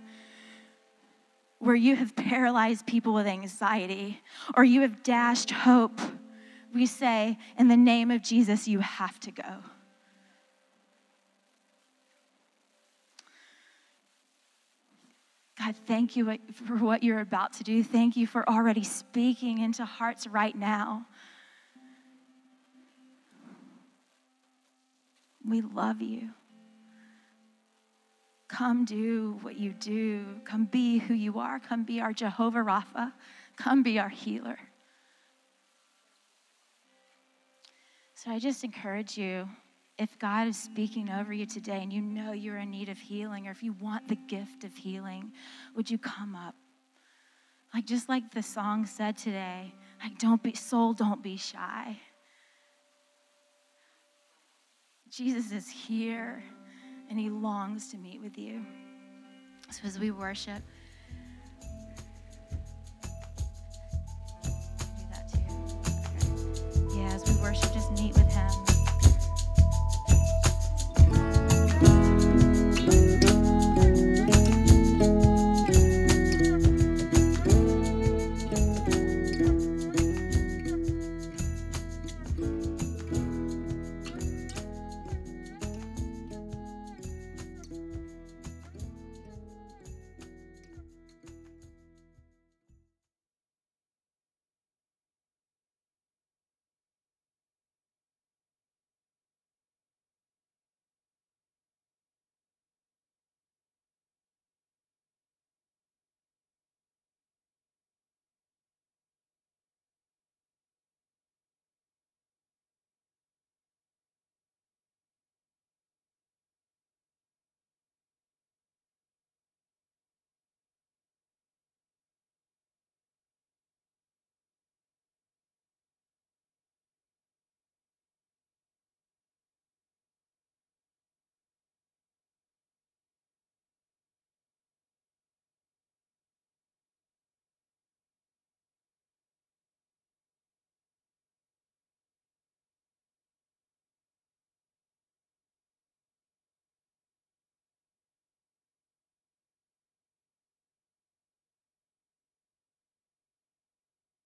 Where 1.58 1.74
you 1.74 1.96
have 1.96 2.16
paralyzed 2.16 2.86
people 2.86 3.12
with 3.12 3.26
anxiety, 3.26 4.22
or 4.54 4.64
you 4.64 4.80
have 4.80 5.02
dashed 5.02 5.50
hope 5.50 6.00
we 6.72 6.86
say, 6.86 7.36
in 7.58 7.68
the 7.68 7.76
name 7.76 8.10
of 8.10 8.22
Jesus, 8.22 8.66
you 8.66 8.78
have 8.78 9.20
to 9.20 9.30
go. 9.30 9.58
God, 15.60 15.74
thank 15.86 16.16
you 16.16 16.38
for 16.54 16.76
what 16.76 17.02
you're 17.02 17.20
about 17.20 17.52
to 17.54 17.64
do. 17.64 17.84
Thank 17.84 18.16
you 18.16 18.26
for 18.26 18.48
already 18.48 18.82
speaking 18.82 19.58
into 19.58 19.84
hearts 19.84 20.26
right 20.26 20.56
now. 20.56 21.06
We 25.46 25.60
love 25.60 26.00
you. 26.00 26.30
Come 28.48 28.86
do 28.86 29.38
what 29.42 29.58
you 29.58 29.74
do. 29.74 30.24
Come 30.46 30.64
be 30.64 30.98
who 30.98 31.12
you 31.12 31.38
are. 31.38 31.60
Come 31.60 31.84
be 31.84 32.00
our 32.00 32.14
Jehovah 32.14 32.60
Rapha. 32.60 33.12
Come 33.56 33.82
be 33.82 33.98
our 33.98 34.08
healer. 34.08 34.58
So 38.14 38.30
I 38.30 38.38
just 38.38 38.64
encourage 38.64 39.18
you 39.18 39.46
if 40.00 40.18
God 40.18 40.48
is 40.48 40.56
speaking 40.56 41.10
over 41.10 41.30
you 41.30 41.44
today 41.44 41.80
and 41.82 41.92
you 41.92 42.00
know 42.00 42.32
you're 42.32 42.56
in 42.56 42.70
need 42.70 42.88
of 42.88 42.98
healing, 42.98 43.46
or 43.46 43.50
if 43.50 43.62
you 43.62 43.74
want 43.74 44.08
the 44.08 44.16
gift 44.16 44.64
of 44.64 44.74
healing, 44.74 45.30
would 45.76 45.90
you 45.90 45.98
come 45.98 46.34
up? 46.34 46.54
Like, 47.74 47.84
just 47.84 48.08
like 48.08 48.32
the 48.32 48.42
song 48.42 48.86
said 48.86 49.18
today, 49.18 49.74
like, 50.02 50.18
don't 50.18 50.42
be, 50.42 50.54
soul, 50.54 50.94
don't 50.94 51.22
be 51.22 51.36
shy. 51.36 52.00
Jesus 55.10 55.52
is 55.52 55.68
here 55.68 56.42
and 57.10 57.18
he 57.18 57.28
longs 57.28 57.90
to 57.90 57.98
meet 57.98 58.22
with 58.22 58.38
you. 58.38 58.64
So, 59.70 59.82
as 59.84 59.98
we 59.98 60.12
worship, 60.12 60.62
do 64.42 64.50
that 65.10 65.30
too. 65.30 66.96
Yeah, 66.96 67.12
as 67.12 67.28
we 67.28 67.42
worship, 67.42 67.70
just 67.74 67.92
meet 67.92 68.14
with 68.14 68.32
him. 68.32 68.69